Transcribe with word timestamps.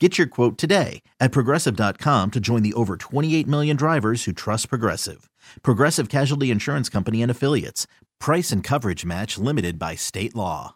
Get 0.00 0.18
your 0.18 0.26
quote 0.26 0.58
today 0.58 1.02
at 1.20 1.30
progressive.com 1.30 2.32
to 2.32 2.40
join 2.40 2.64
the 2.64 2.74
over 2.74 2.96
28 2.96 3.46
million 3.46 3.76
drivers 3.76 4.24
who 4.24 4.32
trust 4.32 4.68
Progressive. 4.68 5.30
Progressive 5.62 6.08
Casualty 6.08 6.50
Insurance 6.50 6.88
Company 6.88 7.22
and 7.22 7.30
Affiliates. 7.30 7.86
Price 8.18 8.50
and 8.50 8.64
coverage 8.64 9.04
match 9.04 9.38
limited 9.38 9.78
by 9.78 9.94
state 9.94 10.34
law. 10.34 10.74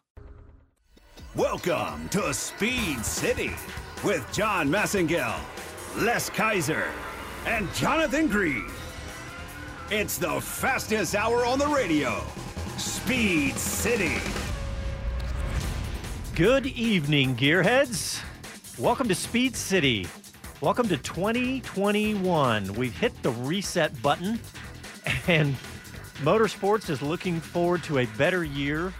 Welcome 1.34 2.08
to 2.10 2.32
Speed 2.32 3.04
City 3.04 3.50
with 4.04 4.24
John 4.32 4.68
Massengill, 4.68 5.34
Les 5.96 6.30
Kaiser, 6.30 6.86
and 7.44 7.72
Jonathan 7.74 8.28
Green. 8.28 8.70
It's 9.90 10.16
the 10.16 10.40
fastest 10.40 11.16
hour 11.16 11.44
on 11.44 11.58
the 11.58 11.66
radio. 11.66 12.22
Speed 12.76 13.56
City. 13.56 14.18
Good 16.36 16.66
evening, 16.66 17.34
gearheads. 17.34 18.22
Welcome 18.78 19.08
to 19.08 19.14
Speed 19.16 19.56
City. 19.56 20.06
Welcome 20.60 20.86
to 20.86 20.96
2021. 20.98 22.74
We've 22.74 22.96
hit 22.96 23.22
the 23.24 23.30
reset 23.30 24.00
button, 24.00 24.38
and 25.26 25.56
motorsports 26.18 26.88
is 26.88 27.02
looking 27.02 27.40
forward 27.40 27.82
to 27.84 27.98
a 27.98 28.06
better 28.06 28.44
year 28.44 28.94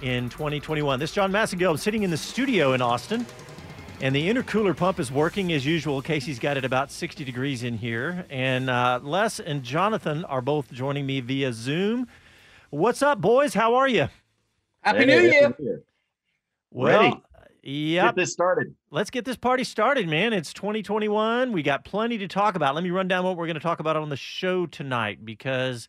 in 0.00 0.30
2021. 0.30 0.98
This 0.98 1.10
is 1.10 1.14
John 1.14 1.30
Massengill. 1.30 1.72
I'm 1.72 1.76
sitting 1.76 2.04
in 2.04 2.10
the 2.10 2.16
studio 2.16 2.72
in 2.72 2.80
Austin, 2.80 3.26
and 4.00 4.16
the 4.16 4.30
intercooler 4.30 4.74
pump 4.74 4.98
is 4.98 5.12
working 5.12 5.52
as 5.52 5.66
usual. 5.66 6.00
Casey's 6.00 6.38
got 6.38 6.56
it 6.56 6.64
about 6.64 6.90
60 6.90 7.22
degrees 7.22 7.64
in 7.64 7.76
here, 7.76 8.24
and 8.30 8.70
uh, 8.70 8.98
Les 9.02 9.40
and 9.40 9.62
Jonathan 9.62 10.24
are 10.24 10.40
both 10.40 10.72
joining 10.72 11.04
me 11.04 11.20
via 11.20 11.52
Zoom. 11.52 12.08
What's 12.70 13.02
up, 13.02 13.20
boys? 13.20 13.52
How 13.52 13.74
are 13.74 13.88
you? 13.88 14.08
Happy 14.80 15.04
New 15.04 15.20
Year. 15.20 15.54
Well, 16.70 17.02
Ready. 17.02 17.22
Yep. 17.62 18.04
Get 18.04 18.14
this 18.16 18.32
started. 18.32 18.74
Let's 18.90 19.10
get 19.10 19.24
this 19.24 19.36
party 19.36 19.62
started, 19.64 20.08
man. 20.08 20.32
It's 20.32 20.52
2021. 20.52 21.52
We 21.52 21.62
got 21.62 21.84
plenty 21.84 22.18
to 22.18 22.28
talk 22.28 22.56
about. 22.56 22.74
Let 22.74 22.82
me 22.82 22.90
run 22.90 23.06
down 23.08 23.24
what 23.24 23.36
we're 23.36 23.46
going 23.46 23.54
to 23.54 23.60
talk 23.60 23.78
about 23.80 23.96
on 23.96 24.08
the 24.08 24.16
show 24.16 24.66
tonight 24.66 25.24
because 25.24 25.86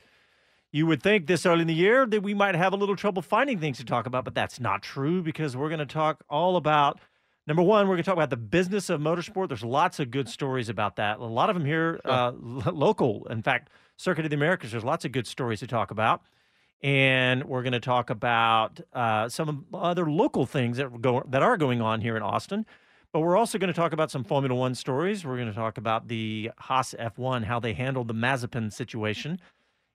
you 0.71 0.85
would 0.85 1.01
think 1.01 1.25
this 1.27 1.45
early 1.45 1.61
in 1.61 1.67
the 1.67 1.73
year 1.73 2.05
that 2.05 2.21
we 2.21 2.33
might 2.35 2.53
have 2.55 2.73
a 2.73 2.75
little 2.75 2.95
trouble 2.95 3.21
finding 3.23 3.59
things 3.59 3.77
to 3.77 3.85
talk 3.85 4.05
about, 4.05 4.23
but 4.23 4.35
that's 4.35 4.59
not 4.59 4.83
true 4.83 5.23
because 5.23 5.57
we're 5.57 5.69
going 5.69 5.79
to 5.79 5.85
talk 5.85 6.23
all 6.29 6.57
about 6.57 6.99
number 7.47 7.61
one, 7.61 7.87
we're 7.87 7.95
going 7.95 8.03
to 8.03 8.09
talk 8.09 8.15
about 8.15 8.29
the 8.29 8.37
business 8.37 8.89
of 8.89 9.01
motorsport. 9.01 9.49
There's 9.49 9.63
lots 9.65 9.99
of 9.99 10.11
good 10.11 10.29
stories 10.29 10.69
about 10.69 10.95
that. 10.97 11.19
A 11.19 11.25
lot 11.25 11.49
of 11.49 11.55
them 11.55 11.65
here, 11.65 11.99
Sure. 12.05 12.11
uh, 12.13 12.31
lo- 12.39 12.71
local. 12.73 13.27
In 13.29 13.41
fact, 13.41 13.69
Circuit 13.97 14.25
of 14.25 14.31
the 14.31 14.35
Americas, 14.37 14.71
there's 14.71 14.83
lots 14.83 15.05
of 15.05 15.11
good 15.11 15.27
stories 15.27 15.59
to 15.59 15.67
talk 15.67 15.91
about. 15.91 16.21
And 16.83 17.45
we're 17.45 17.63
going 17.63 17.73
to 17.73 17.79
talk 17.79 18.09
about 18.09 18.81
uh, 18.91 19.29
some 19.29 19.65
other 19.73 20.11
local 20.11 20.45
things 20.45 20.77
that, 20.77 21.01
go, 21.01 21.23
that 21.29 21.41
are 21.41 21.55
going 21.55 21.81
on 21.81 22.01
here 22.01 22.17
in 22.17 22.21
Austin. 22.21 22.65
But 23.13 23.21
we're 23.21 23.37
also 23.37 23.57
going 23.57 23.71
to 23.71 23.79
talk 23.79 23.93
about 23.93 24.11
some 24.11 24.25
Formula 24.25 24.53
One 24.53 24.75
stories. 24.75 25.23
We're 25.23 25.37
going 25.37 25.47
to 25.47 25.53
talk 25.53 25.77
about 25.77 26.09
the 26.09 26.51
Haas 26.57 26.93
F1, 26.99 27.45
how 27.45 27.59
they 27.59 27.73
handled 27.73 28.09
the 28.09 28.13
Mazepin 28.13 28.73
situation. 28.73 29.39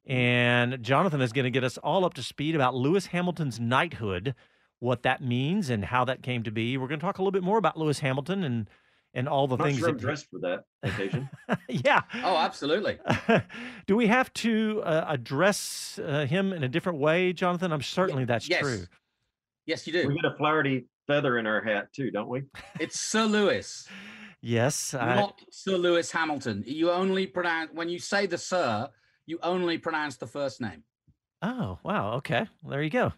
And 0.06 0.82
Jonathan 0.82 1.20
is 1.20 1.32
going 1.32 1.44
to 1.44 1.50
get 1.50 1.62
us 1.64 1.76
all 1.78 2.06
up 2.06 2.14
to 2.14 2.22
speed 2.22 2.54
about 2.54 2.74
Lewis 2.74 3.06
Hamilton's 3.06 3.60
knighthood, 3.60 4.34
what 4.78 5.02
that 5.02 5.22
means, 5.22 5.68
and 5.68 5.84
how 5.84 6.06
that 6.06 6.22
came 6.22 6.42
to 6.44 6.50
be. 6.50 6.78
We're 6.78 6.88
going 6.88 7.00
to 7.00 7.04
talk 7.04 7.18
a 7.18 7.22
little 7.22 7.32
bit 7.32 7.42
more 7.42 7.58
about 7.58 7.76
Lewis 7.76 7.98
Hamilton 7.98 8.42
and 8.42 8.70
and 9.14 9.28
all 9.28 9.46
the 9.46 9.56
I'm 9.56 9.58
not 9.58 9.64
things 9.66 9.78
sure 9.78 9.88
I'm 9.88 9.96
that. 9.96 10.00
dressed 10.00 10.26
for 10.30 10.38
that 10.40 10.64
occasion. 10.82 11.28
yeah. 11.68 12.02
Oh, 12.22 12.36
absolutely. 12.36 12.98
Do 13.86 13.96
we 13.96 14.06
have 14.06 14.32
to 14.34 14.82
uh, 14.84 15.06
address 15.08 15.98
uh, 16.04 16.26
him 16.26 16.52
in 16.52 16.62
a 16.62 16.68
different 16.68 16.98
way, 16.98 17.32
Jonathan? 17.32 17.72
I'm 17.72 17.82
certainly 17.82 18.24
that's 18.24 18.48
yes. 18.48 18.60
true. 18.60 18.84
Yes, 19.66 19.86
you 19.86 19.92
do. 19.92 20.08
we 20.08 20.14
do. 20.14 20.22
get 20.22 20.32
a 20.32 20.36
Flaherty 20.36 20.86
feather 21.06 21.38
in 21.38 21.46
our 21.46 21.60
hat 21.62 21.92
too, 21.92 22.10
don't 22.10 22.28
we? 22.28 22.42
It's 22.80 22.98
Sir 22.98 23.24
Lewis, 23.24 23.86
Yes, 24.40 24.94
I, 24.94 25.16
not 25.16 25.40
Sir 25.50 25.76
Lewis 25.76 26.12
Hamilton. 26.12 26.62
You 26.66 26.90
only 26.92 27.26
pronounce 27.26 27.70
when 27.72 27.88
you 27.88 27.98
say 27.98 28.26
the 28.26 28.38
Sir, 28.38 28.88
you 29.26 29.38
only 29.42 29.78
pronounce 29.78 30.16
the 30.16 30.26
first 30.26 30.60
name. 30.60 30.84
Oh, 31.42 31.78
wow. 31.82 32.14
Okay. 32.14 32.46
Well, 32.62 32.70
there 32.70 32.82
you 32.82 32.90
go. 32.90 33.12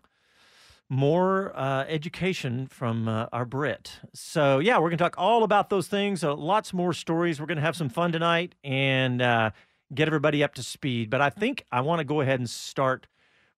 More 0.92 1.56
uh, 1.56 1.84
education 1.84 2.66
from 2.66 3.06
uh, 3.06 3.26
our 3.32 3.44
Brit. 3.44 4.00
So, 4.12 4.58
yeah, 4.58 4.76
we're 4.78 4.88
going 4.88 4.98
to 4.98 5.04
talk 5.04 5.14
all 5.16 5.44
about 5.44 5.70
those 5.70 5.86
things. 5.86 6.24
Uh, 6.24 6.34
lots 6.34 6.72
more 6.72 6.92
stories. 6.92 7.38
We're 7.38 7.46
going 7.46 7.58
to 7.58 7.62
have 7.62 7.76
some 7.76 7.88
fun 7.88 8.10
tonight 8.10 8.56
and 8.64 9.22
uh, 9.22 9.52
get 9.94 10.08
everybody 10.08 10.42
up 10.42 10.54
to 10.54 10.64
speed. 10.64 11.08
But 11.08 11.20
I 11.20 11.30
think 11.30 11.64
I 11.70 11.80
want 11.80 12.00
to 12.00 12.04
go 12.04 12.22
ahead 12.22 12.40
and 12.40 12.50
start 12.50 13.06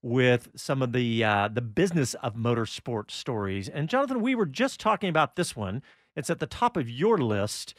with 0.03 0.51
some 0.57 0.83
of 0.83 0.93
the 0.93 1.25
uh, 1.25 1.49
the 1.49 1.63
business 1.63 2.13
of 2.15 2.35
motorsport 2.35 3.11
stories. 3.11 3.67
And 3.67 3.89
Jonathan, 3.89 4.21
we 4.21 4.35
were 4.35 4.45
just 4.45 4.79
talking 4.79 5.09
about 5.09 5.37
this 5.37 5.57
one. 5.57 5.83
It's 6.15 6.29
at 6.29 6.39
the 6.39 6.47
top 6.47 6.77
of 6.77 6.91
your 6.91 7.17
list, 7.17 7.75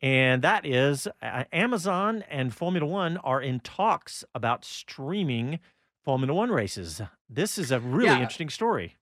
and 0.00 0.42
that 0.42 0.66
is 0.66 1.06
uh, 1.22 1.44
Amazon 1.52 2.24
and 2.28 2.52
Formula 2.52 2.90
One 2.90 3.18
are 3.18 3.40
in 3.40 3.60
talks 3.60 4.24
about 4.34 4.64
streaming 4.64 5.60
Formula 6.02 6.34
One 6.34 6.50
races. 6.50 7.02
This 7.28 7.58
is 7.58 7.70
a 7.70 7.80
really 7.80 8.06
Yeah. 8.06 8.18
interesting 8.20 8.50
story. 8.50 8.96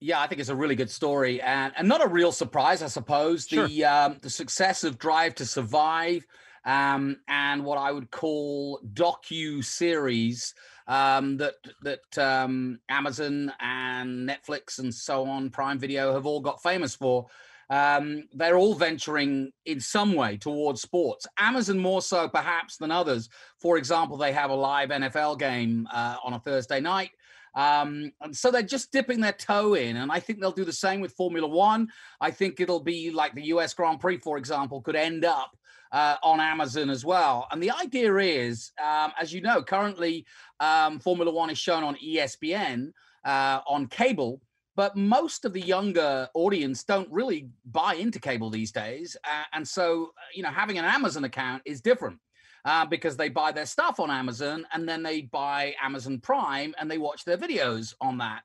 Yeah, 0.00 0.20
I 0.20 0.26
think 0.26 0.40
it's 0.40 0.50
a 0.50 0.54
really 0.56 0.74
good 0.76 0.90
story 0.90 1.40
and, 1.40 1.72
and 1.76 1.88
not 1.88 2.04
a 2.04 2.08
real 2.08 2.30
surprise, 2.32 2.82
I 2.82 2.86
suppose. 2.88 3.46
Sure. 3.46 3.66
The 3.66 3.84
um, 3.84 4.18
the 4.20 4.28
success 4.30 4.84
of 4.84 4.98
Drive 4.98 5.34
to 5.36 5.46
Survive 5.46 6.26
um, 6.66 7.16
and 7.28 7.64
what 7.64 7.78
I 7.78 7.92
would 7.92 8.10
call 8.10 8.80
docu 8.92 9.64
series 9.64 10.54
um, 10.86 11.38
that 11.38 11.54
that 11.82 12.18
um, 12.18 12.78
Amazon 12.90 13.52
and 13.60 14.28
Netflix 14.28 14.78
and 14.78 14.94
so 14.94 15.24
on, 15.24 15.48
Prime 15.50 15.78
Video 15.78 16.12
have 16.12 16.26
all 16.26 16.40
got 16.40 16.62
famous 16.62 16.94
for. 16.94 17.26
Um, 17.68 18.28
they're 18.32 18.56
all 18.58 18.74
venturing 18.74 19.50
in 19.64 19.80
some 19.80 20.12
way 20.14 20.36
towards 20.36 20.82
sports. 20.82 21.26
Amazon 21.38 21.78
more 21.78 22.00
so 22.02 22.28
perhaps 22.28 22.76
than 22.76 22.92
others. 22.92 23.28
For 23.60 23.76
example, 23.76 24.16
they 24.16 24.32
have 24.32 24.50
a 24.50 24.54
live 24.54 24.90
NFL 24.90 25.38
game 25.38 25.88
uh, 25.92 26.16
on 26.22 26.34
a 26.34 26.38
Thursday 26.38 26.80
night. 26.80 27.10
Um, 27.56 28.12
and 28.20 28.36
so 28.36 28.50
they're 28.50 28.62
just 28.62 28.92
dipping 28.92 29.20
their 29.20 29.32
toe 29.32 29.74
in, 29.74 29.96
and 29.96 30.12
I 30.12 30.20
think 30.20 30.40
they'll 30.40 30.52
do 30.52 30.64
the 30.64 30.72
same 30.72 31.00
with 31.00 31.12
Formula 31.12 31.48
One. 31.48 31.88
I 32.20 32.30
think 32.30 32.60
it'll 32.60 32.82
be 32.82 33.10
like 33.10 33.34
the 33.34 33.46
US 33.46 33.72
Grand 33.72 33.98
Prix, 33.98 34.18
for 34.18 34.36
example, 34.36 34.82
could 34.82 34.94
end 34.94 35.24
up 35.24 35.56
uh, 35.90 36.16
on 36.22 36.38
Amazon 36.38 36.90
as 36.90 37.04
well. 37.04 37.48
And 37.50 37.62
the 37.62 37.70
idea 37.70 38.14
is, 38.16 38.72
um, 38.84 39.12
as 39.18 39.32
you 39.32 39.40
know, 39.40 39.62
currently 39.62 40.26
um, 40.60 40.98
Formula 40.98 41.32
One 41.32 41.48
is 41.48 41.58
shown 41.58 41.82
on 41.82 41.96
ESPN 41.96 42.92
uh, 43.24 43.60
on 43.66 43.86
cable, 43.86 44.42
but 44.76 44.94
most 44.94 45.46
of 45.46 45.54
the 45.54 45.60
younger 45.60 46.28
audience 46.34 46.84
don't 46.84 47.10
really 47.10 47.48
buy 47.64 47.94
into 47.94 48.20
cable 48.20 48.50
these 48.50 48.70
days. 48.70 49.16
Uh, 49.24 49.44
and 49.54 49.66
so, 49.66 50.10
you 50.34 50.42
know, 50.42 50.50
having 50.50 50.76
an 50.76 50.84
Amazon 50.84 51.24
account 51.24 51.62
is 51.64 51.80
different 51.80 52.18
uh, 52.66 52.84
because 52.84 53.16
they 53.16 53.28
buy 53.28 53.52
their 53.52 53.64
stuff 53.64 54.00
on 54.00 54.10
Amazon 54.10 54.66
and 54.72 54.88
then 54.88 55.02
they 55.02 55.22
buy 55.22 55.74
Amazon 55.82 56.18
Prime 56.18 56.74
and 56.78 56.90
they 56.90 56.98
watch 56.98 57.24
their 57.24 57.38
videos 57.38 57.94
on 58.00 58.18
that. 58.18 58.42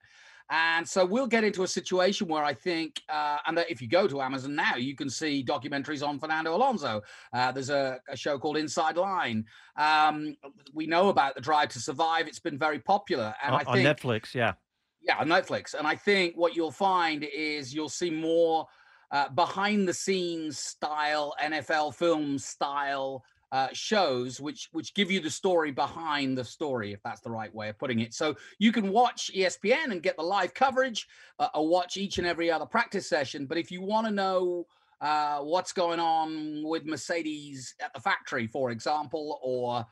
And 0.52 0.88
so 0.88 1.06
we'll 1.06 1.28
get 1.28 1.46
into 1.46 1.64
a 1.64 1.68
situation 1.68 2.28
where 2.28 2.44
I 2.44 2.54
think, 2.54 3.02
uh, 3.10 3.38
and 3.48 3.58
that 3.58 3.72
if 3.72 3.82
you 3.82 3.88
go 3.88 4.06
to 4.08 4.22
Amazon 4.22 4.54
now, 4.54 4.76
you 4.76 4.96
can 4.96 5.10
see 5.10 5.44
documentaries 5.44 6.06
on 6.06 6.20
Fernando 6.20 6.54
Alonso. 6.54 7.02
Uh, 7.34 7.54
there's 7.54 7.70
a, 7.70 8.00
a 8.10 8.18
show 8.18 8.38
called 8.38 8.58
Inside 8.58 8.98
Line. 8.98 9.46
Um, 9.78 10.36
we 10.74 10.86
know 10.86 11.08
about 11.08 11.36
the 11.36 11.42
Drive 11.42 11.70
to 11.70 11.80
Survive. 11.80 12.28
It's 12.28 12.40
been 12.40 12.60
very 12.60 12.80
popular. 12.80 13.34
And 13.42 13.56
on, 13.56 13.62
I 13.62 13.64
on 13.64 13.76
think 13.78 13.88
Netflix, 13.88 14.36
yeah. 14.36 14.54
yeah, 15.02 15.18
on 15.20 15.28
Netflix. 15.30 15.74
And 15.74 15.88
I 15.88 15.96
think 15.96 16.36
what 16.36 16.54
you'll 16.54 16.70
find 16.70 17.24
is 17.24 17.74
you'll 17.74 17.90
see 17.90 18.10
more 18.10 18.68
uh, 19.12 19.30
behind 19.30 19.88
the 19.88 19.94
scenes 19.94 20.60
style 20.60 21.34
NFL 21.42 21.96
film 21.96 22.38
style 22.38 23.24
uh, 23.52 23.68
shows 23.74 24.40
which 24.40 24.70
which 24.72 24.94
give 24.94 25.12
you 25.12 25.20
the 25.20 25.30
story 25.30 25.72
behind 25.72 26.38
the 26.38 26.44
story 26.44 26.94
if 26.94 27.02
that's 27.04 27.22
the 27.22 27.30
right 27.30 27.54
way 27.54 27.70
of 27.70 27.78
putting 27.78 28.00
it 28.00 28.14
so 28.14 28.36
you 28.60 28.72
can 28.72 28.92
watch 28.92 29.30
espn 29.36 29.92
and 29.92 30.02
get 30.02 30.16
the 30.16 30.24
live 30.24 30.54
coverage 30.54 31.08
uh, 31.40 31.50
or 31.54 31.68
watch 31.68 31.98
each 31.98 32.18
and 32.18 32.26
every 32.28 32.50
other 32.50 32.66
practice 32.66 33.08
session 33.08 33.46
but 33.46 33.58
if 33.58 33.72
you 33.72 33.82
want 33.82 34.08
to 34.08 34.12
know 34.12 34.66
uh, 35.02 35.40
what's 35.40 35.74
going 35.74 36.00
on 36.00 36.62
with 36.64 36.86
mercedes 36.86 37.76
at 37.84 37.94
the 37.94 38.00
factory 38.00 38.48
for 38.48 38.72
example 38.72 39.40
or 39.44 39.86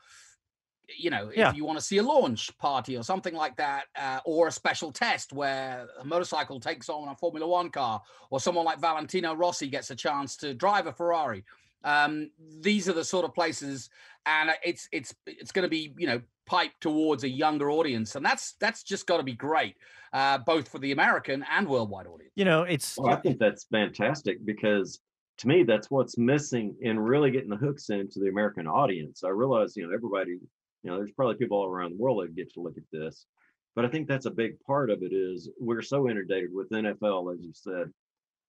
you 0.98 1.10
know 1.10 1.30
Yeah. 1.34 1.50
if 1.50 1.56
you 1.56 1.64
want 1.64 1.78
to 1.78 1.84
see 1.84 1.98
a 1.98 2.02
launch 2.02 2.56
party 2.58 2.96
or 2.96 3.02
something 3.02 3.34
like 3.34 3.56
that 3.56 3.84
uh, 3.96 4.20
or 4.24 4.48
a 4.48 4.52
special 4.52 4.90
test 4.90 5.32
where 5.32 5.86
a 6.00 6.04
motorcycle 6.04 6.58
takes 6.58 6.88
on 6.88 7.08
a 7.08 7.14
formula 7.14 7.46
one 7.46 7.70
car 7.70 8.00
or 8.30 8.40
someone 8.40 8.64
like 8.64 8.80
valentino 8.80 9.34
rossi 9.34 9.68
gets 9.68 9.90
a 9.90 9.94
chance 9.94 10.36
to 10.36 10.54
drive 10.54 10.86
a 10.86 10.92
ferrari 10.92 11.44
um, 11.84 12.30
these 12.60 12.88
are 12.88 12.92
the 12.92 13.04
sort 13.04 13.24
of 13.24 13.34
places 13.34 13.90
and 14.26 14.50
it's 14.64 14.88
it's 14.92 15.14
it's 15.26 15.52
going 15.52 15.62
to 15.62 15.68
be 15.68 15.94
you 15.98 16.06
know 16.06 16.20
piped 16.46 16.80
towards 16.80 17.24
a 17.24 17.28
younger 17.28 17.70
audience 17.70 18.16
and 18.16 18.24
that's 18.24 18.54
that's 18.60 18.82
just 18.82 19.06
got 19.06 19.16
to 19.16 19.22
be 19.22 19.34
great 19.34 19.76
uh, 20.12 20.36
both 20.38 20.68
for 20.68 20.78
the 20.78 20.92
american 20.92 21.44
and 21.50 21.68
worldwide 21.68 22.06
audience 22.06 22.20
You 22.40 22.46
know, 22.46 22.62
it's 22.62 22.96
Well, 22.96 23.12
I 23.12 23.16
think 23.16 23.38
that's 23.38 23.64
fantastic 23.64 24.44
because 24.46 25.00
to 25.38 25.48
me, 25.48 25.62
that's 25.62 25.90
what's 25.90 26.16
missing 26.16 26.74
in 26.80 26.98
really 26.98 27.30
getting 27.30 27.50
the 27.50 27.56
hooks 27.56 27.90
into 27.90 28.18
the 28.18 28.28
American 28.28 28.66
audience. 28.66 29.24
I 29.24 29.28
realize, 29.28 29.76
you 29.76 29.86
know, 29.86 29.94
everybody, 29.94 30.32
you 30.32 30.90
know, 30.90 30.96
there's 30.96 31.12
probably 31.12 31.36
people 31.36 31.58
all 31.58 31.66
around 31.66 31.92
the 31.92 32.02
world 32.02 32.22
that 32.22 32.34
get 32.34 32.52
to 32.54 32.60
look 32.60 32.76
at 32.78 32.84
this, 32.92 33.26
but 33.74 33.84
I 33.84 33.88
think 33.88 34.08
that's 34.08 34.26
a 34.26 34.30
big 34.30 34.58
part 34.66 34.90
of 34.90 35.02
it 35.02 35.12
is 35.12 35.50
we're 35.58 35.82
so 35.82 36.08
inundated 36.08 36.50
with 36.52 36.70
NFL, 36.70 37.34
as 37.34 37.40
you 37.42 37.52
said, 37.52 37.92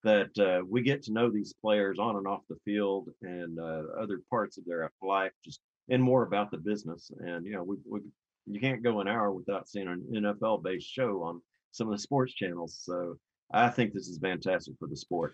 that 0.04 0.38
uh, 0.40 0.64
we 0.68 0.82
get 0.82 1.04
to 1.04 1.14
know 1.14 1.30
these 1.30 1.54
players 1.62 2.00
on 2.00 2.16
and 2.16 2.28
off 2.28 2.42
the 2.50 2.58
field 2.66 3.10
and 3.22 3.60
uh, 3.60 3.84
other 4.00 4.22
parts 4.30 4.58
of 4.58 4.66
their 4.66 4.90
life, 5.02 5.32
just 5.44 5.62
and 5.90 6.02
more 6.02 6.24
about 6.24 6.52
the 6.52 6.58
business. 6.58 7.12
And 7.20 7.46
you 7.46 7.54
know, 7.54 7.64
we, 7.64 7.78
we 7.88 8.00
you 8.48 8.60
can't 8.60 8.84
go 8.84 9.02
an 9.02 9.08
hour 9.08 9.32
without 9.32 9.70
seeing 9.70 9.88
an 9.88 10.04
NFL 10.12 10.64
based 10.64 10.92
show 10.92 11.24
on 11.24 11.42
some 11.72 11.88
of 11.88 11.94
the 11.94 12.02
sports 12.02 12.34
channels. 12.34 12.80
So 12.84 13.18
I 13.52 13.70
think 13.70 13.94
this 13.94 14.08
is 14.08 14.18
fantastic 14.18 14.76
for 14.80 14.88
the 14.88 14.98
sport. 14.98 15.34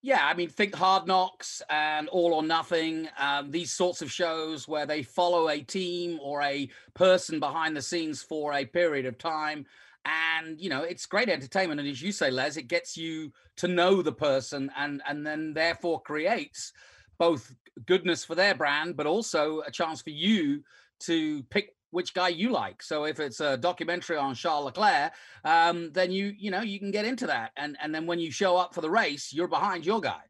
Yeah, 0.00 0.24
I 0.24 0.34
mean, 0.34 0.48
think 0.48 0.76
Hard 0.76 1.08
Knocks 1.08 1.60
and 1.68 2.08
All 2.08 2.32
or 2.32 2.42
Nothing, 2.44 3.08
um, 3.18 3.50
these 3.50 3.72
sorts 3.72 4.00
of 4.00 4.12
shows 4.12 4.68
where 4.68 4.86
they 4.86 5.02
follow 5.02 5.48
a 5.48 5.60
team 5.60 6.20
or 6.22 6.40
a 6.42 6.68
person 6.94 7.40
behind 7.40 7.76
the 7.76 7.82
scenes 7.82 8.22
for 8.22 8.52
a 8.52 8.64
period 8.64 9.06
of 9.06 9.18
time. 9.18 9.66
And, 10.08 10.58
you 10.58 10.70
know, 10.70 10.82
it's 10.84 11.04
great 11.04 11.28
entertainment. 11.28 11.80
And 11.80 11.88
as 11.88 12.00
you 12.00 12.12
say, 12.12 12.30
Les, 12.30 12.56
it 12.56 12.66
gets 12.66 12.96
you 12.96 13.30
to 13.58 13.68
know 13.68 14.00
the 14.00 14.12
person 14.12 14.70
and, 14.74 15.02
and 15.06 15.26
then 15.26 15.52
therefore 15.52 16.00
creates 16.00 16.72
both 17.18 17.54
goodness 17.84 18.24
for 18.24 18.34
their 18.34 18.54
brand, 18.54 18.96
but 18.96 19.06
also 19.06 19.60
a 19.66 19.70
chance 19.70 20.00
for 20.00 20.10
you 20.10 20.62
to 21.00 21.42
pick 21.44 21.74
which 21.90 22.14
guy 22.14 22.28
you 22.28 22.50
like. 22.50 22.82
So 22.82 23.04
if 23.04 23.20
it's 23.20 23.40
a 23.40 23.56
documentary 23.56 24.16
on 24.16 24.34
Charles 24.34 24.66
Leclerc, 24.66 25.12
um, 25.44 25.90
then 25.92 26.10
you 26.10 26.34
you 26.38 26.50
know 26.50 26.60
you 26.60 26.78
can 26.78 26.90
get 26.90 27.04
into 27.04 27.26
that, 27.28 27.52
and 27.56 27.76
and 27.82 27.94
then 27.94 28.06
when 28.06 28.18
you 28.18 28.30
show 28.30 28.56
up 28.56 28.74
for 28.74 28.80
the 28.82 28.90
race, 28.90 29.32
you're 29.32 29.48
behind 29.48 29.86
your 29.86 30.00
guy. 30.00 30.20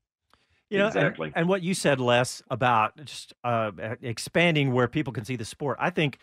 You 0.71 0.79
know, 0.79 0.87
and- 0.87 0.97
Exactly. 0.97 1.33
And, 1.35 1.49
what 1.49 1.63
you 1.63 1.73
said, 1.75 1.99
Les, 1.99 2.43
about 2.51 2.93
just 3.05 3.33
uh, 3.43 3.71
expanding 4.03 4.73
where 4.73 4.87
people 4.87 5.13
can 5.15 5.25
see 5.25 5.37
the 5.37 5.47
sport. 5.47 5.79
I 5.81 5.89
think 5.91 6.19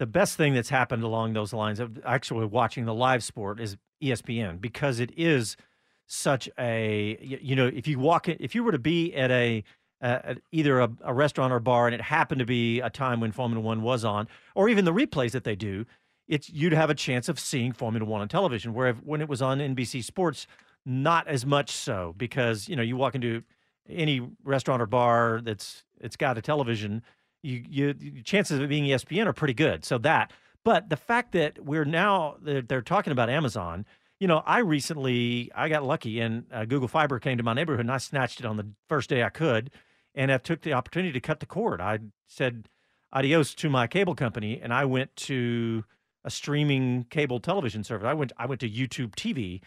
the 0.00 0.06
best 0.06 0.38
thing 0.38 0.54
that's 0.54 0.70
happened 0.70 1.02
along 1.02 1.34
those 1.34 1.52
lines 1.52 1.78
of 1.78 2.00
actually 2.06 2.46
watching 2.46 2.86
the 2.86 2.94
live 2.94 3.22
sport 3.22 3.60
is 3.60 3.76
ESPN 4.02 4.58
because 4.58 4.98
it 4.98 5.12
is 5.14 5.58
such 6.06 6.48
a 6.58 7.18
you 7.20 7.54
know 7.54 7.66
if 7.66 7.86
you 7.86 7.98
walk 7.98 8.26
in 8.26 8.36
if 8.40 8.54
you 8.54 8.64
were 8.64 8.72
to 8.72 8.78
be 8.78 9.14
at 9.14 9.30
a 9.30 9.62
uh, 10.00 10.34
either 10.52 10.80
a, 10.80 10.90
a 11.02 11.12
restaurant 11.12 11.52
or 11.52 11.60
bar 11.60 11.86
and 11.86 11.94
it 11.94 12.00
happened 12.00 12.38
to 12.38 12.46
be 12.46 12.80
a 12.80 12.88
time 12.88 13.20
when 13.20 13.30
Formula 13.30 13.62
One 13.62 13.82
was 13.82 14.02
on, 14.02 14.26
or 14.54 14.70
even 14.70 14.86
the 14.86 14.94
replays 14.94 15.32
that 15.32 15.44
they 15.44 15.54
do, 15.54 15.84
it's 16.26 16.48
you'd 16.48 16.72
have 16.72 16.88
a 16.88 16.94
chance 16.94 17.28
of 17.28 17.38
seeing 17.38 17.72
Formula 17.72 18.06
One 18.06 18.22
on 18.22 18.28
television. 18.28 18.72
Where 18.72 18.94
when 18.94 19.20
it 19.20 19.28
was 19.28 19.42
on 19.42 19.58
NBC 19.58 20.02
Sports, 20.02 20.46
not 20.86 21.28
as 21.28 21.44
much 21.44 21.70
so 21.70 22.14
because 22.16 22.70
you 22.70 22.74
know 22.74 22.82
you 22.82 22.96
walk 22.96 23.14
into 23.14 23.42
any 23.86 24.26
restaurant 24.44 24.80
or 24.80 24.86
bar 24.86 25.42
that's 25.44 25.84
it's 26.00 26.16
got 26.16 26.38
a 26.38 26.42
television, 26.42 27.02
you 27.42 27.64
you 27.68 27.94
your 27.98 28.22
chances 28.22 28.58
of 28.58 28.64
it 28.64 28.68
being 28.68 28.84
ESPN 28.84 29.26
are 29.26 29.32
pretty 29.32 29.54
good. 29.54 29.84
So 29.84 29.98
that, 29.98 30.32
but 30.64 30.88
the 30.88 30.96
fact 30.96 31.32
that 31.32 31.64
we're 31.64 31.84
now 31.84 32.36
they're, 32.40 32.62
they're 32.62 32.82
talking 32.82 33.12
about 33.12 33.30
Amazon. 33.30 33.86
You 34.18 34.28
know, 34.28 34.42
I 34.44 34.58
recently 34.58 35.50
I 35.54 35.68
got 35.68 35.84
lucky 35.84 36.20
and 36.20 36.44
uh, 36.52 36.66
Google 36.66 36.88
Fiber 36.88 37.18
came 37.18 37.38
to 37.38 37.42
my 37.42 37.54
neighborhood 37.54 37.80
and 37.80 37.90
I 37.90 37.98
snatched 37.98 38.40
it 38.40 38.46
on 38.46 38.56
the 38.56 38.66
first 38.88 39.08
day 39.08 39.22
I 39.22 39.30
could, 39.30 39.70
and 40.14 40.30
I 40.30 40.38
took 40.38 40.60
the 40.60 40.74
opportunity 40.74 41.12
to 41.12 41.20
cut 41.20 41.40
the 41.40 41.46
cord. 41.46 41.80
I 41.80 42.00
said 42.26 42.68
adios 43.12 43.54
to 43.54 43.70
my 43.70 43.86
cable 43.86 44.14
company 44.14 44.60
and 44.62 44.72
I 44.74 44.84
went 44.84 45.16
to 45.16 45.84
a 46.24 46.30
streaming 46.30 47.04
cable 47.04 47.40
television 47.40 47.82
service. 47.82 48.06
I 48.06 48.14
went 48.14 48.32
I 48.36 48.46
went 48.46 48.60
to 48.60 48.68
YouTube 48.68 49.14
TV, 49.14 49.62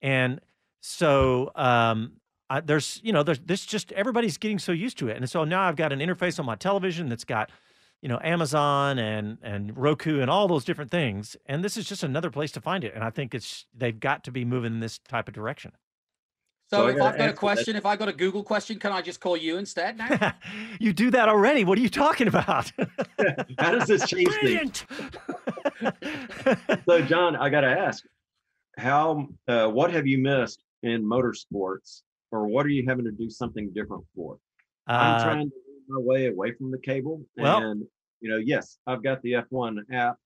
and 0.00 0.40
so 0.80 1.50
um, 1.54 2.12
I, 2.50 2.60
there's 2.60 3.00
you 3.02 3.12
know 3.12 3.22
there's 3.22 3.38
this 3.38 3.64
just 3.64 3.92
everybody's 3.92 4.36
getting 4.36 4.58
so 4.58 4.72
used 4.72 4.98
to 4.98 5.08
it, 5.08 5.16
and 5.16 5.30
so 5.30 5.44
now 5.44 5.62
I've 5.62 5.76
got 5.76 5.92
an 5.92 6.00
interface 6.00 6.38
on 6.38 6.44
my 6.44 6.56
television 6.56 7.08
that's 7.08 7.24
got 7.24 7.50
you 8.02 8.08
know 8.08 8.18
Amazon 8.22 8.98
and 8.98 9.38
and 9.42 9.76
Roku 9.76 10.20
and 10.20 10.28
all 10.28 10.48
those 10.48 10.64
different 10.64 10.90
things, 10.90 11.36
and 11.46 11.64
this 11.64 11.76
is 11.76 11.88
just 11.88 12.02
another 12.02 12.30
place 12.30 12.50
to 12.52 12.60
find 12.60 12.82
it, 12.84 12.92
and 12.94 13.04
I 13.04 13.10
think 13.10 13.34
it's 13.34 13.66
they've 13.74 13.98
got 13.98 14.24
to 14.24 14.32
be 14.32 14.44
moving 14.44 14.74
in 14.74 14.80
this 14.80 14.98
type 14.98 15.28
of 15.28 15.34
direction. 15.34 15.72
So, 16.70 16.82
So 16.82 16.86
if 16.86 16.92
I've 16.94 16.98
got 16.98 17.04
a 17.04 17.08
answer 17.14 17.26
that. 17.26 17.36
question, 17.36 17.76
if 17.76 17.86
I 17.86 17.96
got 17.96 18.08
a 18.08 18.12
Google 18.12 18.44
question, 18.44 18.78
can 18.78 18.92
I 18.92 19.02
just 19.02 19.18
call 19.20 19.36
you 19.36 19.58
instead 19.58 19.98
now? 19.98 20.34
you 20.80 20.92
do 20.92 21.10
that 21.10 21.28
already. 21.28 21.64
What 21.64 21.78
are 21.78 21.80
you 21.80 21.88
talking 21.88 22.28
about? 22.28 22.70
How 23.58 23.72
does 23.72 23.88
this 23.88 24.06
change 24.06 24.28
things? 24.40 24.84
Brilliant. 25.80 26.82
So, 26.88 27.00
John, 27.06 27.34
I 27.34 27.48
got 27.50 27.62
to 27.62 27.70
ask, 27.70 28.04
how, 28.78 29.26
uh, 29.48 29.66
what 29.66 29.92
have 29.92 30.06
you 30.06 30.18
missed 30.18 30.62
in 30.84 31.04
motorsports, 31.04 32.02
or 32.30 32.46
what 32.46 32.64
are 32.66 32.70
you 32.70 32.84
having 32.86 33.04
to 33.04 33.10
do 33.12 33.28
something 33.30 33.70
different 33.72 34.04
for? 34.14 34.38
I'm 34.86 35.14
Uh, 35.16 35.22
trying 35.22 35.50
to 35.50 35.56
move 35.68 35.82
my 35.88 36.00
way 36.00 36.26
away 36.26 36.52
from 36.52 36.70
the 36.70 36.78
cable, 36.78 37.24
well- 37.36 37.62
and 37.62 37.86
you 38.20 38.28
know, 38.28 38.36
yes, 38.36 38.78
I've 38.86 39.02
got 39.02 39.22
the 39.22 39.32
F1 39.36 39.78
app 39.90 40.18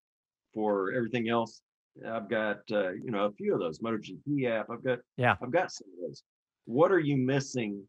for 0.53 0.93
everything 0.93 1.29
else. 1.29 1.63
I've 2.05 2.29
got 2.29 2.61
uh, 2.73 2.91
you 2.91 3.11
know 3.13 3.27
a 3.27 3.33
few 3.33 3.55
of 3.55 3.61
those 3.61 3.79
MotoGP 3.79 4.47
app. 4.47 4.69
I've 4.69 4.83
got 4.83 4.99
Yeah. 5.17 5.37
I've 5.41 5.53
got 5.53 5.71
some 5.71 5.87
of 5.95 6.09
those. 6.09 6.25
What 6.65 6.91
are 6.91 6.99
you 6.99 7.17
missing 7.17 7.87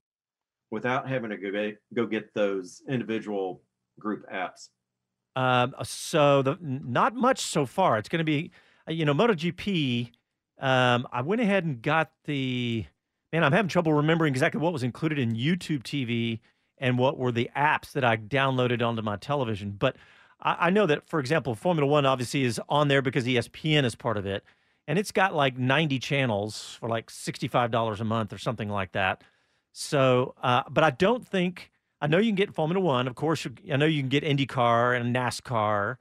without 0.69 1.07
having 1.07 1.31
to 1.31 1.37
go 1.37 1.49
get, 1.51 1.77
go 1.93 2.05
get 2.05 2.31
those 2.35 2.83
individual 2.87 3.63
group 3.99 4.25
apps? 4.31 4.69
Um, 5.35 5.73
so 5.83 6.41
the 6.43 6.57
not 6.61 7.15
much 7.15 7.39
so 7.39 7.65
far. 7.65 7.97
It's 7.97 8.09
going 8.09 8.19
to 8.19 8.23
be, 8.23 8.51
uh, 8.87 8.91
you 8.91 9.05
know, 9.05 9.13
MotoGP. 9.13 10.11
Um, 10.59 11.07
I 11.11 11.21
went 11.21 11.41
ahead 11.41 11.65
and 11.65 11.81
got 11.81 12.11
the. 12.25 12.85
Man, 13.33 13.43
I'm 13.43 13.51
having 13.51 13.69
trouble 13.69 13.93
remembering 13.93 14.33
exactly 14.33 14.61
what 14.61 14.73
was 14.73 14.83
included 14.83 15.19
in 15.19 15.35
YouTube 15.35 15.83
TV 15.83 16.39
and 16.77 16.97
what 16.97 17.17
were 17.17 17.31
the 17.31 17.49
apps 17.55 17.91
that 17.93 18.03
I 18.03 18.17
downloaded 18.17 18.85
onto 18.85 19.01
my 19.01 19.17
television. 19.17 19.71
But 19.71 19.95
I, 20.41 20.67
I 20.67 20.69
know 20.69 20.85
that, 20.85 21.07
for 21.07 21.19
example, 21.19 21.55
Formula 21.55 21.89
One 21.89 22.05
obviously 22.05 22.43
is 22.43 22.59
on 22.69 22.87
there 22.87 23.01
because 23.01 23.25
ESPN 23.25 23.83
is 23.83 23.95
part 23.95 24.17
of 24.17 24.25
it, 24.25 24.43
and 24.87 24.99
it's 24.99 25.11
got 25.11 25.33
like 25.35 25.57
90 25.57 25.99
channels 25.99 26.77
for 26.79 26.89
like 26.89 27.09
$65 27.09 27.99
a 27.99 28.03
month 28.03 28.31
or 28.33 28.37
something 28.37 28.69
like 28.69 28.93
that. 28.93 29.23
So, 29.73 30.35
uh, 30.41 30.63
but 30.69 30.83
I 30.83 30.91
don't 30.91 31.27
think 31.27 31.71
I 32.01 32.07
know 32.07 32.17
you 32.17 32.29
can 32.29 32.35
get 32.35 32.53
Formula 32.53 32.79
One, 32.79 33.07
of 33.07 33.15
course. 33.15 33.47
I 33.71 33.77
know 33.77 33.85
you 33.85 34.01
can 34.01 34.09
get 34.09 34.23
IndyCar 34.23 34.99
and 34.99 35.15
NASCAR, 35.15 35.97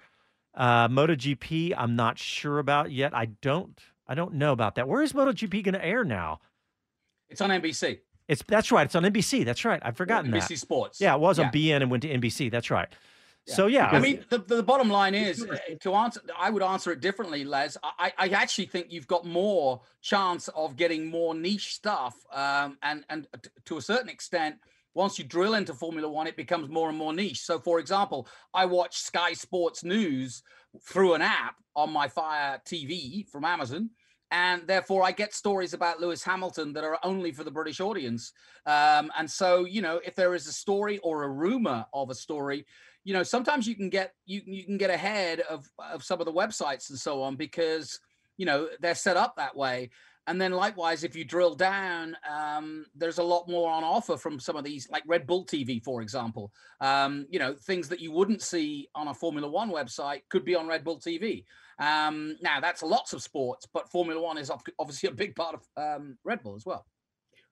uh, 0.55 0.89
MotoGP. 0.89 1.73
I'm 1.77 1.97
not 1.97 2.19
sure 2.19 2.59
about 2.59 2.91
yet. 2.91 3.15
I 3.15 3.27
don't. 3.27 3.81
I 4.07 4.15
don't 4.15 4.35
know 4.35 4.53
about 4.53 4.75
that. 4.75 4.87
Where 4.87 5.03
is 5.03 5.13
MotoGP 5.13 5.65
going 5.65 5.75
to 5.75 5.85
air 5.85 6.05
now? 6.05 6.41
It's 7.35 7.41
on 7.41 7.51
NBC, 7.51 7.99
It's 8.29 8.43
that's 8.47 8.71
right. 8.73 8.85
It's 8.87 8.95
on 8.95 9.03
NBC. 9.03 9.45
That's 9.45 9.65
right. 9.65 9.81
I've 9.85 9.97
forgotten 9.97 10.31
NBC 10.33 10.49
that. 10.49 10.59
Sports. 10.59 11.01
Yeah, 11.01 11.15
it 11.15 11.21
was 11.21 11.39
Yeah. 11.39 11.47
on 11.47 11.53
beIN 11.53 11.83
and 11.83 11.91
went 11.91 12.03
to 12.05 12.09
NBC. 12.09 12.49
That's 12.51 12.71
right. 12.71 12.89
So 13.47 13.67
yeah, 13.67 13.89
I 13.89 13.99
mean, 13.99 14.25
the, 14.31 14.39
the 14.39 14.63
bottom 14.63 14.89
line 14.89 15.15
is 15.15 15.45
to 15.83 15.95
answer. 15.95 16.23
I 16.39 16.49
would 16.49 16.63
answer 16.63 16.93
it 16.93 17.01
differently, 17.01 17.45
Les. 17.45 17.77
I, 17.83 18.11
I 18.17 18.29
actually 18.29 18.65
think 18.67 18.87
you've 18.91 19.07
got 19.07 19.27
more 19.27 19.83
chance 20.01 20.49
of 20.49 20.77
getting 20.77 21.11
more 21.11 21.35
niche 21.35 21.75
stuff, 21.75 22.15
um, 22.33 22.79
and 22.83 23.05
and 23.11 23.27
to 23.67 23.77
a 23.77 23.83
certain 23.83 24.09
extent, 24.09 24.57
once 24.95 25.19
you 25.19 25.27
drill 25.27 25.55
into 25.57 25.75
Formula 25.75 26.09
One, 26.09 26.27
it 26.27 26.37
becomes 26.39 26.71
more 26.71 26.89
and 26.89 26.97
more 26.97 27.13
niche. 27.13 27.41
So, 27.43 27.59
for 27.59 27.79
example, 27.81 28.27
I 28.55 28.65
watch 28.65 28.97
Sky 29.01 29.35
Sports 29.35 29.85
News 29.85 30.43
through 30.83 31.13
an 31.13 31.21
app 31.21 31.57
on 31.77 31.93
my 31.93 32.09
Fire 32.09 32.63
TV 32.65 33.29
from 33.29 33.45
Amazon. 33.45 33.91
And 34.31 34.67
therefore, 34.67 35.05
I 35.05 35.13
get 35.13 35.33
stories 35.33 35.75
about 35.75 36.01
Lewis 36.01 36.25
Hamilton 36.25 36.73
that 36.73 36.85
are 36.85 36.99
only 37.05 37.31
for 37.31 37.45
the 37.45 37.51
British 37.51 37.81
audience. 37.81 38.33
Um, 38.67 39.13
and 39.17 39.31
so, 39.31 39.65
you 39.65 39.81
know, 39.81 40.01
if 40.05 40.17
there 40.17 40.35
is 40.35 40.47
a 40.49 40.53
story 40.53 40.99
or 40.99 41.23
a 41.23 41.29
rumor 41.29 41.87
of 41.93 42.11
a 42.11 42.15
story, 42.15 42.67
you 43.05 43.13
know 43.13 43.23
sometimes 43.23 43.67
you 43.67 43.75
can 43.75 43.91
get 43.91 44.15
you 44.25 44.41
you 44.47 44.65
can 44.65 44.79
get 44.79 44.91
ahead 44.91 45.41
of 45.41 45.69
of 45.79 46.03
some 46.03 46.21
of 46.21 46.25
the 46.25 46.33
websites 46.33 46.89
and 46.89 46.99
so 46.99 47.23
on 47.23 47.37
because 47.37 48.01
you 48.39 48.47
know 48.47 48.67
they're 48.81 48.95
set 48.95 49.17
up 49.17 49.37
that 49.37 49.55
way 49.55 49.91
And 50.27 50.41
then 50.41 50.53
likewise, 50.53 51.05
if 51.05 51.15
you 51.15 51.25
drill 51.25 51.55
down, 51.55 52.17
um, 52.29 52.87
there's 52.95 53.19
a 53.19 53.23
lot 53.23 53.47
more 53.47 53.71
on 53.71 53.85
offer 53.85 54.17
from 54.17 54.41
some 54.41 54.57
of 54.57 54.65
these, 54.65 54.89
like 54.89 55.03
Red 55.07 55.27
Bull 55.27 55.45
TV, 55.45 55.83
for 55.85 56.01
example. 56.01 56.51
Um, 56.81 57.27
you 57.29 57.39
know, 57.39 57.55
things 57.55 57.89
that 57.91 58.01
you 58.01 58.11
wouldn't 58.11 58.41
see 58.41 58.89
on 58.95 59.09
a 59.09 59.15
Formula 59.15 59.49
One 59.49 59.71
website 59.71 60.23
could 60.31 60.45
be 60.45 60.55
on 60.55 60.67
Red 60.67 60.83
Bull 60.83 60.99
TV. 60.99 61.45
Um, 61.79 62.37
now, 62.41 62.61
that's 62.61 62.83
lots 62.83 63.13
of 63.13 63.23
sports, 63.23 63.67
but 63.73 63.91
Formula 63.91 64.21
One 64.21 64.39
is 64.39 64.51
obviously 64.79 65.09
a 65.09 65.13
big 65.13 65.35
part 65.35 65.57
of 65.57 65.63
um, 65.77 66.19
Red 66.25 66.43
Bull 66.43 66.55
as 66.55 66.65
well. 66.65 66.87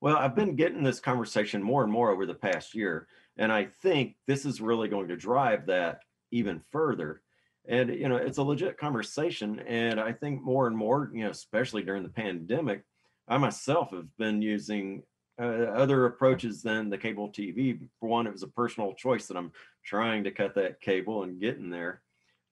Well, 0.01 0.17
I've 0.17 0.35
been 0.35 0.57
getting 0.57 0.83
this 0.83 1.01
conversation 1.01 1.63
more 1.63 1.83
and 1.83 1.93
more 1.93 2.11
over 2.11 2.27
the 2.27 2.35
past 2.35 2.75
year, 2.75 3.07
and 3.37 3.53
I 3.53 3.65
think 3.65 4.17
this 4.27 4.45
is 4.45 4.61
really 4.61 4.89
going 4.89 5.09
to 5.09 5.17
drive 5.17 5.67
that 5.67 6.01
even 6.31 6.61
further. 6.71 7.23
And 7.69 7.91
you 7.91 8.09
know 8.09 8.17
it's 8.17 8.39
a 8.39 8.43
legit 8.43 8.77
conversation 8.77 9.61
and 9.61 10.01
i 10.01 10.13
think 10.13 10.43
more 10.43 10.67
and 10.67 10.77
more 10.77 11.13
you 11.15 11.23
know 11.23 11.31
especially 11.31 11.85
during 11.85 12.03
the 12.03 12.09
pandemic 12.09 12.83
i 13.29 13.39
myself 13.39 13.93
have 13.93 14.09
been 14.19 14.43
using 14.43 15.05
uh, 15.41 15.71
other 15.71 16.07
approaches 16.07 16.61
than 16.61 16.91
the 16.91 16.99
cable 16.99 17.29
tv 17.29 17.79
for 18.01 18.09
one 18.09 18.27
it 18.27 18.33
was 18.33 18.43
a 18.43 18.49
personal 18.49 18.93
choice 18.95 19.29
that 19.29 19.37
i'm 19.37 19.53
trying 19.85 20.25
to 20.25 20.31
cut 20.31 20.55
that 20.55 20.81
cable 20.81 21.23
and 21.23 21.41
getting 21.41 21.71
there. 21.71 22.03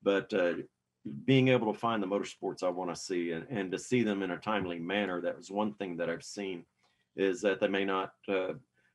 But 0.03 0.33
uh, 0.33 0.55
being 1.25 1.49
able 1.49 1.73
to 1.73 1.79
find 1.79 2.03
the 2.03 2.07
motorsports 2.07 2.63
i 2.63 2.69
want 2.69 2.95
to 2.95 3.01
see 3.01 3.33
and, 3.33 3.47
and 3.49 3.73
to 3.73 3.79
see 3.79 4.03
them 4.03 4.23
in 4.23 4.33
a 4.33 4.37
timely 4.37 4.79
manner 4.79 5.21
that 5.21 5.37
was 5.37 5.51
one 5.51 5.73
thing 5.75 5.97
that 5.97 6.11
i've 6.11 6.25
seen 6.25 6.65
is 7.17 7.41
that 7.41 7.61
they 7.61 7.69
may 7.69 7.85
not 7.85 8.13
uh, 8.29 8.53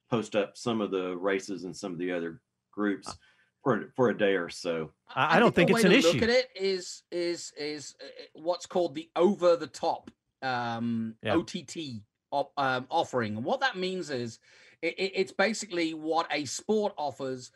post 0.10 0.36
up 0.36 0.56
some 0.56 0.82
of 0.82 0.92
the 0.92 1.16
races 1.18 1.64
and 1.64 1.76
some 1.76 1.92
of 1.92 1.98
the 1.98 2.12
other 2.12 2.42
groups 2.72 3.18
for 3.64 3.92
for 3.96 4.10
a 4.10 4.18
day 4.18 4.36
or 4.36 4.50
so. 4.50 4.92
I, 5.14 5.38
I 5.38 5.40
don't 5.40 5.54
think, 5.54 5.70
think 5.70 5.80
it's 5.80 5.86
an 5.86 5.92
issue. 5.92 6.20
Look 6.20 6.24
at 6.24 6.30
it 6.30 6.50
is 6.56 7.04
is 7.12 7.52
is 7.58 7.96
uh, 8.02 8.06
what's 8.36 8.66
called 8.66 8.96
the 8.96 9.10
over 9.16 9.56
the 9.56 9.68
top 9.68 10.12
um, 10.42 11.16
yeah. 11.24 11.36
OTT 11.36 12.02
op, 12.32 12.52
um, 12.58 12.86
offering, 12.90 13.36
and 13.36 13.44
what 13.44 13.62
that 13.62 13.76
means 13.76 14.10
is 14.12 14.40
it, 14.82 14.96
it's 14.98 15.32
basically 15.32 15.94
what 15.94 16.28
a 16.32 16.46
sport 16.46 16.94
offers 16.98 17.52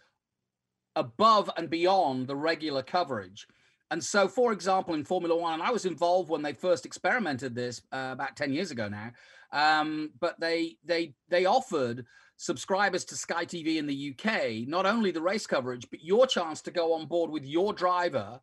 above 0.95 1.49
and 1.55 1.69
beyond 1.69 2.27
the 2.27 2.35
regular 2.35 2.81
coverage. 2.81 3.47
And 3.91 4.03
so, 4.03 4.27
for 4.27 4.51
example, 4.51 4.93
in 4.93 5.03
Formula 5.03 5.35
One, 5.35 5.53
and 5.53 5.63
I 5.63 5.71
was 5.71 5.85
involved 5.85 6.29
when 6.29 6.41
they 6.41 6.53
first 6.53 6.85
experimented 6.85 7.55
this 7.55 7.81
uh, 7.91 8.09
about 8.11 8.35
ten 8.35 8.53
years 8.53 8.71
ago 8.71 8.87
now. 8.87 9.11
Um, 9.51 10.11
but 10.19 10.39
they 10.39 10.77
they 10.85 11.15
they 11.29 11.45
offered 11.45 12.05
subscribers 12.37 13.03
to 13.05 13.15
Sky 13.15 13.45
TV 13.45 13.77
in 13.77 13.87
the 13.87 14.15
UK, 14.15 14.67
not 14.67 14.85
only 14.85 15.11
the 15.11 15.21
race 15.21 15.47
coverage, 15.47 15.89
but 15.89 16.03
your 16.03 16.25
chance 16.27 16.61
to 16.61 16.71
go 16.71 16.93
on 16.93 17.07
board 17.07 17.31
with 17.31 17.45
your 17.45 17.73
driver 17.73 18.39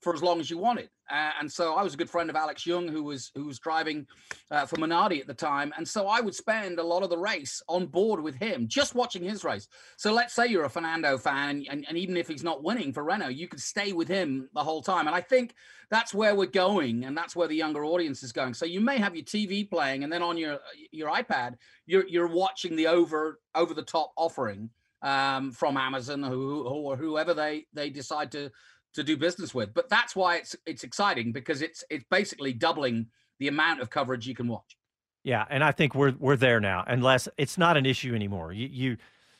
for 0.00 0.14
as 0.14 0.22
long 0.22 0.40
as 0.40 0.50
you 0.50 0.58
wanted. 0.58 0.88
Uh, 1.10 1.30
and 1.40 1.50
so 1.50 1.74
I 1.74 1.82
was 1.82 1.94
a 1.94 1.96
good 1.96 2.10
friend 2.10 2.28
of 2.28 2.36
Alex 2.36 2.64
Yoong, 2.64 2.90
who 2.90 3.02
was 3.02 3.30
who 3.34 3.46
was 3.46 3.58
driving 3.58 4.06
uh, 4.50 4.66
for 4.66 4.76
Minardi 4.76 5.20
at 5.20 5.26
the 5.26 5.34
time, 5.34 5.72
and 5.76 5.88
so 5.88 6.06
I 6.06 6.20
would 6.20 6.34
spend 6.34 6.78
a 6.78 6.82
lot 6.82 7.02
of 7.02 7.08
the 7.08 7.16
race 7.16 7.62
on 7.66 7.86
board 7.86 8.22
with 8.22 8.34
him, 8.34 8.68
just 8.68 8.94
watching 8.94 9.22
his 9.22 9.42
race. 9.42 9.68
So 9.96 10.12
let's 10.12 10.34
say 10.34 10.46
you're 10.46 10.64
a 10.64 10.70
Fernando 10.70 11.16
fan, 11.16 11.48
and, 11.48 11.66
and, 11.70 11.86
and 11.88 11.96
even 11.96 12.16
if 12.16 12.28
he's 12.28 12.44
not 12.44 12.62
winning 12.62 12.92
for 12.92 13.02
Renault, 13.04 13.28
you 13.28 13.48
could 13.48 13.60
stay 13.60 13.92
with 13.92 14.08
him 14.08 14.50
the 14.54 14.62
whole 14.62 14.82
time. 14.82 15.06
And 15.06 15.16
I 15.16 15.22
think 15.22 15.54
that's 15.90 16.12
where 16.12 16.34
we're 16.34 16.46
going, 16.46 17.04
and 17.04 17.16
that's 17.16 17.34
where 17.34 17.48
the 17.48 17.56
younger 17.56 17.84
audience 17.84 18.22
is 18.22 18.32
going. 18.32 18.52
So 18.52 18.66
you 18.66 18.80
may 18.80 18.98
have 18.98 19.16
your 19.16 19.24
TV 19.24 19.68
playing, 19.68 20.04
and 20.04 20.12
then 20.12 20.22
on 20.22 20.36
your 20.36 20.58
your 20.90 21.10
iPad, 21.10 21.54
you're 21.86 22.06
you're 22.06 22.28
watching 22.28 22.76
the 22.76 22.86
over 22.86 23.40
over 23.54 23.72
the 23.72 23.82
top 23.82 24.12
offering 24.16 24.68
um, 25.02 25.52
from 25.52 25.76
Amazon 25.76 26.22
who, 26.22 26.62
or 26.64 26.96
whoever 26.96 27.34
they 27.34 27.66
they 27.72 27.90
decide 27.90 28.32
to 28.32 28.50
to 28.98 29.04
do 29.04 29.16
business 29.16 29.54
with. 29.54 29.72
But 29.72 29.88
that's 29.88 30.14
why 30.14 30.36
it's 30.36 30.56
it's 30.66 30.84
exciting 30.84 31.32
because 31.32 31.62
it's 31.62 31.84
it's 31.88 32.04
basically 32.10 32.52
doubling 32.52 33.06
the 33.38 33.48
amount 33.48 33.80
of 33.80 33.90
coverage 33.90 34.26
you 34.26 34.34
can 34.34 34.48
watch. 34.48 34.76
Yeah, 35.24 35.44
and 35.48 35.64
I 35.64 35.72
think 35.72 35.94
we're 35.94 36.14
we're 36.18 36.36
there 36.36 36.60
now. 36.60 36.84
Unless 36.86 37.28
it's 37.38 37.56
not 37.56 37.76
an 37.76 37.86
issue 37.86 38.14
anymore. 38.14 38.52
You 38.52 38.68
you 38.70 38.96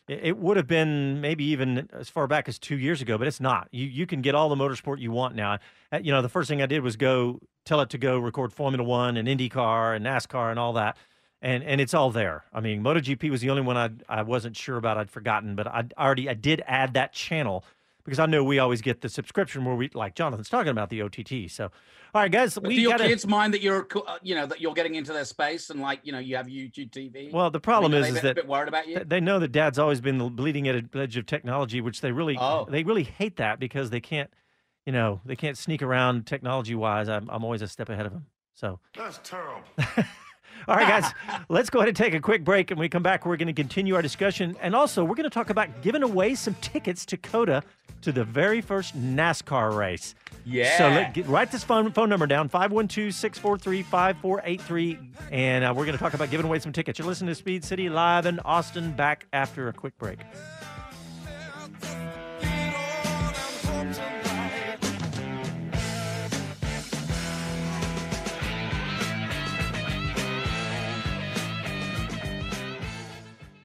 it 0.08 0.38
would 0.38 0.56
have 0.56 0.66
been 0.66 1.20
maybe 1.20 1.44
even 1.44 1.88
as 1.92 2.08
far 2.08 2.26
back 2.26 2.48
as 2.48 2.58
two 2.58 2.78
years 2.78 3.02
ago, 3.02 3.18
but 3.18 3.26
it's 3.26 3.40
not. 3.40 3.68
You 3.70 3.84
you 3.84 4.06
can 4.06 4.22
get 4.22 4.34
all 4.34 4.48
the 4.48 4.56
motorsport 4.56 5.00
you 5.00 5.10
want 5.10 5.34
now. 5.34 5.58
Uh, 5.92 5.98
you 6.02 6.12
know, 6.12 6.22
the 6.22 6.28
first 6.28 6.48
thing 6.48 6.62
I 6.62 6.66
did 6.66 6.82
was 6.82 6.96
go 6.96 7.40
tell 7.66 7.80
it 7.80 7.90
to 7.90 7.98
go 7.98 8.18
record 8.18 8.52
Formula 8.52 8.82
One 8.82 9.16
and 9.16 9.28
IndyCar 9.28 9.94
and 9.94 10.04
NASCAR 10.06 10.50
and 10.50 10.58
all 10.58 10.72
that, 10.74 10.96
and 11.42 11.62
and 11.62 11.80
it's 11.80 11.94
all 11.94 12.10
there. 12.10 12.44
I 12.52 12.60
mean, 12.60 12.82
MotoGP 12.82 13.30
was 13.30 13.40
the 13.40 13.50
only 13.50 13.62
one 13.62 13.76
I 13.76 13.90
I 14.08 14.22
wasn't 14.22 14.56
sure 14.56 14.76
about. 14.76 14.96
I'd 14.96 15.10
forgotten, 15.10 15.56
but 15.56 15.66
I 15.66 15.84
already 15.98 16.28
I 16.28 16.34
did 16.34 16.62
add 16.66 16.94
that 16.94 17.12
channel 17.12 17.64
because 18.08 18.18
I 18.18 18.26
know 18.26 18.42
we 18.42 18.58
always 18.58 18.80
get 18.80 19.00
the 19.00 19.08
subscription 19.08 19.64
where 19.64 19.74
we 19.74 19.90
like 19.94 20.14
Jonathan's 20.14 20.48
talking 20.48 20.70
about 20.70 20.90
the 20.90 21.02
OTT. 21.02 21.50
So, 21.50 21.64
all 22.14 22.22
right, 22.22 22.30
guys, 22.30 22.58
we 22.58 22.76
do 22.76 22.80
your 22.82 22.92
gotta... 22.92 23.08
kids 23.08 23.26
mind 23.26 23.54
that 23.54 23.60
you're 23.60 23.86
uh, 24.06 24.18
you 24.22 24.34
know 24.34 24.46
that 24.46 24.60
you're 24.60 24.74
getting 24.74 24.94
into 24.94 25.12
their 25.12 25.24
space 25.24 25.70
and 25.70 25.80
like 25.80 26.00
you 26.04 26.12
know 26.12 26.18
you 26.18 26.36
have 26.36 26.46
YouTube 26.46 26.90
TV. 26.90 27.32
Well, 27.32 27.50
the 27.50 27.60
problem 27.60 27.92
I 27.92 27.96
mean, 27.96 28.04
is, 28.10 28.16
is 28.16 28.22
that 28.22 28.36
bit 28.36 28.46
worried 28.46 28.68
about 28.68 28.88
you. 28.88 29.02
They 29.04 29.20
know 29.20 29.38
that 29.38 29.52
Dad's 29.52 29.78
always 29.78 30.00
been 30.00 30.18
the 30.18 30.30
bleeding 30.30 30.68
edge 30.68 31.16
of 31.16 31.26
technology, 31.26 31.80
which 31.80 32.00
they 32.00 32.12
really 32.12 32.36
oh. 32.38 32.66
they 32.68 32.84
really 32.84 33.04
hate 33.04 33.36
that 33.36 33.58
because 33.58 33.90
they 33.90 34.00
can't 34.00 34.30
you 34.86 34.92
know 34.92 35.20
they 35.24 35.36
can't 35.36 35.58
sneak 35.58 35.82
around 35.82 36.26
technology 36.26 36.74
wise. 36.74 37.08
I'm 37.08 37.28
I'm 37.30 37.44
always 37.44 37.62
a 37.62 37.68
step 37.68 37.88
ahead 37.88 38.06
of 38.06 38.12
them. 38.12 38.26
So 38.54 38.80
that's 38.96 39.20
terrible. 39.22 39.62
All 40.66 40.76
right, 40.76 40.88
guys, 40.88 41.12
let's 41.48 41.70
go 41.70 41.78
ahead 41.80 41.88
and 41.88 41.96
take 41.96 42.14
a 42.14 42.20
quick 42.20 42.44
break. 42.44 42.70
And 42.70 42.80
we 42.80 42.88
come 42.88 43.02
back, 43.02 43.26
we're 43.26 43.36
going 43.36 43.48
to 43.48 43.52
continue 43.52 43.94
our 43.94 44.02
discussion. 44.02 44.56
And 44.60 44.74
also, 44.74 45.04
we're 45.04 45.14
going 45.14 45.24
to 45.24 45.30
talk 45.30 45.50
about 45.50 45.82
giving 45.82 46.02
away 46.02 46.34
some 46.34 46.54
tickets 46.54 47.06
to 47.06 47.16
COTA 47.16 47.62
to 48.02 48.12
the 48.12 48.24
very 48.24 48.60
first 48.60 48.96
NASCAR 48.96 49.76
race. 49.76 50.14
Yeah. 50.44 50.78
So 50.78 50.88
let, 50.88 51.14
get, 51.14 51.26
write 51.26 51.50
this 51.50 51.64
phone, 51.64 51.92
phone 51.92 52.08
number 52.08 52.26
down 52.26 52.48
512 52.48 53.12
643 53.14 53.82
5483. 53.82 54.98
And 55.30 55.64
uh, 55.64 55.74
we're 55.76 55.84
going 55.84 55.96
to 55.96 56.02
talk 56.02 56.14
about 56.14 56.30
giving 56.30 56.46
away 56.46 56.58
some 56.58 56.72
tickets. 56.72 56.98
You're 56.98 57.08
listening 57.08 57.28
to 57.28 57.34
Speed 57.34 57.64
City 57.64 57.88
live 57.88 58.26
in 58.26 58.40
Austin, 58.40 58.92
back 58.92 59.26
after 59.32 59.68
a 59.68 59.72
quick 59.72 59.98
break. 59.98 60.18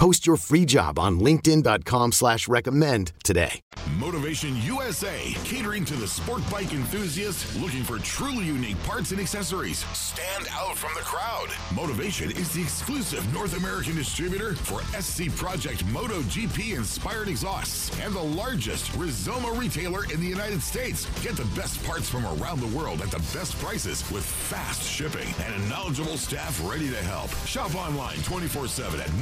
Post 0.00 0.26
your 0.26 0.38
free 0.38 0.64
job 0.64 0.98
on 0.98 1.20
linkedin.com 1.20 2.12
slash 2.12 2.48
recommend 2.48 3.12
today. 3.22 3.60
Motivation 3.98 4.56
USA, 4.62 5.34
catering 5.44 5.84
to 5.84 5.94
the 5.94 6.08
sport 6.08 6.40
bike 6.50 6.72
enthusiast 6.72 7.44
looking 7.60 7.82
for 7.82 7.98
truly 7.98 8.46
unique 8.46 8.82
parts 8.84 9.10
and 9.10 9.20
accessories. 9.20 9.84
Stand 9.92 10.48
out 10.52 10.78
from 10.78 10.94
the 10.94 11.00
crowd. 11.00 11.48
Motivation 11.74 12.30
is 12.30 12.50
the 12.52 12.62
exclusive 12.62 13.30
North 13.34 13.54
American 13.58 13.94
distributor 13.94 14.54
for 14.54 14.80
SC 14.98 15.28
Project 15.36 15.84
MotoGP 15.88 16.76
inspired 16.76 17.28
exhausts 17.28 17.90
and 18.00 18.14
the 18.14 18.22
largest 18.22 18.90
Rizoma 18.96 19.52
retailer 19.52 20.04
in 20.04 20.18
the 20.20 20.26
United 20.26 20.62
States. 20.62 21.04
Get 21.22 21.36
the 21.36 21.44
best 21.54 21.84
parts 21.84 22.08
from 22.08 22.24
around 22.24 22.60
the 22.60 22.74
world 22.74 23.02
at 23.02 23.10
the 23.10 23.18
best 23.36 23.58
prices 23.58 24.10
with 24.10 24.24
fast 24.24 24.82
shipping 24.82 25.28
and 25.44 25.54
a 25.54 25.68
knowledgeable 25.68 26.16
staff 26.16 26.58
ready 26.66 26.88
to 26.88 27.02
help. 27.02 27.30
Shop 27.44 27.74
online 27.74 28.16
24 28.22 28.66
7 28.66 28.98
at 28.98 29.12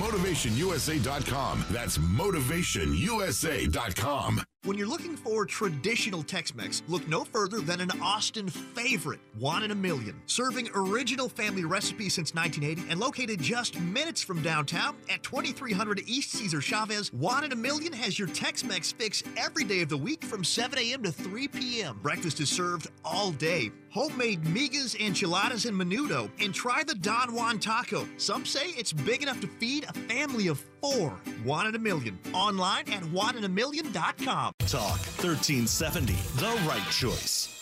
motivationusa.com. 0.68 1.64
That's 1.70 1.96
motivationusa.com. 1.98 4.42
When 4.68 4.76
you're 4.76 4.86
looking 4.86 5.16
for 5.16 5.46
traditional 5.46 6.22
Tex 6.22 6.54
Mex, 6.54 6.82
look 6.88 7.08
no 7.08 7.24
further 7.24 7.62
than 7.62 7.80
an 7.80 7.90
Austin 8.02 8.50
favorite, 8.50 9.18
One 9.38 9.62
in 9.62 9.70
a 9.70 9.74
Million. 9.74 10.20
Serving 10.26 10.68
original 10.74 11.30
family 11.30 11.64
recipes 11.64 12.12
since 12.12 12.34
1980 12.34 12.90
and 12.90 13.00
located 13.00 13.40
just 13.40 13.80
minutes 13.80 14.22
from 14.22 14.42
downtown 14.42 14.94
at 15.08 15.22
2300 15.22 16.02
East 16.06 16.32
Cesar 16.32 16.60
Chavez, 16.60 17.10
One 17.14 17.44
in 17.44 17.52
a 17.52 17.56
Million 17.56 17.94
has 17.94 18.18
your 18.18 18.28
Tex 18.28 18.62
Mex 18.62 18.92
fix 18.92 19.22
every 19.38 19.64
day 19.64 19.80
of 19.80 19.88
the 19.88 19.96
week 19.96 20.22
from 20.22 20.44
7 20.44 20.78
a.m. 20.78 21.02
to 21.02 21.12
3 21.12 21.48
p.m. 21.48 21.98
Breakfast 22.02 22.38
is 22.38 22.50
served 22.50 22.88
all 23.06 23.30
day. 23.32 23.72
Homemade 23.90 24.42
migas, 24.42 25.00
enchiladas, 25.00 25.64
and 25.64 25.80
menudo. 25.80 26.30
And 26.42 26.52
try 26.54 26.82
the 26.84 26.94
Don 26.94 27.34
Juan 27.34 27.58
taco. 27.58 28.06
Some 28.18 28.44
say 28.44 28.66
it's 28.76 28.92
big 28.92 29.22
enough 29.22 29.40
to 29.40 29.46
feed 29.46 29.84
a 29.84 29.94
family 29.94 30.48
of 30.48 30.62
four. 30.80 31.10
One 31.44 31.66
in 31.66 31.74
a 31.74 31.78
Million. 31.78 32.18
Online 32.32 32.90
at 32.90 33.02
oneinaMillion.com. 33.02 34.52
Talk 34.66 34.98
1370, 34.98 36.12
the 36.36 36.68
right 36.68 36.90
choice. 36.90 37.54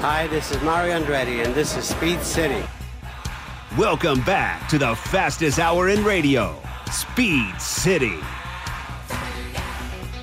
Hi, 0.00 0.28
this 0.28 0.52
is 0.52 0.62
Mario 0.62 0.98
Andretti, 0.98 1.44
and 1.44 1.52
this 1.54 1.76
is 1.76 1.84
Speed 1.84 2.20
City. 2.20 2.64
Welcome 3.76 4.20
back 4.22 4.68
to 4.68 4.78
the 4.78 4.94
fastest 4.94 5.58
hour 5.58 5.88
in 5.88 6.04
radio, 6.04 6.56
Speed 6.92 7.60
City. 7.60 8.16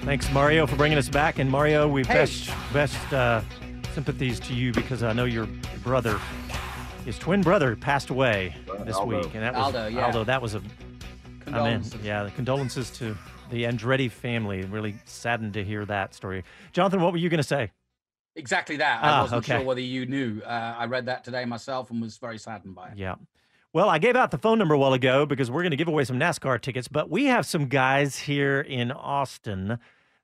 Thanks, 0.03 0.31
Mario, 0.31 0.67
for 0.67 0.75
bringing 0.75 0.97
us 0.97 1.09
back. 1.09 1.39
And 1.39 1.49
Mario, 1.49 1.87
we 1.87 2.03
Hey. 2.03 2.13
best 2.13 2.49
best 2.73 3.13
uh, 3.13 3.41
sympathies 3.93 4.39
to 4.41 4.53
you 4.53 4.71
because 4.71 5.01
I 5.03 5.13
know 5.13 5.25
your 5.25 5.47
brother, 5.83 6.19
his 7.05 7.17
twin 7.17 7.41
brother, 7.41 7.75
passed 7.75 8.09
away 8.09 8.55
this 8.85 8.95
Aldo. 8.95 9.17
week, 9.23 9.33
and 9.33 9.43
that 9.43 9.53
was 9.53 9.63
Aldo, 9.75 9.87
yeah. 9.87 10.05
Aldo. 10.05 10.23
That 10.25 10.41
was 10.41 10.53
a, 10.55 10.57
I 10.57 10.61
mean, 10.61 10.71
Condolences. 11.45 12.01
yeah, 12.03 12.23
the 12.23 12.31
condolences 12.31 12.89
to 12.91 13.17
the 13.49 13.63
Andretti 13.63 14.09
family. 14.11 14.63
Really 14.65 14.95
saddened 15.05 15.53
to 15.53 15.63
hear 15.63 15.85
that 15.85 16.13
story. 16.13 16.43
Jonathan, 16.71 17.01
what 17.01 17.11
were 17.13 17.19
you 17.19 17.29
going 17.29 17.37
to 17.39 17.43
say? 17.43 17.71
Exactly 18.35 18.75
that. 18.77 19.03
I 19.03 19.09
Ah, 19.09 19.21
wasn't 19.21 19.43
okay. 19.45 19.57
sure 19.57 19.65
whether 19.65 19.79
you 19.81 20.05
knew. 20.05 20.41
Uh, 20.41 20.75
I 20.77 20.85
read 20.85 21.05
that 21.05 21.23
today 21.23 21.45
myself 21.45 21.89
and 21.89 22.01
was 22.01 22.17
very 22.17 22.37
saddened 22.37 22.75
by 22.75 22.89
it. 22.89 22.97
Yeah. 22.97 23.15
Well, 23.75 23.89
I 23.89 23.97
gave 23.97 24.15
out 24.15 24.31
the 24.31 24.37
phone 24.37 24.57
number 24.57 24.73
a 24.73 24.77
while 24.77 24.93
ago 24.93 25.25
because 25.25 25.51
we're 25.51 25.61
going 25.61 25.71
to 25.71 25.75
give 25.75 25.89
away 25.89 26.05
some 26.05 26.17
NASCAR 26.17 26.61
tickets, 26.61 26.87
but 26.87 27.09
we 27.09 27.25
have 27.25 27.45
some 27.45 27.65
guys 27.65 28.17
here 28.17 28.61
in 28.61 28.89
Austin 28.89 29.79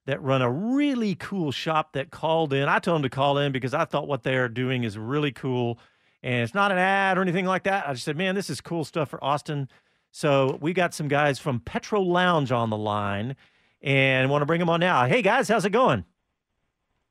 that 0.05 0.21
run 0.21 0.41
a 0.41 0.49
really 0.49 1.15
cool 1.15 1.51
shop 1.51 1.91
that 1.91 2.11
called 2.11 2.53
in. 2.53 2.69
I 2.69 2.79
told 2.79 2.95
them 2.95 3.01
to 3.03 3.09
call 3.09 3.37
in 3.37 3.51
because 3.51 3.73
I 3.73 3.83
thought 3.83 4.07
what 4.07 4.23
they're 4.23 4.47
doing 4.47 4.85
is 4.85 4.97
really 4.97 5.33
cool. 5.33 5.79
And 6.23 6.43
it's 6.43 6.53
not 6.53 6.71
an 6.71 6.77
ad 6.77 7.17
or 7.17 7.21
anything 7.21 7.43
like 7.43 7.63
that. 7.63 7.89
I 7.89 7.91
just 7.91 8.05
said, 8.05 8.15
man, 8.15 8.35
this 8.35 8.49
is 8.49 8.61
cool 8.61 8.85
stuff 8.85 9.09
for 9.09 9.21
Austin. 9.21 9.67
So 10.13 10.57
we 10.61 10.71
got 10.71 10.93
some 10.93 11.09
guys 11.09 11.37
from 11.37 11.59
Petrol 11.59 12.09
Lounge 12.09 12.53
on 12.53 12.69
the 12.69 12.77
line 12.77 13.35
and 13.81 14.29
want 14.29 14.43
to 14.43 14.45
bring 14.45 14.59
them 14.59 14.69
on 14.69 14.79
now. 14.79 15.07
Hey, 15.07 15.21
guys, 15.21 15.49
how's 15.49 15.65
it 15.65 15.71
going? 15.71 16.05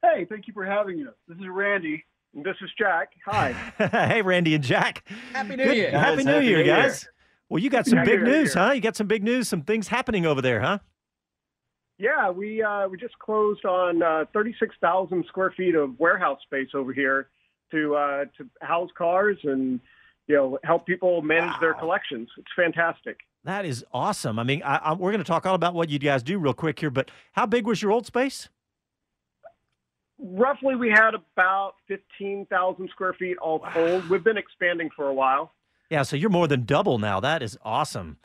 Hey, 0.01 0.25
thank 0.25 0.47
you 0.47 0.55
for 0.55 0.65
having 0.65 1.07
us. 1.07 1.13
This 1.29 1.37
is 1.37 1.49
Randy. 1.49 2.03
And 2.35 2.45
this 2.45 2.57
is 2.63 2.71
Jack. 2.79 3.11
Hi. 3.27 3.53
hey, 4.09 4.23
Randy 4.23 4.55
and 4.55 4.63
Jack. 4.65 5.09
Happy 5.33 5.57
New 5.57 5.65
Good- 5.65 5.77
Year. 5.77 5.91
Happy 5.91 6.23
New 6.25 6.33
Happy 6.33 6.47
Year, 6.47 6.59
New 6.59 6.65
Year. 6.65 6.77
guys. 6.77 7.09
Well, 7.49 7.61
you 7.61 7.69
got 7.71 7.87
some 7.87 7.99
Happy 7.99 8.13
big 8.13 8.21
New 8.23 8.31
news, 8.31 8.55
Year. 8.55 8.65
huh? 8.67 8.73
You 8.73 8.81
got 8.81 8.95
some 8.97 9.09
big 9.09 9.25
news, 9.25 9.49
some 9.49 9.63
things 9.63 9.89
happening 9.89 10.25
over 10.27 10.41
there, 10.41 10.61
huh? 10.61 10.79
Yeah, 11.99 12.31
we 12.31 12.63
uh, 12.63 12.89
we 12.89 12.97
just 12.97 13.19
closed 13.19 13.65
on 13.65 14.03
uh, 14.03 14.25
36,000 14.33 15.25
square 15.29 15.53
feet 15.57 15.75
of 15.75 15.99
warehouse 15.99 16.39
space 16.45 16.69
over 16.75 16.93
here 16.93 17.29
to 17.73 17.95
uh, 17.97 18.25
to 18.39 18.49
house 18.63 18.89
cars 18.97 19.37
and 19.43 19.81
you 20.29 20.37
know 20.37 20.59
help 20.65 20.87
people 20.87 21.21
manage 21.21 21.59
their 21.61 21.75
collections. 21.75 22.29
It's 22.39 22.49
fantastic. 22.57 23.19
That 23.45 23.65
is 23.67 23.85
awesome. 23.93 24.39
I 24.39 24.45
mean, 24.45 24.63
I, 24.63 24.77
I, 24.77 24.93
we're 24.95 25.11
going 25.13 25.23
to 25.25 25.29
talk 25.29 25.45
all 25.45 25.55
about 25.55 25.75
what 25.75 25.91
you 25.91 25.99
guys 25.99 26.23
do 26.23 26.39
real 26.39 26.55
quick 26.55 26.79
here, 26.79 26.91
but 26.91 27.11
how 27.33 27.45
big 27.47 27.67
was 27.67 27.83
your 27.83 27.91
old 27.91 28.07
space? 28.07 28.49
Roughly, 30.23 30.77
we 30.77 30.91
had 30.91 31.15
about 31.15 31.75
15,000 31.89 32.89
square 32.91 33.15
feet 33.15 33.39
all 33.39 33.61
told. 33.73 34.09
We've 34.11 34.23
been 34.23 34.37
expanding 34.37 34.91
for 34.95 35.09
a 35.09 35.15
while. 35.15 35.53
Yeah, 35.89 36.03
so 36.03 36.15
you're 36.15 36.31
more 36.31 36.47
than 36.47 36.65
double 36.65 36.99
now. 36.99 37.21
That 37.21 37.43
is 37.43 37.59
awesome. 37.65 38.19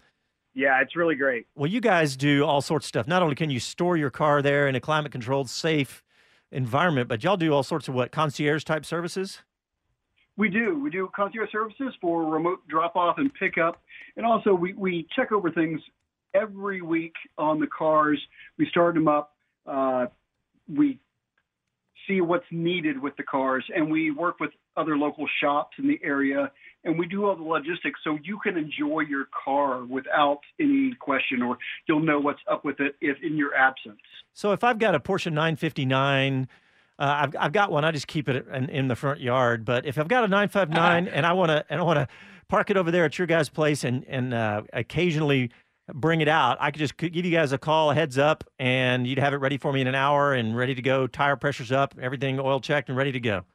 Yeah, 0.53 0.81
it's 0.81 0.95
really 0.95 1.15
great. 1.15 1.47
Well, 1.55 1.69
you 1.69 1.81
guys 1.81 2.15
do 2.15 2.45
all 2.45 2.61
sorts 2.61 2.85
of 2.85 2.87
stuff. 2.87 3.07
Not 3.07 3.23
only 3.23 3.35
can 3.35 3.49
you 3.49 3.59
store 3.59 3.97
your 3.97 4.09
car 4.09 4.41
there 4.41 4.67
in 4.67 4.75
a 4.75 4.79
climate 4.79 5.11
controlled, 5.11 5.49
safe 5.49 6.03
environment, 6.51 7.07
but 7.07 7.23
y'all 7.23 7.37
do 7.37 7.53
all 7.53 7.63
sorts 7.63 7.87
of 7.87 7.93
what 7.93 8.11
concierge 8.11 8.63
type 8.63 8.85
services? 8.85 9.39
We 10.37 10.49
do. 10.49 10.79
We 10.79 10.89
do 10.89 11.09
concierge 11.15 11.51
services 11.51 11.93
for 12.01 12.25
remote 12.25 12.67
drop 12.67 12.95
off 12.95 13.17
and 13.17 13.33
pickup. 13.33 13.81
And 14.17 14.25
also, 14.25 14.53
we, 14.53 14.73
we 14.73 15.07
check 15.15 15.31
over 15.31 15.49
things 15.49 15.79
every 16.33 16.81
week 16.81 17.13
on 17.37 17.59
the 17.59 17.67
cars. 17.67 18.21
We 18.57 18.67
start 18.69 18.95
them 18.95 19.07
up. 19.07 19.33
Uh, 19.65 20.07
we 20.67 20.99
see 22.07 22.21
what's 22.21 22.45
needed 22.51 23.01
with 23.01 23.15
the 23.17 23.23
cars, 23.23 23.65
and 23.75 23.91
we 23.91 24.11
work 24.11 24.39
with 24.39 24.51
other 24.77 24.97
local 24.97 25.27
shops 25.41 25.75
in 25.79 25.87
the 25.87 25.99
area. 26.03 26.51
And 26.83 26.99
we 26.99 27.07
do 27.07 27.25
all 27.25 27.35
the 27.35 27.43
logistics 27.43 27.99
so 28.03 28.17
you 28.23 28.39
can 28.43 28.57
enjoy 28.57 29.01
your 29.01 29.27
car 29.43 29.85
without 29.85 30.39
any 30.59 30.93
question, 30.99 31.41
or 31.41 31.57
you'll 31.87 31.99
know 31.99 32.19
what's 32.19 32.41
up 32.49 32.63
with 32.63 32.79
it 32.79 32.95
if 33.01 33.17
in 33.23 33.37
your 33.37 33.55
absence. 33.55 33.99
So 34.33 34.51
if 34.51 34.63
I've 34.63 34.77
got 34.77 34.93
a 34.93 34.99
Porsche 34.99 35.31
959, 35.31 36.47
uh, 36.97 37.03
I've, 37.03 37.35
I've 37.39 37.51
got 37.51 37.71
one. 37.71 37.83
I 37.83 37.91
just 37.91 38.07
keep 38.07 38.29
it 38.29 38.47
in, 38.53 38.69
in 38.69 38.87
the 38.87 38.95
front 38.95 39.19
yard. 39.19 39.65
But 39.65 39.85
if 39.85 39.97
I've 39.97 40.07
got 40.07 40.23
a 40.23 40.27
959 40.27 41.07
and 41.13 41.25
I 41.25 41.33
want 41.33 41.49
to 41.49 41.65
and 41.69 41.79
I 41.79 41.83
want 41.83 41.97
to 41.97 42.07
park 42.47 42.69
it 42.69 42.77
over 42.77 42.91
there 42.91 43.05
at 43.05 43.17
your 43.17 43.27
guys' 43.27 43.49
place 43.49 43.83
and 43.83 44.05
and 44.07 44.33
uh, 44.33 44.61
occasionally 44.73 45.51
bring 45.93 46.21
it 46.21 46.27
out, 46.27 46.57
I 46.59 46.71
could 46.71 46.79
just 46.79 46.97
give 46.97 47.15
you 47.15 47.31
guys 47.31 47.51
a 47.51 47.57
call, 47.57 47.91
a 47.91 47.95
heads 47.95 48.17
up, 48.17 48.43
and 48.59 49.05
you'd 49.05 49.19
have 49.19 49.33
it 49.33 49.37
ready 49.37 49.57
for 49.57 49.71
me 49.71 49.81
in 49.81 49.87
an 49.87 49.95
hour 49.95 50.33
and 50.33 50.55
ready 50.55 50.75
to 50.75 50.81
go. 50.81 51.07
Tire 51.07 51.35
pressure's 51.35 51.71
up, 51.71 51.95
everything 52.01 52.39
oil 52.39 52.59
checked 52.59 52.89
and 52.89 52.97
ready 52.97 53.11
to 53.11 53.19
go. 53.19 53.45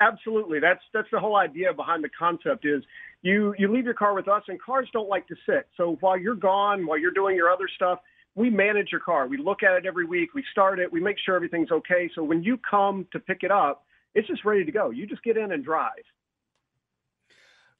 Absolutely. 0.00 0.60
That's 0.60 0.80
that's 0.94 1.08
the 1.12 1.20
whole 1.20 1.36
idea 1.36 1.74
behind 1.74 2.02
the 2.02 2.08
concept 2.18 2.64
is 2.64 2.82
you 3.20 3.54
you 3.58 3.70
leave 3.70 3.84
your 3.84 3.94
car 3.94 4.14
with 4.14 4.28
us 4.28 4.42
and 4.48 4.60
cars 4.60 4.88
don't 4.94 5.10
like 5.10 5.26
to 5.28 5.36
sit. 5.46 5.68
So 5.76 5.98
while 6.00 6.18
you're 6.18 6.34
gone, 6.34 6.86
while 6.86 6.98
you're 6.98 7.10
doing 7.10 7.36
your 7.36 7.50
other 7.50 7.68
stuff, 7.76 7.98
we 8.34 8.48
manage 8.48 8.88
your 8.92 9.02
car. 9.02 9.26
We 9.26 9.36
look 9.36 9.62
at 9.62 9.76
it 9.76 9.84
every 9.84 10.06
week, 10.06 10.32
we 10.34 10.42
start 10.52 10.78
it, 10.78 10.90
we 10.90 11.00
make 11.00 11.16
sure 11.22 11.36
everything's 11.36 11.70
okay. 11.70 12.10
So 12.14 12.24
when 12.24 12.42
you 12.42 12.58
come 12.58 13.06
to 13.12 13.20
pick 13.20 13.42
it 13.42 13.50
up, 13.50 13.84
it's 14.14 14.26
just 14.26 14.44
ready 14.44 14.64
to 14.64 14.72
go. 14.72 14.88
You 14.88 15.06
just 15.06 15.22
get 15.22 15.36
in 15.36 15.52
and 15.52 15.62
drive. 15.62 16.04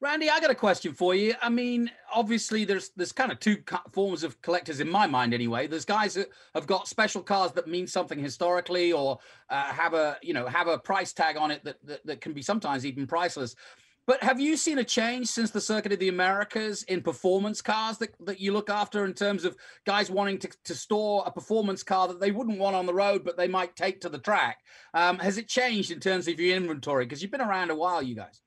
Randy, 0.02 0.30
I 0.30 0.40
got 0.40 0.50
a 0.50 0.54
question 0.54 0.94
for 0.94 1.14
you. 1.14 1.34
I 1.42 1.50
mean, 1.50 1.90
obviously, 2.10 2.64
there's 2.64 2.90
there's 2.96 3.12
kind 3.12 3.30
of 3.30 3.38
two 3.38 3.58
forms 3.92 4.24
of 4.24 4.40
collectors 4.40 4.80
in 4.80 4.88
my 4.88 5.06
mind, 5.06 5.34
anyway. 5.34 5.66
There's 5.66 5.84
guys 5.84 6.14
that 6.14 6.30
have 6.54 6.66
got 6.66 6.88
special 6.88 7.22
cars 7.22 7.52
that 7.52 7.68
mean 7.68 7.86
something 7.86 8.18
historically, 8.18 8.92
or 8.94 9.18
uh, 9.50 9.64
have 9.64 9.92
a 9.92 10.16
you 10.22 10.32
know 10.32 10.46
have 10.46 10.68
a 10.68 10.78
price 10.78 11.12
tag 11.12 11.36
on 11.36 11.50
it 11.50 11.62
that, 11.64 11.76
that 11.84 12.06
that 12.06 12.20
can 12.22 12.32
be 12.32 12.40
sometimes 12.40 12.86
even 12.86 13.06
priceless. 13.06 13.54
But 14.06 14.22
have 14.22 14.40
you 14.40 14.56
seen 14.56 14.78
a 14.78 14.84
change 14.84 15.28
since 15.28 15.50
the 15.50 15.60
Circuit 15.60 15.92
of 15.92 15.98
the 15.98 16.08
Americas 16.08 16.82
in 16.84 17.02
performance 17.02 17.60
cars 17.60 17.98
that, 17.98 18.14
that 18.24 18.40
you 18.40 18.52
look 18.52 18.70
after 18.70 19.04
in 19.04 19.12
terms 19.12 19.44
of 19.44 19.54
guys 19.86 20.10
wanting 20.10 20.38
to, 20.38 20.50
to 20.64 20.74
store 20.74 21.22
a 21.26 21.30
performance 21.30 21.82
car 21.82 22.08
that 22.08 22.18
they 22.18 22.32
wouldn't 22.32 22.58
want 22.58 22.74
on 22.74 22.86
the 22.86 22.94
road, 22.94 23.22
but 23.22 23.36
they 23.36 23.46
might 23.46 23.76
take 23.76 24.00
to 24.00 24.08
the 24.08 24.18
track? 24.18 24.60
Um, 24.94 25.18
has 25.18 25.36
it 25.38 25.46
changed 25.46 25.92
in 25.92 26.00
terms 26.00 26.26
of 26.26 26.40
your 26.40 26.56
inventory? 26.56 27.04
Because 27.04 27.22
you've 27.22 27.30
been 27.30 27.42
around 27.42 27.70
a 27.70 27.76
while, 27.76 28.02
you 28.02 28.16
guys. 28.16 28.40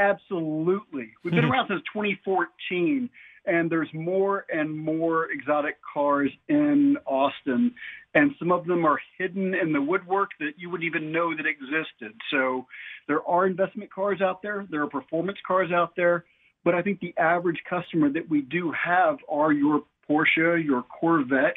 Absolutely. 0.00 1.10
We've 1.22 1.34
been 1.34 1.44
hmm. 1.44 1.52
around 1.52 1.68
since 1.68 1.82
2014, 1.92 3.10
and 3.44 3.70
there's 3.70 3.88
more 3.92 4.46
and 4.50 4.74
more 4.74 5.30
exotic 5.30 5.76
cars 5.92 6.30
in 6.48 6.96
Austin, 7.06 7.74
and 8.14 8.30
some 8.38 8.50
of 8.50 8.66
them 8.66 8.86
are 8.86 8.98
hidden 9.18 9.54
in 9.54 9.74
the 9.74 9.80
woodwork 9.80 10.30
that 10.40 10.52
you 10.56 10.70
wouldn't 10.70 10.86
even 10.86 11.12
know 11.12 11.36
that 11.36 11.44
existed. 11.44 12.12
So 12.30 12.66
there 13.08 13.22
are 13.28 13.46
investment 13.46 13.92
cars 13.92 14.22
out 14.22 14.40
there, 14.42 14.66
there 14.70 14.82
are 14.82 14.88
performance 14.88 15.38
cars 15.46 15.70
out 15.70 15.94
there, 15.96 16.24
But 16.64 16.74
I 16.74 16.82
think 16.82 17.00
the 17.00 17.14
average 17.18 17.62
customer 17.68 18.10
that 18.10 18.28
we 18.28 18.40
do 18.40 18.72
have 18.72 19.18
are 19.28 19.52
your 19.52 19.82
Porsche, 20.08 20.64
your 20.64 20.82
Corvette, 20.82 21.56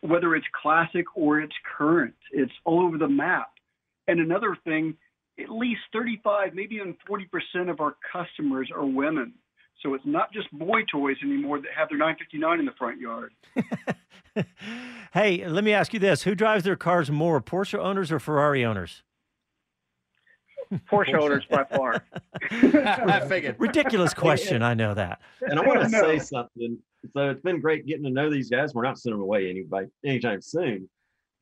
whether 0.00 0.34
it's 0.34 0.46
classic 0.60 1.04
or 1.14 1.40
it's 1.40 1.54
current. 1.76 2.14
It's 2.32 2.52
all 2.64 2.80
over 2.80 2.96
the 2.98 3.08
map. 3.08 3.50
And 4.06 4.20
another 4.20 4.56
thing, 4.64 4.96
at 5.40 5.50
least 5.50 5.80
35, 5.92 6.54
maybe 6.54 6.76
even 6.76 6.96
40% 7.08 7.70
of 7.70 7.80
our 7.80 7.96
customers 8.12 8.70
are 8.74 8.86
women. 8.86 9.32
So 9.82 9.94
it's 9.94 10.04
not 10.04 10.32
just 10.32 10.50
boy 10.52 10.82
toys 10.90 11.16
anymore 11.22 11.60
that 11.60 11.70
have 11.76 11.88
their 11.88 11.98
959 11.98 12.58
in 12.58 12.66
the 12.66 12.72
front 12.72 13.00
yard. 13.00 13.32
hey, 15.12 15.46
let 15.46 15.62
me 15.62 15.72
ask 15.72 15.94
you 15.94 16.00
this: 16.00 16.24
Who 16.24 16.34
drives 16.34 16.64
their 16.64 16.74
cars 16.74 17.12
more, 17.12 17.40
Porsche 17.40 17.78
owners 17.78 18.10
or 18.10 18.18
Ferrari 18.18 18.64
owners? 18.64 19.02
Porsche 20.90 21.14
owners 21.14 21.44
by 21.48 21.64
far. 21.64 22.04
I 22.50 23.24
figured. 23.26 23.56
Ridiculous 23.58 24.12
question. 24.14 24.62
I 24.62 24.74
know 24.74 24.94
that. 24.94 25.20
And 25.42 25.58
I 25.58 25.66
want 25.66 25.82
to 25.82 25.88
say 25.88 26.18
something. 26.18 26.78
So 27.12 27.30
it's 27.30 27.40
been 27.42 27.60
great 27.60 27.86
getting 27.86 28.04
to 28.04 28.10
know 28.10 28.30
these 28.30 28.50
guys. 28.50 28.74
We're 28.74 28.82
not 28.82 28.98
sending 28.98 29.18
them 29.18 29.22
away 29.22 29.48
anybody 29.48 29.86
anytime 30.04 30.42
soon. 30.42 30.88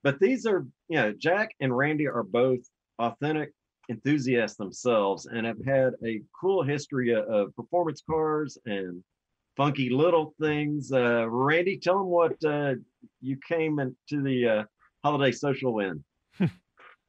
But 0.02 0.20
these 0.20 0.46
are, 0.46 0.66
you 0.88 0.96
know, 0.96 1.12
Jack 1.12 1.50
and 1.61 1.76
Randy 1.76 2.06
are 2.06 2.22
both 2.22 2.61
authentic 2.98 3.52
enthusiasts 3.88 4.57
themselves 4.57 5.27
and 5.27 5.46
have 5.46 5.64
had 5.64 5.94
a 6.05 6.20
cool 6.38 6.62
history 6.62 7.14
of, 7.14 7.55
performance 7.55 8.03
cars 8.09 8.59
and 8.66 9.03
funky 9.57 9.90
little 9.90 10.35
things. 10.40 10.92
Uh, 10.92 11.29
Randy, 11.29 11.79
tell 11.79 11.99
them 11.99 12.09
what 12.09 12.42
uh, 12.44 12.75
you 13.20 13.38
came 13.49 13.79
into 13.79 14.22
the 14.22 14.49
uh, 14.49 14.64
holiday 15.03 15.33
social 15.33 15.79
in. 15.81 16.05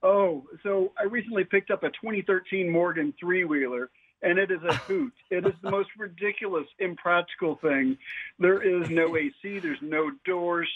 Oh, 0.04 0.46
so 0.63 0.94
I 1.00 1.04
recently 1.04 1.44
picked 1.44 1.72
up 1.72 1.84
a 1.84 1.90
2013 1.90 2.70
Morgan 2.70 3.13
three 3.20 3.46
wheeler, 3.46 3.90
and 4.22 4.38
it 4.38 4.52
is 4.52 4.62
a 4.63 4.76
hoot. 4.76 5.13
it 5.32 5.46
is 5.46 5.54
the 5.63 5.72
most 5.72 5.90
ridiculous, 5.98 6.68
impractical 6.80 7.56
thing. 7.56 7.98
There 8.40 8.62
is 8.62 8.90
no 8.90 9.18
AC, 9.18 9.60
there's 9.60 9.82
no 9.82 10.12
doors. 10.24 10.70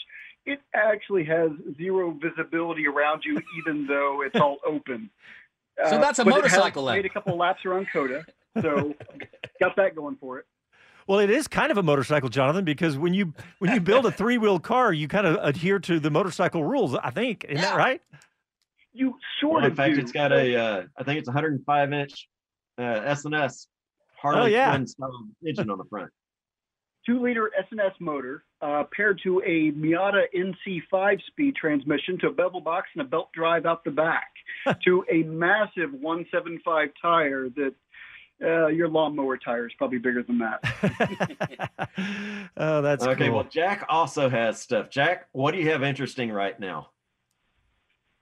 It 0.45 0.59
actually 0.73 1.23
has 1.25 1.51
zero 1.77 2.17
visibility 2.19 2.87
around 2.87 3.23
you, 3.23 3.39
even 3.59 3.85
though 3.85 4.23
it's 4.23 4.39
all 4.39 4.57
open. 4.65 5.09
So 5.89 5.99
that's 5.99 6.19
a 6.19 6.25
but 6.25 6.31
motorcycle 6.31 6.85
then. 6.85 6.97
Made 6.97 7.05
a 7.05 7.09
couple 7.09 7.35
laps 7.37 7.65
around 7.65 7.87
COTA, 7.91 8.23
so 8.61 8.93
got 9.59 9.75
that 9.77 9.95
going 9.95 10.15
for 10.19 10.37
it. 10.39 10.45
Well, 11.07 11.19
it 11.19 11.29
is 11.31 11.47
kind 11.47 11.71
of 11.71 11.77
a 11.77 11.83
motorcycle, 11.83 12.29
Jonathan, 12.29 12.63
because 12.63 12.97
when 12.97 13.13
you 13.13 13.33
when 13.59 13.73
you 13.73 13.81
build 13.81 14.05
a 14.05 14.11
three 14.11 14.37
wheel 14.37 14.59
car, 14.59 14.93
you 14.93 15.07
kind 15.07 15.25
of 15.25 15.37
adhere 15.41 15.79
to 15.79 15.99
the 15.99 16.11
motorcycle 16.11 16.63
rules. 16.63 16.95
I 16.95 17.09
think, 17.09 17.45
isn't 17.49 17.61
that 17.61 17.75
right? 17.75 18.01
You 18.93 19.17
sort 19.39 19.61
Well, 19.63 19.71
in 19.71 19.75
fact, 19.75 19.95
do. 19.95 20.01
it's 20.01 20.11
got 20.11 20.31
a, 20.31 20.55
uh, 20.55 20.83
I 20.97 21.03
think 21.03 21.17
it's 21.19 21.27
105 21.27 21.93
inch 21.93 22.27
uh, 22.77 22.81
S&S 22.83 23.67
Harley 24.21 24.41
Oh, 24.41 24.45
yeah. 24.45 24.69
Quinn 24.71 24.85
style 24.85 25.11
engine 25.47 25.69
on 25.69 25.77
the 25.77 25.85
front. 25.85 26.11
two 27.05 27.21
liter 27.21 27.49
S&S 27.57 27.93
motor 27.99 28.43
uh, 28.61 28.83
paired 28.95 29.19
to 29.23 29.39
a 29.45 29.71
Miata 29.71 30.23
NC 30.35 30.81
five 30.91 31.17
speed 31.27 31.55
transmission 31.55 32.19
to 32.19 32.27
a 32.27 32.31
bevel 32.31 32.59
box 32.61 32.89
and 32.93 33.01
a 33.01 33.05
belt 33.09 33.29
drive 33.33 33.65
out 33.65 33.83
the 33.85 33.91
back 33.91 34.30
to 34.85 35.05
a 35.11 35.23
massive 35.23 35.93
175 35.93 36.89
tire 37.01 37.49
that 37.49 37.73
uh, 38.43 38.67
your 38.67 38.87
lawnmower 38.87 39.37
tire 39.37 39.67
is 39.67 39.73
probably 39.77 39.99
bigger 39.99 40.23
than 40.23 40.39
that. 40.39 41.69
oh, 42.57 42.81
that's 42.81 43.05
okay. 43.05 43.27
cool. 43.27 43.35
Well, 43.35 43.43
Jack 43.43 43.85
also 43.87 44.29
has 44.29 44.59
stuff. 44.59 44.89
Jack, 44.89 45.27
what 45.31 45.51
do 45.51 45.59
you 45.59 45.69
have 45.69 45.83
interesting 45.83 46.31
right 46.31 46.59
now? 46.59 46.89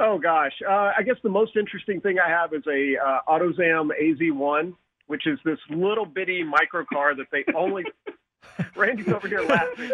Oh 0.02 0.18
gosh, 0.18 0.54
uh, 0.68 0.92
I 0.98 1.04
guess 1.06 1.18
the 1.24 1.30
most 1.30 1.58
interesting 1.58 2.00
thing 2.00 2.20
I 2.20 2.30
have 2.30 2.54
is 2.54 2.64
a 2.68 2.96
uh, 2.98 3.20
AutoZam 3.28 3.90
AZ1, 4.02 4.74
which 5.08 5.28
is 5.28 5.38
this 5.44 5.60
little 5.70 6.06
bitty 6.06 6.42
micro 6.42 6.86
car 6.86 7.16
that 7.16 7.28
they 7.32 7.44
only. 7.54 7.84
Randy's 8.76 9.10
over 9.10 9.28
here 9.28 9.42
laughing. 9.42 9.92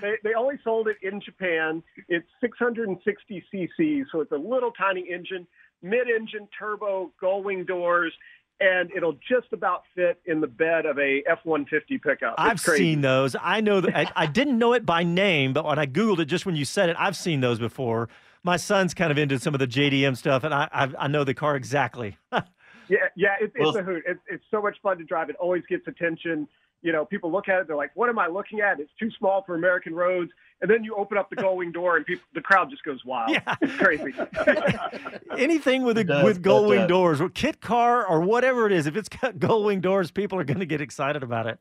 They 0.00 0.14
they 0.22 0.34
only 0.34 0.54
sold 0.62 0.86
it 0.86 0.96
in 1.02 1.20
Japan. 1.20 1.82
It's 2.08 2.26
660 2.40 3.44
cc, 3.52 4.04
so 4.12 4.20
it's 4.20 4.30
a 4.30 4.36
little 4.36 4.70
tiny 4.70 5.04
engine, 5.12 5.46
mid-engine 5.82 6.48
turbo, 6.58 7.12
gull-wing 7.20 7.64
doors, 7.64 8.12
and 8.60 8.90
it'll 8.96 9.16
just 9.28 9.52
about 9.52 9.82
fit 9.94 10.20
in 10.26 10.40
the 10.40 10.46
bed 10.46 10.84
of 10.86 10.98
a 10.98 11.22
F-150 11.28 12.02
pickup. 12.02 12.32
It's 12.32 12.34
I've 12.38 12.62
crazy. 12.62 12.84
seen 12.84 13.00
those. 13.02 13.36
I 13.40 13.60
know 13.60 13.80
that 13.80 13.96
I, 13.96 14.10
I 14.16 14.26
didn't 14.26 14.58
know 14.58 14.72
it 14.72 14.84
by 14.84 15.04
name, 15.04 15.52
but 15.52 15.64
when 15.64 15.78
I 15.78 15.86
googled 15.86 16.18
it 16.18 16.24
just 16.26 16.44
when 16.46 16.56
you 16.56 16.64
said 16.64 16.88
it, 16.88 16.96
I've 16.98 17.16
seen 17.16 17.40
those 17.40 17.58
before. 17.58 18.08
My 18.42 18.56
son's 18.56 18.94
kind 18.94 19.10
of 19.12 19.18
into 19.18 19.38
some 19.38 19.54
of 19.54 19.60
the 19.60 19.66
JDM 19.66 20.16
stuff, 20.16 20.42
and 20.44 20.52
I 20.54 20.68
I, 20.72 20.88
I 20.98 21.08
know 21.08 21.22
the 21.24 21.34
car 21.34 21.56
exactly. 21.56 22.16
Yeah, 22.90 23.00
yeah, 23.16 23.34
it, 23.38 23.52
it's 23.54 23.58
Well- 23.58 23.76
a 23.76 23.82
hoot. 23.82 24.02
It's 24.06 24.20
it's 24.30 24.44
so 24.50 24.62
much 24.62 24.78
fun 24.82 24.96
to 24.96 25.04
drive. 25.04 25.28
It 25.28 25.36
always 25.36 25.62
gets 25.68 25.86
attention. 25.86 26.48
You 26.82 26.92
know, 26.92 27.04
people 27.04 27.32
look 27.32 27.48
at 27.48 27.60
it, 27.60 27.66
they're 27.66 27.76
like, 27.76 27.90
"What 27.94 28.08
am 28.08 28.18
I 28.18 28.28
looking 28.28 28.60
at? 28.60 28.78
It's 28.78 28.92
too 28.98 29.10
small 29.18 29.42
for 29.44 29.54
American 29.54 29.94
roads." 29.94 30.30
And 30.60 30.70
then 30.70 30.82
you 30.82 30.94
open 30.96 31.16
up 31.16 31.30
the 31.30 31.36
gull-wing 31.36 31.70
door, 31.70 31.96
and 31.96 32.04
people, 32.04 32.24
the 32.34 32.40
crowd 32.40 32.68
just 32.68 32.82
goes 32.82 33.04
wild. 33.04 33.30
Yeah. 33.30 33.54
It's 33.60 33.76
crazy. 33.76 34.12
Anything 35.38 35.84
with 35.84 35.98
a, 35.98 36.04
does, 36.04 36.24
with 36.24 36.36
but, 36.38 36.42
gull 36.42 36.66
wing 36.66 36.80
uh, 36.80 36.86
doors, 36.86 37.20
or 37.20 37.28
kit 37.28 37.60
car, 37.60 38.04
or 38.04 38.20
whatever 38.20 38.66
it 38.66 38.72
is, 38.72 38.86
if 38.86 38.96
it's 38.96 39.08
got 39.08 39.38
gull 39.40 39.64
wing 39.64 39.80
doors, 39.80 40.10
people 40.10 40.38
are 40.38 40.44
going 40.44 40.58
to 40.58 40.66
get 40.66 40.80
excited 40.80 41.22
about 41.22 41.46
it. 41.46 41.58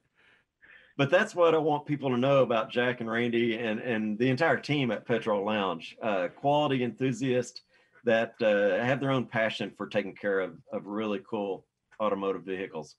But 0.98 1.12
that's 1.12 1.36
what 1.36 1.54
I 1.54 1.60
want 1.60 1.86
people 1.86 2.10
to 2.10 2.18
know 2.18 2.42
about 2.42 2.72
Jack 2.72 3.02
and 3.02 3.10
Randy 3.10 3.56
and, 3.58 3.80
and 3.80 4.18
the 4.18 4.30
entire 4.30 4.58
team 4.58 4.90
at 4.90 5.06
Petrol 5.06 5.46
Lounge. 5.46 5.96
Uh, 6.02 6.28
quality 6.36 6.84
enthusiasts 6.84 7.62
that 8.04 8.34
uh, 8.42 8.84
have 8.84 9.00
their 9.00 9.12
own 9.12 9.26
passion 9.26 9.72
for 9.78 9.86
taking 9.88 10.16
care 10.16 10.40
of, 10.40 10.58
of 10.74 10.88
really 10.88 11.22
cool 11.30 11.66
automotive 12.02 12.44
vehicles. 12.44 12.96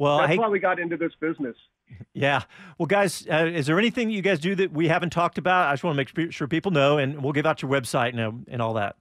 Well, 0.00 0.16
That's 0.16 0.30
hey, 0.30 0.38
why 0.38 0.48
we 0.48 0.60
got 0.60 0.80
into 0.80 0.96
this 0.96 1.12
business. 1.20 1.54
yeah. 2.14 2.44
Well, 2.78 2.86
guys, 2.86 3.26
uh, 3.30 3.44
is 3.44 3.66
there 3.66 3.78
anything 3.78 4.08
you 4.08 4.22
guys 4.22 4.40
do 4.40 4.54
that 4.54 4.72
we 4.72 4.88
haven't 4.88 5.10
talked 5.10 5.36
about? 5.36 5.68
I 5.68 5.74
just 5.74 5.84
want 5.84 5.94
to 5.98 6.20
make 6.22 6.32
sure 6.32 6.48
people 6.48 6.70
know, 6.70 6.96
and 6.96 7.22
we'll 7.22 7.34
give 7.34 7.44
out 7.44 7.60
your 7.60 7.70
website 7.70 8.10
and 8.10 8.20
uh, 8.20 8.32
and 8.48 8.62
all 8.62 8.72
that. 8.74 8.96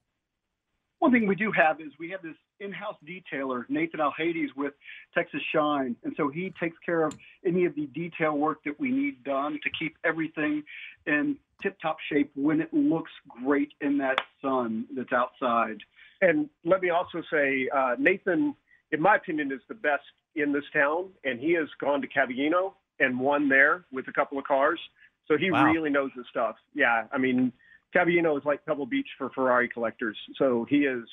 One 0.98 1.14
thing 1.14 1.26
we 1.26 1.38
do 1.38 1.54
have 1.54 1.80
is 1.80 1.94
we 1.98 2.10
have 2.10 2.22
this 2.22 2.36
in-house 2.60 2.98
detailer, 3.08 3.64
Nathan 3.70 4.02
Alhades 4.02 4.50
with 4.58 4.74
Texas 5.14 5.40
Shine, 5.56 5.96
and 6.04 6.14
so 6.18 6.28
he 6.28 6.54
takes 6.60 6.76
care 6.86 7.06
of 7.06 7.18
any 7.46 7.64
of 7.64 7.76
the 7.76 7.86
detail 7.86 8.38
work 8.38 8.62
that 8.66 8.78
we 8.78 8.92
need 8.92 9.24
done 9.24 9.54
to 9.64 9.70
keep 9.80 9.96
everything 10.04 10.64
in 11.08 11.38
tip-top 11.64 11.96
shape 12.12 12.30
when 12.36 12.60
it 12.60 12.74
looks 12.74 13.12
great 13.42 13.72
in 13.80 13.98
that 14.00 14.20
sun 14.42 14.86
that's 14.94 15.14
outside. 15.14 15.78
And 16.22 16.50
let 16.66 16.82
me 16.82 16.90
also 16.90 17.24
say, 17.32 17.70
uh, 17.74 17.96
Nathan, 17.98 18.54
in 18.92 19.02
my 19.02 19.16
opinion, 19.16 19.54
is 19.54 19.62
the 19.70 19.76
best 19.76 20.04
in 20.36 20.52
this 20.54 20.64
town, 20.74 21.10
and 21.24 21.40
he 21.40 21.54
has 21.54 21.68
gone 21.80 22.02
to 22.02 22.08
Cavallino 22.08 22.74
and 23.00 23.20
won 23.20 23.50
there 23.50 23.86
with 23.92 24.08
a 24.08 24.12
couple 24.14 24.38
of 24.38 24.46
cars. 24.46 24.80
So 25.28 25.38
he 25.38 25.52
Wow. 25.52 25.64
really 25.66 25.90
knows 25.90 26.12
his 26.16 26.26
stuff. 26.30 26.56
Yeah, 26.74 27.06
I 27.12 27.18
mean, 27.18 27.52
Cavallino 27.96 28.38
is 28.38 28.46
like 28.46 28.66
Pebble 28.66 28.86
Beach 28.86 29.08
for 29.18 29.30
Ferrari 29.32 29.68
collectors. 29.70 30.18
So 30.38 30.66
he 30.70 30.86
is 30.86 31.08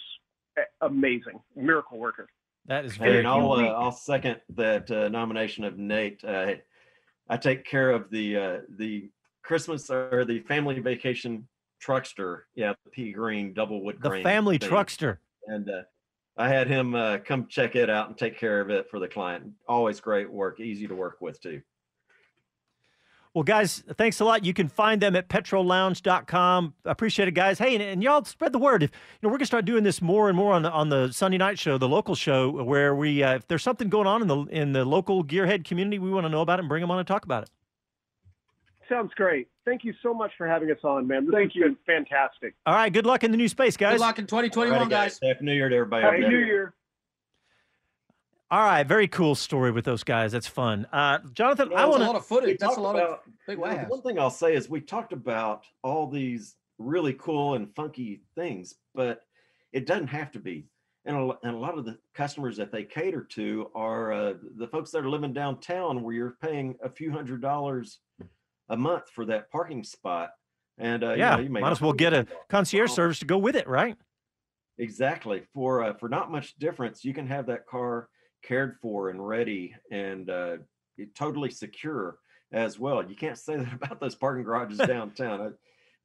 amazing, 0.80 1.40
miracle 1.54 1.98
worker. 1.98 2.28
That 2.66 2.84
is 2.84 2.96
Hey, 2.96 3.04
very 3.04 3.18
and 3.18 3.28
I'll, 3.28 3.52
uh, 3.52 3.62
I'll 3.72 3.92
second 3.92 4.40
that 4.56 4.90
uh, 4.90 5.08
nomination 5.08 5.64
of 5.64 5.78
Nate. 5.78 6.24
Uh, 6.24 6.54
I 7.28 7.36
take 7.36 7.64
care 7.64 7.90
of 7.90 8.10
the 8.10 8.36
uh, 8.36 8.58
the 8.68 9.10
Christmas 9.42 9.90
or 9.90 10.24
the 10.24 10.40
family 10.40 10.78
vacation 10.80 11.46
truckster. 11.84 12.42
Yeah, 12.54 12.74
the 12.84 12.90
pea 12.90 13.12
green 13.12 13.52
double 13.52 13.84
wood 13.84 13.96
the 14.00 14.08
grain 14.08 14.22
family 14.24 14.58
thing. 14.58 14.70
truckster. 14.70 15.18
and 15.46 15.68
uh, 15.68 15.82
I 16.36 16.48
had 16.48 16.68
him 16.68 16.94
uh, 16.94 17.18
come 17.18 17.46
check 17.48 17.76
it 17.76 17.88
out 17.88 18.08
and 18.08 18.18
take 18.18 18.38
care 18.38 18.60
of 18.60 18.70
it 18.70 18.90
for 18.90 18.98
the 18.98 19.08
client. 19.08 19.52
Always 19.68 20.00
great 20.00 20.30
work, 20.30 20.60
easy 20.60 20.86
to 20.86 20.94
work 20.94 21.18
with 21.20 21.40
too. 21.40 21.62
Well, 23.32 23.42
guys, 23.42 23.84
thanks 23.98 24.20
a 24.20 24.24
lot. 24.24 24.46
You 24.46 24.54
can 24.54 24.68
find 24.68 25.00
them 25.02 25.14
at 25.14 25.28
petrollounge.com. 25.28 26.72
Appreciate 26.86 27.28
it, 27.28 27.32
guys. 27.32 27.58
Hey, 27.58 27.74
and, 27.74 27.82
and 27.82 28.02
y'all 28.02 28.24
spread 28.24 28.52
the 28.52 28.58
word. 28.58 28.82
If 28.82 28.90
you 28.90 28.96
know, 29.22 29.28
we're 29.28 29.36
gonna 29.36 29.44
start 29.44 29.66
doing 29.66 29.84
this 29.84 30.00
more 30.00 30.28
and 30.28 30.36
more 30.36 30.54
on 30.54 30.62
the 30.62 30.70
on 30.70 30.88
the 30.88 31.12
Sunday 31.12 31.36
night 31.36 31.58
show, 31.58 31.76
the 31.76 31.88
local 31.88 32.14
show, 32.14 32.50
where 32.64 32.94
we 32.94 33.22
uh, 33.22 33.34
if 33.34 33.46
there's 33.46 33.62
something 33.62 33.90
going 33.90 34.06
on 34.06 34.22
in 34.22 34.28
the 34.28 34.38
in 34.44 34.72
the 34.72 34.86
local 34.86 35.22
gearhead 35.22 35.64
community, 35.64 35.98
we 35.98 36.10
want 36.10 36.24
to 36.24 36.30
know 36.30 36.40
about 36.40 36.58
it 36.58 36.60
and 36.60 36.68
bring 36.70 36.80
them 36.80 36.90
on 36.90 36.98
and 36.98 37.06
talk 37.06 37.26
about 37.26 37.42
it. 37.42 37.50
Sounds 38.88 39.12
great. 39.14 39.48
Thank 39.64 39.84
you 39.84 39.92
so 40.02 40.14
much 40.14 40.30
for 40.38 40.46
having 40.46 40.70
us 40.70 40.78
on, 40.84 41.06
man. 41.06 41.26
This 41.26 41.34
Thank 41.34 41.52
has 41.54 41.62
been 41.62 41.76
fantastic. 41.86 42.54
All 42.66 42.74
right, 42.74 42.92
good 42.92 43.06
luck 43.06 43.24
in 43.24 43.30
the 43.32 43.36
new 43.36 43.48
space, 43.48 43.76
guys. 43.76 43.94
Good 43.94 44.00
luck 44.00 44.18
in 44.18 44.26
2021, 44.26 44.78
Alrighty, 44.78 44.90
guys. 44.90 45.18
Happy 45.22 45.44
New 45.44 45.54
Year 45.54 45.68
to 45.68 45.74
everybody. 45.76 46.04
Happy. 46.04 46.20
New 46.20 46.38
Year. 46.44 46.74
All 48.48 48.60
right, 48.64 48.86
very 48.86 49.08
cool 49.08 49.34
story 49.34 49.72
with 49.72 49.84
those 49.84 50.04
guys. 50.04 50.30
That's 50.30 50.46
fun. 50.46 50.86
Uh, 50.92 51.18
Jonathan, 51.32 51.72
I 51.72 51.78
That's 51.78 51.88
want 51.90 52.02
a 52.02 52.06
lot 52.06 52.14
of 52.16 52.24
footage. 52.26 52.58
That's 52.58 52.76
a 52.76 52.80
lot 52.80 52.94
about- 52.94 53.10
of 53.10 53.18
big 53.46 53.58
you 53.58 53.64
know. 53.64 53.84
One 53.88 54.02
thing 54.02 54.20
I'll 54.20 54.30
say 54.30 54.54
is 54.54 54.68
we 54.70 54.80
talked 54.80 55.12
about 55.12 55.64
all 55.82 56.06
these 56.06 56.54
really 56.78 57.14
cool 57.14 57.54
and 57.54 57.74
funky 57.74 58.22
things, 58.36 58.76
but 58.94 59.22
it 59.72 59.84
doesn't 59.86 60.08
have 60.08 60.30
to 60.32 60.38
be. 60.38 60.68
And 61.06 61.16
a, 61.16 61.38
and 61.44 61.54
a 61.56 61.58
lot 61.58 61.76
of 61.78 61.84
the 61.84 61.98
customers 62.14 62.56
that 62.56 62.70
they 62.72 62.84
cater 62.84 63.22
to 63.30 63.70
are 63.74 64.12
uh, 64.12 64.34
the 64.56 64.66
folks 64.68 64.90
that 64.92 65.04
are 65.04 65.08
living 65.08 65.32
downtown 65.32 66.02
where 66.02 66.14
you're 66.14 66.36
paying 66.40 66.76
a 66.82 66.88
few 66.88 67.10
hundred 67.12 67.40
dollars 67.40 67.98
a 68.68 68.76
month 68.76 69.04
for 69.14 69.24
that 69.26 69.50
parking 69.50 69.84
spot. 69.84 70.30
And 70.78 71.02
uh, 71.04 71.12
you 71.12 71.18
Yeah, 71.18 71.36
know, 71.36 71.42
you 71.42 71.50
may 71.50 71.60
might 71.60 71.72
as 71.72 71.80
well 71.80 71.92
get 71.92 72.12
a 72.12 72.26
concierge 72.48 72.90
service 72.92 73.18
to 73.20 73.24
go 73.24 73.38
with 73.38 73.56
it, 73.56 73.66
right? 73.68 73.96
Exactly. 74.78 75.42
For 75.54 75.82
uh, 75.82 75.94
for 75.94 76.08
not 76.08 76.30
much 76.30 76.56
difference, 76.58 77.04
you 77.04 77.14
can 77.14 77.26
have 77.26 77.46
that 77.46 77.66
car 77.66 78.08
cared 78.42 78.76
for 78.82 79.08
and 79.10 79.26
ready 79.26 79.74
and 79.90 80.28
uh, 80.28 80.56
totally 81.14 81.50
secure 81.50 82.18
as 82.52 82.78
well. 82.78 83.08
You 83.08 83.16
can't 83.16 83.38
say 83.38 83.56
that 83.62 83.72
about 83.72 84.00
those 84.00 84.14
parking 84.14 84.44
garages 84.44 84.78
downtown. 84.86 85.40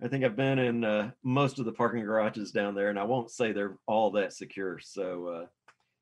I, 0.02 0.06
I 0.06 0.08
think 0.08 0.24
I've 0.24 0.36
been 0.38 0.58
in 0.58 0.84
uh, 0.84 1.12
most 1.24 1.60
of 1.60 1.65
the 1.65 1.71
parking 1.74 2.04
garages 2.04 2.52
down 2.52 2.74
there, 2.74 2.89
and 2.89 2.97
I 2.97 3.04
won't 3.04 3.30
say 3.30 3.52
they're 3.52 3.78
all 3.88 4.12
that 4.12 4.34
secure. 4.34 4.80
So, 4.80 5.28
uh, 5.28 5.45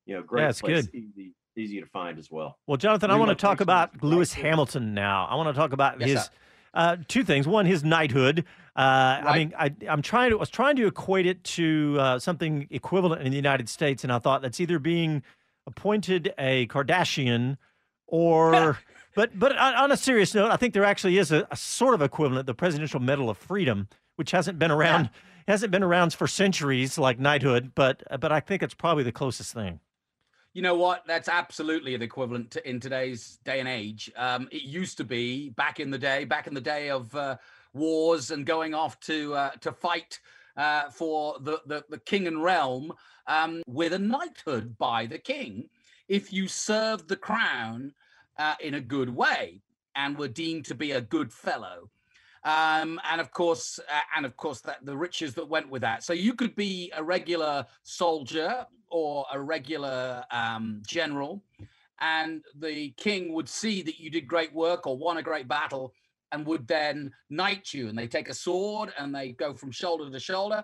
you 0.05 0.15
know, 0.15 0.21
great 0.23 0.43
Yeah, 0.43 0.49
it's 0.49 0.61
place, 0.61 0.85
good. 0.85 0.95
easy, 0.95 1.35
easy 1.57 1.81
to 1.81 1.87
find 1.87 2.17
as 2.17 2.31
well. 2.31 2.57
Well, 2.65 2.77
Jonathan, 2.77 3.11
I 3.11 3.17
want 3.17 3.29
to 3.29 3.35
talk 3.35 3.59
about 3.61 4.01
Lewis. 4.03 4.31
Hamilton 4.31 4.93
now. 4.93 5.25
I 5.25 5.35
want 5.35 5.49
to 5.49 5.53
talk 5.53 5.73
about 5.73 5.99
Yes, 5.99 6.09
his 6.09 6.23
sir. 6.25 6.29
Uh, 6.73 6.97
two 7.07 7.23
things. 7.23 7.47
One, 7.47 7.65
his 7.65 7.83
knighthood. 7.83 8.45
Uh, 8.75 9.21
I 9.25 9.37
mean, 9.37 9.53
I, 9.57 9.73
I'm 9.89 10.01
trying 10.01 10.29
to 10.31 10.37
I 10.37 10.39
was 10.39 10.49
trying 10.49 10.75
to 10.77 10.87
equate 10.87 11.25
it 11.25 11.43
to 11.43 11.97
uh, 11.99 12.19
something 12.19 12.67
equivalent 12.69 13.23
in 13.23 13.31
the 13.31 13.35
United 13.35 13.67
States, 13.67 14.03
and 14.03 14.13
I 14.13 14.19
thought 14.19 14.41
that's 14.41 14.59
either 14.59 14.79
being 14.79 15.23
appointed 15.67 16.33
a 16.37 16.67
Kardashian 16.67 17.57
or. 18.07 18.77
But 19.15 19.37
but 19.37 19.57
on 19.57 19.91
a 19.91 19.97
serious 19.97 20.35
note, 20.35 20.51
I 20.51 20.55
think 20.55 20.73
there 20.75 20.85
actually 20.85 21.17
is 21.17 21.31
a, 21.31 21.45
a 21.49 21.55
sort 21.55 21.95
of 21.95 22.01
equivalent, 22.01 22.45
the 22.45 22.53
Presidential 22.53 22.99
Medal 22.99 23.29
of 23.29 23.37
Freedom, 23.37 23.89
which 24.17 24.31
hasn't 24.31 24.59
been 24.59 24.69
around 24.69 25.09
hasn't 25.47 25.71
been 25.71 25.83
around 25.83 26.13
for 26.13 26.27
centuries 26.27 26.97
like 26.97 27.19
knighthood, 27.19 27.71
but 27.75 28.03
but 28.19 28.31
I 28.31 28.39
think 28.39 28.63
it's 28.63 28.75
probably 28.75 29.03
the 29.03 29.11
closest 29.11 29.53
thing. 29.53 29.79
You 30.59 30.63
know 30.63 30.75
what? 30.75 31.07
That's 31.07 31.29
absolutely 31.29 31.95
the 31.95 32.03
equivalent 32.03 32.51
to, 32.51 32.69
in 32.69 32.81
today's 32.81 33.39
day 33.45 33.61
and 33.61 33.69
age. 33.69 34.11
Um, 34.17 34.49
it 34.51 34.63
used 34.63 34.97
to 34.97 35.05
be 35.05 35.51
back 35.51 35.79
in 35.79 35.89
the 35.89 35.97
day, 35.97 36.25
back 36.25 36.47
in 36.47 36.53
the 36.53 36.59
day 36.59 36.89
of 36.89 37.15
uh, 37.15 37.37
wars 37.73 38.29
and 38.29 38.45
going 38.45 38.73
off 38.73 38.99
to 39.07 39.33
uh, 39.35 39.51
to 39.61 39.71
fight 39.71 40.19
uh, 40.57 40.89
for 40.89 41.39
the, 41.39 41.61
the 41.65 41.85
the 41.87 41.99
king 41.99 42.27
and 42.27 42.43
realm 42.43 42.91
um, 43.25 43.63
with 43.67 43.93
a 43.93 43.99
knighthood 43.99 44.77
by 44.77 45.05
the 45.05 45.17
king. 45.17 45.69
If 46.09 46.33
you 46.33 46.49
served 46.49 47.07
the 47.07 47.15
crown 47.15 47.93
uh, 48.37 48.55
in 48.59 48.73
a 48.73 48.81
good 48.81 49.15
way 49.15 49.61
and 49.95 50.17
were 50.17 50.27
deemed 50.27 50.65
to 50.65 50.75
be 50.75 50.91
a 50.91 50.99
good 50.99 51.31
fellow, 51.31 51.89
um, 52.43 52.99
and 53.09 53.19
of 53.19 53.31
course, 53.31 53.79
uh, 53.79 53.99
and 54.15 54.25
of 54.25 54.37
course, 54.37 54.61
that 54.61 54.85
the 54.85 54.95
riches 54.95 55.33
that 55.35 55.47
went 55.47 55.69
with 55.69 55.81
that. 55.81 56.03
So 56.03 56.13
you 56.13 56.33
could 56.33 56.55
be 56.55 56.91
a 56.95 57.03
regular 57.03 57.65
soldier 57.83 58.65
or 58.89 59.25
a 59.31 59.39
regular 59.39 60.23
um, 60.31 60.81
general, 60.87 61.43
and 61.99 62.43
the 62.55 62.91
king 62.91 63.33
would 63.33 63.49
see 63.49 63.81
that 63.81 63.99
you 63.99 64.09
did 64.09 64.27
great 64.27 64.53
work 64.53 64.87
or 64.87 64.97
won 64.97 65.17
a 65.17 65.23
great 65.23 65.47
battle, 65.47 65.93
and 66.31 66.45
would 66.45 66.67
then 66.67 67.11
knight 67.29 67.73
you. 67.73 67.89
And 67.89 67.97
they 67.97 68.07
take 68.07 68.29
a 68.29 68.33
sword 68.33 68.93
and 68.97 69.13
they 69.13 69.33
go 69.33 69.53
from 69.53 69.71
shoulder 69.71 70.09
to 70.09 70.19
shoulder, 70.19 70.63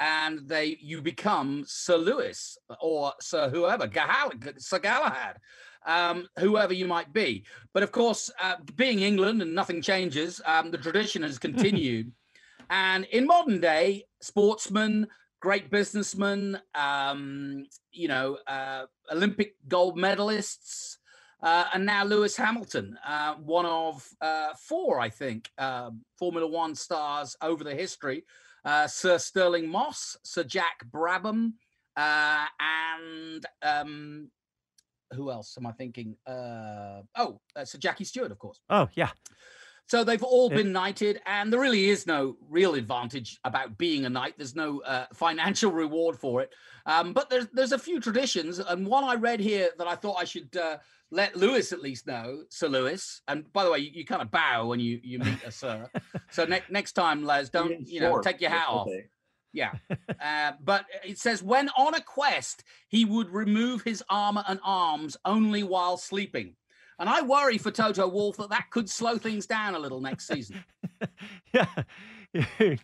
and 0.00 0.40
they 0.48 0.76
you 0.80 1.00
become 1.00 1.64
Sir 1.66 1.96
Lewis 1.96 2.58
or 2.80 3.12
Sir 3.20 3.48
whoever, 3.48 3.86
Gahal- 3.86 4.60
Sir 4.60 4.80
Galahad 4.80 5.38
um, 5.86 6.26
whoever 6.38 6.72
you 6.72 6.86
might 6.86 7.12
be. 7.12 7.44
But 7.72 7.82
of 7.82 7.92
course, 7.92 8.30
uh, 8.42 8.56
being 8.76 9.00
England 9.00 9.42
and 9.42 9.54
nothing 9.54 9.82
changes, 9.82 10.40
um, 10.46 10.70
the 10.70 10.78
tradition 10.78 11.22
has 11.22 11.38
continued. 11.38 12.12
and 12.70 13.04
in 13.06 13.26
modern 13.26 13.60
day, 13.60 14.04
sportsmen, 14.20 15.08
great 15.40 15.70
businessmen, 15.70 16.60
um, 16.74 17.66
you 17.90 18.08
know, 18.08 18.38
uh, 18.46 18.86
Olympic 19.10 19.56
gold 19.68 19.96
medalists, 19.96 20.96
uh, 21.42 21.64
and 21.74 21.84
now 21.84 22.04
Lewis 22.04 22.36
Hamilton, 22.36 22.96
uh, 23.04 23.34
one 23.34 23.66
of 23.66 24.08
uh, 24.20 24.50
four, 24.56 25.00
I 25.00 25.08
think, 25.08 25.50
uh, 25.58 25.90
Formula 26.16 26.46
One 26.46 26.76
stars 26.76 27.36
over 27.42 27.64
the 27.64 27.74
history. 27.74 28.24
Uh, 28.64 28.86
Sir 28.86 29.18
Stirling 29.18 29.68
Moss, 29.68 30.16
Sir 30.22 30.44
Jack 30.44 30.84
Brabham, 30.88 31.54
uh, 31.96 32.46
and 32.60 33.44
um, 33.62 34.30
who 35.14 35.30
else 35.30 35.56
am 35.58 35.66
I 35.66 35.72
thinking? 35.72 36.16
Uh, 36.26 37.02
oh, 37.16 37.40
uh, 37.56 37.64
Sir 37.64 37.78
Jackie 37.78 38.04
Stewart, 38.04 38.30
of 38.32 38.38
course. 38.38 38.60
Oh 38.70 38.88
yeah. 38.94 39.10
So 39.88 40.04
they've 40.04 40.22
all 40.22 40.50
It- 40.50 40.56
been 40.56 40.72
knighted, 40.72 41.20
and 41.26 41.52
there 41.52 41.60
really 41.60 41.90
is 41.90 42.06
no 42.06 42.36
real 42.48 42.74
advantage 42.74 43.38
about 43.44 43.76
being 43.76 44.06
a 44.06 44.08
knight. 44.08 44.34
There's 44.38 44.54
no 44.54 44.80
uh, 44.82 45.06
financial 45.12 45.70
reward 45.72 46.18
for 46.18 46.40
it, 46.40 46.50
um, 46.86 47.12
but 47.12 47.28
there's 47.28 47.48
there's 47.52 47.72
a 47.72 47.78
few 47.78 48.00
traditions, 48.00 48.58
and 48.58 48.86
one 48.86 49.04
I 49.04 49.14
read 49.14 49.40
here 49.40 49.70
that 49.78 49.86
I 49.86 49.96
thought 49.96 50.16
I 50.18 50.24
should 50.24 50.56
uh, 50.56 50.78
let 51.10 51.36
Lewis 51.36 51.72
at 51.72 51.80
least 51.82 52.06
know, 52.06 52.44
Sir 52.48 52.68
Lewis. 52.68 53.20
And 53.28 53.52
by 53.52 53.64
the 53.64 53.70
way, 53.70 53.80
you, 53.80 53.90
you 53.92 54.04
kind 54.06 54.22
of 54.22 54.30
bow 54.30 54.66
when 54.66 54.80
you 54.80 54.98
you 55.02 55.18
meet 55.18 55.42
a 55.44 55.50
sir. 55.50 55.90
so 56.30 56.44
ne- 56.44 56.62
next 56.70 56.92
time, 56.92 57.24
Les, 57.24 57.50
don't 57.50 57.72
in 57.72 57.84
you 57.86 58.00
know 58.00 58.20
take 58.20 58.40
your 58.40 58.50
hat 58.50 58.64
that's 58.68 58.70
off. 58.70 58.88
Okay. 59.56 59.70
Yeah. 59.88 59.96
Uh, 60.22 60.52
but 60.62 60.84
it 61.04 61.18
says 61.18 61.42
when 61.42 61.68
on 61.70 61.94
a 61.94 62.00
quest, 62.00 62.62
he 62.88 63.04
would 63.04 63.28
remove 63.30 63.82
his 63.82 64.02
armor 64.08 64.44
and 64.46 64.60
arms 64.62 65.16
only 65.24 65.62
while 65.64 65.96
sleeping. 65.96 66.54
And 67.00 67.08
I 67.08 67.22
worry 67.22 67.58
for 67.58 67.72
Toto 67.72 68.06
Wolff 68.06 68.36
that 68.36 68.50
that 68.50 68.70
could 68.70 68.88
slow 68.88 69.18
things 69.18 69.46
down 69.46 69.74
a 69.74 69.78
little 69.80 70.00
next 70.00 70.26
season. 70.28 70.62
Yeah. 71.52 71.66
They're 72.58 72.76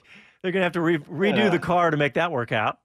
gonna 0.52 0.62
have 0.62 0.72
to 0.72 0.80
re- 0.80 0.98
redo 0.98 1.36
Yeah. 1.38 1.48
the 1.50 1.58
car 1.58 1.90
to 1.90 1.96
make 1.96 2.14
that 2.14 2.32
work 2.32 2.50
out. 2.52 2.78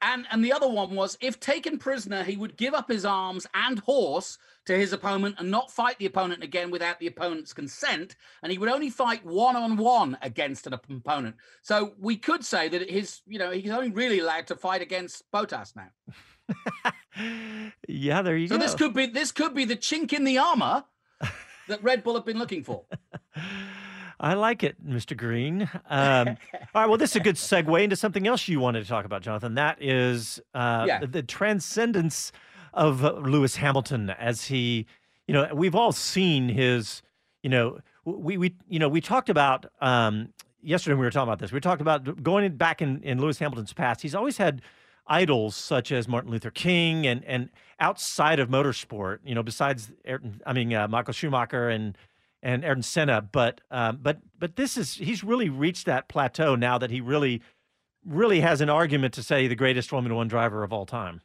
And 0.00 0.26
and 0.30 0.44
the 0.44 0.52
other 0.52 0.68
one 0.68 0.94
was 0.94 1.18
if 1.20 1.40
taken 1.40 1.78
prisoner, 1.78 2.22
he 2.22 2.36
would 2.36 2.56
give 2.56 2.74
up 2.74 2.88
his 2.88 3.04
arms 3.04 3.46
and 3.54 3.80
horse 3.80 4.38
to 4.66 4.76
his 4.76 4.92
opponent 4.92 5.36
and 5.38 5.50
not 5.50 5.70
fight 5.70 5.98
the 5.98 6.06
opponent 6.06 6.42
again 6.42 6.70
without 6.70 7.00
the 7.00 7.06
opponent's 7.06 7.52
consent. 7.52 8.16
And 8.42 8.52
he 8.52 8.58
would 8.58 8.68
only 8.68 8.90
fight 8.90 9.24
one 9.24 9.56
on 9.56 9.76
one 9.76 10.18
against 10.22 10.66
an 10.66 10.74
opponent. 10.74 11.36
So 11.62 11.94
we 11.98 12.16
could 12.16 12.44
say 12.44 12.68
that 12.68 12.88
his, 12.88 13.22
you 13.26 13.38
know, 13.38 13.50
he's 13.50 13.70
only 13.70 13.90
really 13.90 14.20
allowed 14.20 14.46
to 14.48 14.56
fight 14.56 14.82
against 14.82 15.24
Bottas 15.32 15.74
now. 15.74 16.92
Yeah, 17.88 18.22
there 18.22 18.36
you 18.36 18.48
go. 18.48 18.54
So 18.54 18.58
this 18.60 18.74
could 18.74 18.94
be 18.94 19.06
this 19.06 19.32
could 19.32 19.54
be 19.54 19.64
the 19.64 19.76
chink 19.76 20.12
in 20.12 20.24
the 20.24 20.38
armor 20.38 20.84
that 21.68 21.82
Red 21.82 22.04
Bull 22.04 22.14
have 22.14 22.24
been 22.24 22.38
looking 22.38 22.62
for. 22.62 22.84
I 24.20 24.34
like 24.34 24.64
it, 24.64 24.84
Mr. 24.84 25.16
Green. 25.16 25.68
Um, 25.88 26.28
all 26.28 26.36
right, 26.74 26.86
well, 26.88 26.96
this 26.96 27.10
is 27.10 27.16
a 27.16 27.20
good 27.20 27.36
segue 27.36 27.82
into 27.82 27.96
something 27.96 28.26
else 28.26 28.48
you 28.48 28.60
wanted 28.60 28.82
to 28.82 28.88
talk 28.88 29.04
about, 29.04 29.22
Jonathan. 29.22 29.54
That 29.54 29.82
is 29.82 30.40
uh, 30.54 30.84
Yeah. 30.88 31.04
the, 31.04 31.22
transcendence 31.22 32.32
of 32.74 33.02
Lewis 33.02 33.56
Hamilton 33.56 34.10
as 34.10 34.46
he, 34.46 34.86
you 35.26 35.34
know, 35.34 35.48
we've 35.54 35.74
all 35.74 35.92
seen 35.92 36.48
his, 36.48 37.02
you 37.42 37.50
know, 37.50 37.78
we 38.04 38.38
we 38.38 38.54
you 38.68 38.78
know 38.78 38.88
we 38.88 39.00
talked 39.00 39.28
about 39.28 39.66
um, 39.80 40.30
yesterday. 40.62 40.94
when 40.94 41.00
We 41.00 41.06
were 41.06 41.10
talking 41.10 41.28
about 41.28 41.38
this. 41.38 41.52
We 41.52 41.60
talked 41.60 41.82
about 41.82 42.22
going 42.22 42.56
back 42.56 42.80
in 42.80 43.02
in 43.02 43.20
Lewis 43.20 43.38
Hamilton's 43.38 43.72
past. 43.72 44.00
He's 44.00 44.14
always 44.14 44.38
had 44.38 44.62
idols 45.06 45.56
such 45.56 45.92
as 45.92 46.08
Martin 46.08 46.30
Luther 46.30 46.50
King 46.50 47.06
and 47.06 47.24
and 47.24 47.50
outside 47.80 48.40
of 48.40 48.48
motorsport, 48.48 49.18
you 49.24 49.34
know, 49.34 49.42
besides 49.42 49.92
I 50.46 50.52
mean 50.52 50.72
uh, 50.72 50.88
Michael 50.88 51.12
Schumacher 51.12 51.68
and 51.68 51.96
and 52.42 52.64
Ayrton 52.64 52.82
Senna, 52.82 53.20
but 53.22 53.60
um, 53.70 53.98
but 54.02 54.18
but 54.38 54.56
this 54.56 54.76
is 54.76 54.94
he's 54.94 55.24
really 55.24 55.48
reached 55.48 55.86
that 55.86 56.08
plateau 56.08 56.54
now 56.54 56.78
that 56.78 56.90
he 56.90 57.00
really 57.00 57.42
really 58.04 58.40
has 58.40 58.60
an 58.60 58.70
argument 58.70 59.12
to 59.14 59.22
say 59.22 59.48
the 59.48 59.54
greatest 59.54 59.88
Formula 59.90 60.16
One 60.16 60.28
driver 60.28 60.62
of 60.62 60.72
all 60.72 60.86
time. 60.86 61.20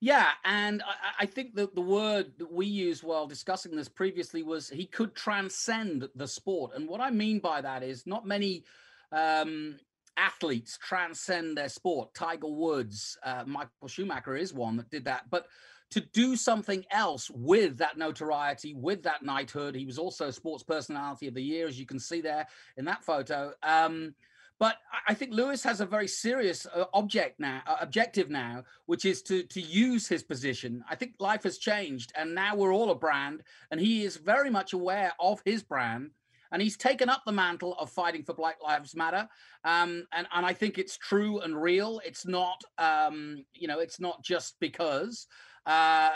Yeah, 0.00 0.28
and 0.44 0.82
I, 0.82 0.86
I- 0.86 1.22
I 1.22 1.26
think 1.26 1.54
that 1.56 1.74
the 1.74 1.80
word 1.80 2.32
that 2.38 2.52
we 2.52 2.66
used 2.66 3.02
while 3.02 3.26
discussing 3.26 3.74
this 3.74 3.88
previously 3.88 4.42
was 4.44 4.68
he 4.68 4.86
could 4.86 5.14
transcend 5.16 6.08
the 6.14 6.28
sport. 6.28 6.72
And 6.76 6.88
what 6.88 7.00
I 7.00 7.10
mean 7.10 7.40
by 7.40 7.60
that 7.60 7.82
is 7.82 8.06
not 8.06 8.24
many 8.26 8.62
um, 9.10 9.76
athletes 10.16 10.78
transcend 10.78 11.56
their 11.56 11.68
sport. 11.68 12.14
Tiger 12.14 12.46
Woods, 12.48 13.18
uh, 13.24 13.42
Michael 13.46 13.88
Schumacher 13.88 14.36
is 14.36 14.54
one 14.54 14.76
that 14.76 14.90
did 14.90 15.04
that. 15.06 15.28
But 15.30 15.46
to 15.90 16.00
do 16.00 16.36
something 16.36 16.84
else 16.90 17.30
with 17.30 17.78
that 17.78 17.96
notoriety, 17.96 18.74
with 18.74 19.02
that 19.04 19.22
knighthood, 19.22 19.74
he 19.74 19.86
was 19.86 19.98
also 19.98 20.30
sports 20.30 20.62
personality 20.62 21.26
of 21.28 21.34
the 21.34 21.42
year, 21.42 21.66
as 21.66 21.78
you 21.78 21.86
can 21.86 21.98
see 21.98 22.20
there 22.20 22.46
in 22.76 22.84
that 22.84 23.02
photo. 23.04 23.52
Um, 23.62 24.14
but 24.58 24.76
I- 25.06 25.14
think 25.14 25.32
Lewis 25.32 25.62
has 25.62 25.80
a 25.80 25.86
very 25.86 26.08
serious 26.08 26.66
uh, 26.66 26.86
object 26.92 27.38
now, 27.40 27.62
uh, 27.66 27.76
objective 27.80 28.28
now, 28.28 28.64
which 28.86 29.04
is 29.04 29.22
to 29.22 29.44
to 29.44 29.60
use 29.60 30.08
his 30.08 30.22
position. 30.22 30.84
I 30.90 30.94
think 30.96 31.14
life 31.20 31.44
has 31.44 31.58
changed, 31.58 32.12
and 32.16 32.34
now 32.34 32.54
we're 32.56 32.74
all 32.74 32.90
a 32.90 32.94
brand, 32.94 33.42
and 33.70 33.80
he 33.80 34.04
is 34.04 34.16
very 34.16 34.50
much 34.50 34.72
aware 34.72 35.12
of 35.20 35.40
his 35.44 35.62
brand, 35.62 36.10
and 36.50 36.60
he's 36.60 36.76
taken 36.76 37.08
up 37.08 37.22
the 37.24 37.32
mantle 37.32 37.74
of 37.78 37.90
fighting 37.90 38.24
for 38.24 38.34
Black 38.34 38.58
Lives 38.62 38.94
Matter. 38.96 39.28
Um, 39.64 40.06
and 40.12 40.26
and 40.34 40.44
I 40.44 40.52
think 40.52 40.76
it's 40.76 40.96
true 40.98 41.38
and 41.40 41.60
real. 41.60 42.00
It's 42.04 42.26
not, 42.26 42.62
um, 42.78 43.44
you 43.54 43.68
know, 43.68 43.78
it's 43.78 44.00
not 44.00 44.22
just 44.22 44.58
because. 44.60 45.26
Uh, 45.68 46.12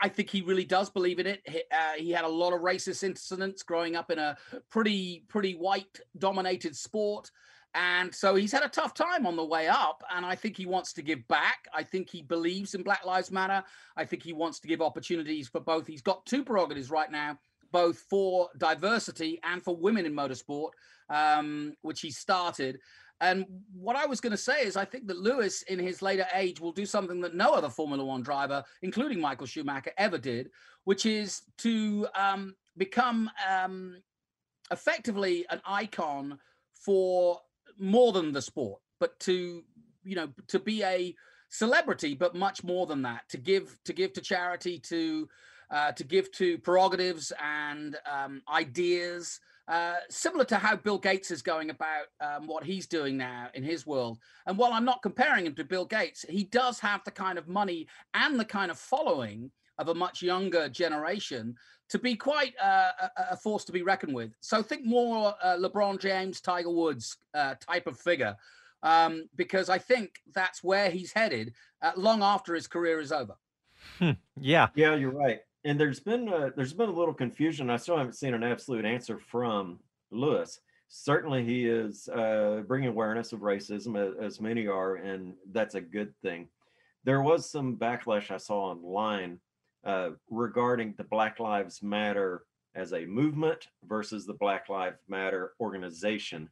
I- 0.00 0.08
think 0.08 0.30
he 0.30 0.42
really 0.42 0.64
does 0.64 0.90
believe 0.90 1.18
in 1.18 1.26
it. 1.26 1.42
He, 1.44 1.62
uh, 1.72 1.92
he 1.96 2.10
had 2.12 2.24
a 2.24 2.28
lot 2.28 2.52
of 2.52 2.60
racist 2.60 3.02
incidents 3.02 3.64
growing 3.64 3.96
up 3.96 4.10
in 4.12 4.18
a 4.18 4.36
pretty 4.70 5.24
pretty 5.28 5.54
white 5.54 5.98
dominated 6.16 6.76
sport. 6.76 7.30
And 7.74 8.14
so 8.14 8.34
he's 8.34 8.52
had 8.52 8.62
a 8.62 8.68
tough 8.68 8.94
time 8.94 9.26
on 9.26 9.34
the 9.34 9.44
way 9.44 9.66
up. 9.66 10.04
And 10.14 10.26
I 10.26 10.34
think 10.34 10.56
he 10.56 10.66
wants 10.66 10.92
to 10.92 11.02
give 11.02 11.26
back. 11.26 11.66
I 11.74 11.82
think 11.82 12.10
he 12.10 12.22
believes 12.22 12.74
in 12.74 12.82
Black 12.82 13.04
Lives 13.04 13.30
Matter. 13.30 13.64
I 13.96 14.04
think 14.04 14.22
he 14.22 14.34
wants 14.34 14.60
to 14.60 14.68
give 14.68 14.82
opportunities 14.82 15.48
for 15.48 15.60
both. 15.60 15.86
He's 15.86 16.02
got 16.02 16.26
two 16.26 16.44
prerogatives 16.44 16.90
right 16.90 17.10
now, 17.10 17.38
both 17.72 17.98
for 18.10 18.50
diversity 18.58 19.40
and 19.42 19.64
for 19.64 19.74
women 19.74 20.04
in 20.04 20.12
motorsport, 20.14 20.72
um, 21.08 21.72
which 21.80 22.02
he 22.02 22.10
started. 22.10 22.78
And 23.22 23.46
what 23.72 23.94
I 23.94 24.04
was 24.04 24.20
going 24.20 24.32
to 24.32 24.36
say 24.36 24.62
is, 24.62 24.76
I 24.76 24.84
think 24.84 25.06
that 25.06 25.16
Lewis, 25.16 25.62
in 25.62 25.78
his 25.78 26.02
later 26.02 26.26
age, 26.34 26.60
will 26.60 26.72
do 26.72 26.84
something 26.84 27.20
that 27.20 27.36
no 27.36 27.52
other 27.52 27.70
Formula 27.70 28.04
One 28.04 28.20
driver, 28.20 28.64
including 28.82 29.20
Michael 29.20 29.46
Schumacher, 29.46 29.92
ever 29.96 30.18
did, 30.18 30.50
which 30.84 31.06
is 31.06 31.42
to 31.58 32.08
um, 32.16 32.56
become 32.76 33.30
um, 33.48 34.02
effectively 34.72 35.46
an 35.50 35.60
icon 35.64 36.36
for 36.74 37.40
more 37.78 38.12
than 38.12 38.32
the 38.32 38.42
sport, 38.42 38.80
but 38.98 39.18
to 39.20 39.62
you 40.02 40.16
know 40.16 40.28
to 40.48 40.58
be 40.58 40.82
a 40.82 41.14
celebrity, 41.48 42.14
but 42.14 42.34
much 42.34 42.64
more 42.64 42.86
than 42.86 43.02
that. 43.02 43.28
To 43.28 43.38
give 43.38 43.78
to 43.84 43.92
give 43.92 44.12
to 44.14 44.20
charity, 44.20 44.80
to 44.80 45.28
uh, 45.70 45.92
to 45.92 46.02
give 46.02 46.32
to 46.32 46.58
prerogatives 46.58 47.32
and 47.40 47.96
um, 48.10 48.42
ideas, 48.52 49.38
uh, 49.68 49.96
similar 50.10 50.44
to 50.44 50.56
how 50.56 50.76
Bill 50.76 50.98
Gates 50.98 51.30
is 51.30 51.42
going 51.42 51.70
about 51.70 52.06
um, 52.20 52.46
what 52.46 52.64
he's 52.64 52.86
doing 52.86 53.16
now 53.16 53.48
in 53.54 53.62
his 53.62 53.86
world. 53.86 54.18
And 54.46 54.58
while 54.58 54.72
I'm 54.72 54.84
not 54.84 55.02
comparing 55.02 55.46
him 55.46 55.54
to 55.54 55.64
Bill 55.64 55.84
Gates, 55.84 56.24
he 56.28 56.44
does 56.44 56.80
have 56.80 57.02
the 57.04 57.10
kind 57.10 57.38
of 57.38 57.48
money 57.48 57.86
and 58.14 58.38
the 58.38 58.44
kind 58.44 58.70
of 58.70 58.78
following 58.78 59.50
of 59.78 59.88
a 59.88 59.94
much 59.94 60.22
younger 60.22 60.68
generation 60.68 61.54
to 61.88 61.98
be 61.98 62.16
quite 62.16 62.54
uh, 62.62 62.90
a, 63.00 63.10
a, 63.32 63.36
force 63.36 63.64
to 63.64 63.72
be 63.72 63.82
reckoned 63.82 64.14
with. 64.14 64.32
So 64.40 64.62
think 64.62 64.84
more 64.84 65.34
uh, 65.42 65.56
LeBron 65.58 66.00
James, 66.00 66.40
Tiger 66.40 66.70
Woods 66.70 67.18
uh, 67.34 67.54
type 67.60 67.86
of 67.86 67.98
figure, 67.98 68.34
um, 68.82 69.28
because 69.36 69.68
I 69.68 69.78
think 69.78 70.20
that's 70.34 70.64
where 70.64 70.90
he's 70.90 71.12
headed 71.12 71.52
uh, 71.82 71.92
long 71.96 72.22
after 72.22 72.54
his 72.54 72.66
career 72.66 73.00
is 73.00 73.12
over. 73.12 73.34
Hmm. 73.98 74.12
Yeah, 74.40 74.68
yeah, 74.74 74.94
you're 74.94 75.10
right. 75.10 75.40
And 75.64 75.78
there's 75.78 76.00
been 76.00 76.28
a, 76.28 76.50
there's 76.54 76.72
been 76.72 76.88
a 76.88 76.92
little 76.92 77.14
confusion. 77.14 77.70
I 77.70 77.76
still 77.76 77.96
haven't 77.96 78.14
seen 78.16 78.34
an 78.34 78.42
absolute 78.42 78.84
answer 78.84 79.18
from 79.18 79.78
Lewis. 80.10 80.60
Certainly, 80.88 81.44
he 81.44 81.66
is 81.66 82.08
uh, 82.08 82.62
bringing 82.66 82.88
awareness 82.88 83.32
of 83.32 83.40
racism, 83.40 83.96
as, 83.96 84.14
as 84.20 84.40
many 84.40 84.66
are, 84.66 84.96
and 84.96 85.34
that's 85.52 85.74
a 85.74 85.80
good 85.80 86.12
thing. 86.20 86.48
There 87.04 87.22
was 87.22 87.48
some 87.48 87.76
backlash 87.76 88.30
I 88.30 88.36
saw 88.36 88.70
online 88.72 89.38
uh, 89.84 90.10
regarding 90.30 90.94
the 90.96 91.04
Black 91.04 91.40
Lives 91.40 91.82
Matter 91.82 92.44
as 92.74 92.92
a 92.92 93.06
movement 93.06 93.68
versus 93.84 94.26
the 94.26 94.34
Black 94.34 94.68
Lives 94.68 94.98
Matter 95.08 95.52
organization. 95.60 96.48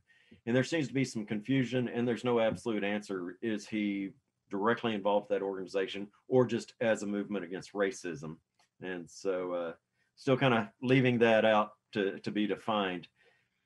And 0.47 0.55
there 0.57 0.65
seems 0.65 0.89
to 0.89 0.95
be 0.95 1.05
some 1.05 1.27
confusion, 1.27 1.89
and 1.89 2.07
there's 2.07 2.25
no 2.25 2.41
absolute 2.41 2.85
answer. 2.85 3.37
Is 3.43 3.67
he 3.67 4.11
directly 4.51 4.95
involved 4.95 5.29
with 5.29 5.39
that 5.39 5.45
organization 5.45 6.09
or 6.29 6.47
just 6.47 6.75
as 6.81 7.03
a 7.03 7.07
movement 7.07 7.45
against 7.45 7.73
racism? 7.73 8.37
And 8.83 9.09
so, 9.09 9.53
uh, 9.53 9.73
still 10.17 10.37
kind 10.37 10.55
of 10.55 10.67
leaving 10.83 11.19
that 11.19 11.45
out 11.45 11.71
to, 11.93 12.19
to 12.21 12.31
be 12.31 12.47
defined. 12.47 13.09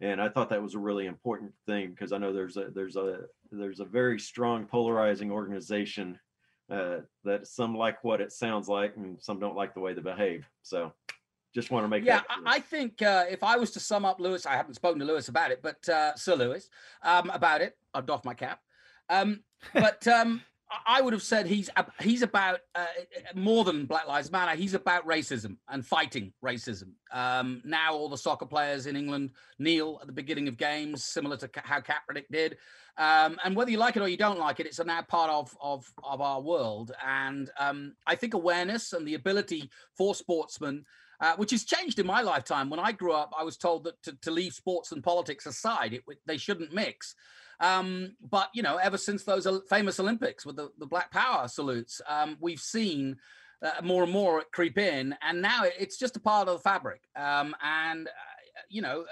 And 0.00 0.20
I 0.20 0.29
thought 0.29 0.50
that 0.50 0.62
was 0.62 0.74
a 0.74 0.79
really 0.79 1.07
important 1.07 1.53
thing 1.66 1.90
because 1.90 2.12
I 2.12 2.18
know 2.18 2.33
there's 2.33 2.57
a 2.57 2.70
there's 2.74 2.96
a 2.96 3.20
there's 3.50 3.81
a 3.81 3.85
very 3.85 4.18
strong 4.18 4.66
polarizing 4.66 5.31
organization 5.31 6.18
uh, 6.70 6.98
that 7.24 7.46
some 7.46 7.77
like 7.77 8.03
what 8.03 8.20
it 8.20 8.33
sounds 8.33 8.68
like 8.68 8.96
and 8.96 9.22
some 9.22 9.38
don't 9.38 9.57
like 9.57 9.74
the 9.74 9.81
way 9.81 9.94
they 9.94 10.00
behave. 10.00 10.48
So 10.62 10.92
just 11.55 11.70
want 11.70 11.85
to 11.85 11.88
make 11.88 12.05
yeah, 12.05 12.22
that 12.29 12.40
I 12.44 12.59
think 12.59 13.00
uh, 13.03 13.24
if 13.31 13.44
I 13.44 13.57
was 13.57 13.70
to 13.72 13.81
sum 13.81 14.05
up 14.05 14.20
Lewis, 14.20 14.46
I 14.46 14.57
haven't 14.57 14.74
spoken 14.74 14.98
to 14.98 15.05
Lewis 15.05 15.29
about 15.29 15.53
it, 15.53 15.61
but 15.62 15.88
uh, 15.88 16.14
Sir 16.16 16.35
Lewis 16.35 16.68
um, 17.03 17.31
about 17.31 17.61
it, 17.61 17.77
I'd 17.94 18.07
doff 18.07 18.24
my 18.24 18.35
cap. 18.35 18.61
Um, 19.09 19.44
but 19.72 20.07
um, 20.09 20.42
I 20.87 21.00
would 21.00 21.12
have 21.12 21.22
said 21.22 21.46
he's 21.46 21.70
he's 22.00 22.22
about 22.22 22.60
uh, 22.74 22.87
more 23.34 23.64
than 23.64 23.87
Black 23.87 24.06
Lives 24.06 24.30
Matter. 24.30 24.56
He's 24.56 24.74
about 24.74 25.06
racism 25.06 25.56
and 25.68 25.84
fighting 25.84 26.32
racism. 26.44 26.92
Um, 27.12 27.62
now 27.64 27.94
all 27.94 28.08
the 28.08 28.16
soccer 28.16 28.46
players 28.46 28.87
in 28.87 28.96
England 28.96 29.30
kneel 29.58 29.98
at 30.00 30.06
the 30.06 30.12
beginning 30.12 30.48
of 30.48 30.56
games, 30.56 31.04
similar 31.04 31.37
to 31.38 31.50
how 31.56 31.80
Kaepernick 31.80 32.26
did. 32.30 32.56
Um, 32.96 33.38
and 33.44 33.56
whether 33.56 33.70
you 33.70 33.78
like 33.78 33.96
it 33.96 34.02
or 34.02 34.08
you 34.08 34.16
don't 34.16 34.38
like 34.38 34.60
it, 34.60 34.66
it's 34.66 34.84
now 34.84 35.02
part 35.02 35.30
of 35.30 35.56
of 35.60 35.90
of 36.02 36.20
our 36.20 36.40
world. 36.40 36.92
And 37.04 37.50
um, 37.58 37.94
I 38.06 38.14
think 38.14 38.34
awareness 38.34 38.92
and 38.92 39.06
the 39.06 39.14
ability 39.14 39.70
for 39.96 40.14
sportsmen. 40.14 40.84
Uh, 41.20 41.37
which 41.37 41.52
has 41.52 41.64
changed 41.64 42.00
in 42.00 42.06
my 42.06 42.20
lifetime. 42.20 42.68
When 42.68 42.80
I 42.80 42.90
grew 42.90 43.12
up, 43.12 43.32
I 43.38 43.44
was 43.44 43.56
told 43.56 43.84
that 43.84 44.02
to, 44.02 44.16
to 44.22 44.32
leave 44.32 44.52
sports 44.52 44.90
and 44.90 45.02
politics 45.02 45.46
aside, 45.46 45.92
it, 45.94 46.02
they 46.26 46.37
shouldn't 46.37 46.74
mix. 46.74 47.14
Um, 47.60 48.16
but 48.30 48.50
you 48.54 48.62
know, 48.62 48.76
ever 48.76 48.98
since 48.98 49.24
those 49.24 49.46
famous 49.68 50.00
Olympics 50.00 50.44
with 50.44 50.56
the, 50.56 50.70
the 50.78 50.86
Black 50.86 51.10
Power 51.10 51.48
salutes, 51.48 52.00
um, 52.08 52.36
we've 52.40 52.60
seen 52.60 53.16
uh, 53.62 53.82
more 53.82 54.02
and 54.02 54.12
more 54.12 54.42
creep 54.52 54.78
in, 54.78 55.14
and 55.22 55.40
now 55.40 55.62
it's 55.64 55.96
just 55.96 56.16
a 56.16 56.20
part 56.20 56.48
of 56.48 56.56
the 56.56 56.62
fabric. 56.62 57.02
Um, 57.16 57.54
and 57.62 58.08
uh, 58.08 58.10
you 58.68 58.82
know, 58.82 59.02
uh, 59.02 59.04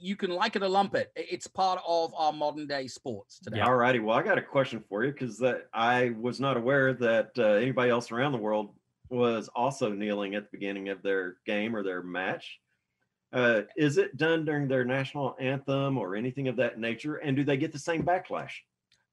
you 0.00 0.16
can 0.16 0.30
like 0.30 0.56
it 0.56 0.62
or 0.62 0.68
lump 0.68 0.94
it. 0.94 1.12
It's 1.16 1.46
part 1.46 1.80
of 1.86 2.14
our 2.16 2.32
modern 2.32 2.66
day 2.66 2.86
sports 2.86 3.38
today. 3.38 3.60
All 3.60 3.74
righty. 3.74 3.98
Well, 3.98 4.16
I 4.16 4.22
got 4.22 4.38
a 4.38 4.42
question 4.42 4.82
for 4.88 5.04
you 5.04 5.12
because 5.12 5.42
I 5.74 6.14
was 6.20 6.40
not 6.40 6.56
aware 6.56 6.92
that 6.94 7.30
uh, 7.38 7.44
anybody 7.44 7.90
else 7.90 8.12
around 8.12 8.32
the 8.32 8.38
world 8.38 8.74
was 9.10 9.48
also 9.54 9.90
kneeling 9.90 10.34
at 10.34 10.44
the 10.44 10.48
beginning 10.52 10.90
of 10.90 11.02
their 11.02 11.36
game 11.46 11.74
or 11.74 11.82
their 11.82 12.02
match. 12.02 12.58
Uh, 13.32 13.62
is 13.76 13.98
it 13.98 14.16
done 14.16 14.44
during 14.44 14.68
their 14.68 14.84
national 14.84 15.36
anthem 15.38 15.98
or 15.98 16.16
anything 16.16 16.48
of 16.48 16.56
that 16.56 16.78
nature? 16.78 17.16
And 17.16 17.36
do 17.36 17.44
they 17.44 17.56
get 17.56 17.72
the 17.72 17.78
same 17.78 18.02
backlash? 18.02 18.52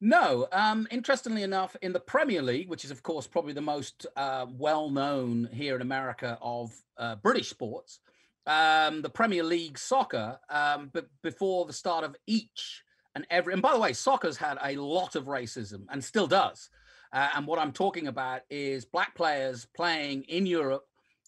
No. 0.01 0.47
Um, 0.51 0.88
interestingly 0.91 1.43
enough, 1.43 1.75
in 1.82 1.93
the 1.93 1.99
Premier 1.99 2.41
League, 2.41 2.69
which 2.69 2.86
is, 2.86 2.91
of 2.91 3.04
course, 3.04 3.28
probably 3.28 3.54
the 3.54 3.62
most 3.62 4.06
uh, 4.15 4.45
well 4.49 4.89
known 4.89 5.49
here 5.51 5.75
in 5.75 5.82
America 5.82 6.38
of 6.41 6.71
uh, 6.97 7.15
British 7.15 7.49
sports, 7.49 7.99
um, 8.47 9.01
the 9.01 9.10
Premier 9.10 9.43
League 9.43 9.78
soccer, 9.78 10.39
um, 10.49 10.89
but 10.93 11.08
before 11.21 11.65
the 11.65 11.73
start 11.73 12.04
of 12.04 12.15
each 12.28 12.84
and 13.15 13.25
every, 13.30 13.54
and 13.54 13.62
by 13.62 13.73
the 13.73 13.80
way, 13.80 13.93
soccer's 13.93 14.38
had 14.38 14.58
a 14.63 14.75
lot 14.75 15.15
of 15.15 15.25
racism 15.25 15.86
and 15.89 16.04
still 16.04 16.28
does. 16.28 16.69
Uh, 17.12 17.30
and 17.36 17.47
what 17.47 17.60
I'm 17.60 17.71
talking 17.71 18.08
about 18.08 18.41
is 18.49 18.86
black 18.86 19.15
players 19.15 19.65
playing 19.75 20.23
in 20.23 20.45
Europe, 20.45 20.84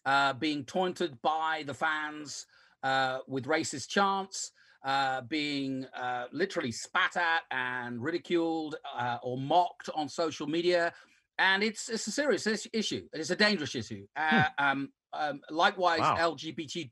uh, 0.05 0.33
being 0.33 0.65
taunted 0.65 1.21
by 1.21 1.63
the 1.65 1.73
fans 1.73 2.45
uh, 2.83 3.19
with 3.27 3.45
racist 3.45 3.89
chants, 3.89 4.51
uh, 4.85 5.21
being 5.21 5.85
uh, 5.95 6.25
literally 6.31 6.71
spat 6.71 7.17
at 7.17 7.41
and 7.51 8.01
ridiculed 8.01 8.75
uh, 8.97 9.17
or 9.23 9.37
mocked 9.37 9.89
on 9.95 10.07
social 10.07 10.47
media. 10.47 10.93
And 11.39 11.63
it's, 11.63 11.89
it's 11.89 12.07
a 12.07 12.11
serious 12.11 12.47
issue. 12.73 13.07
It's 13.13 13.29
a 13.29 13.35
dangerous 13.35 13.75
issue. 13.75 14.07
Uh, 14.15 14.45
hmm. 14.57 14.65
Um, 14.65 14.89
um, 15.13 15.41
likewise, 15.49 15.99
wow. 15.99 16.15
LGBT, 16.17 16.89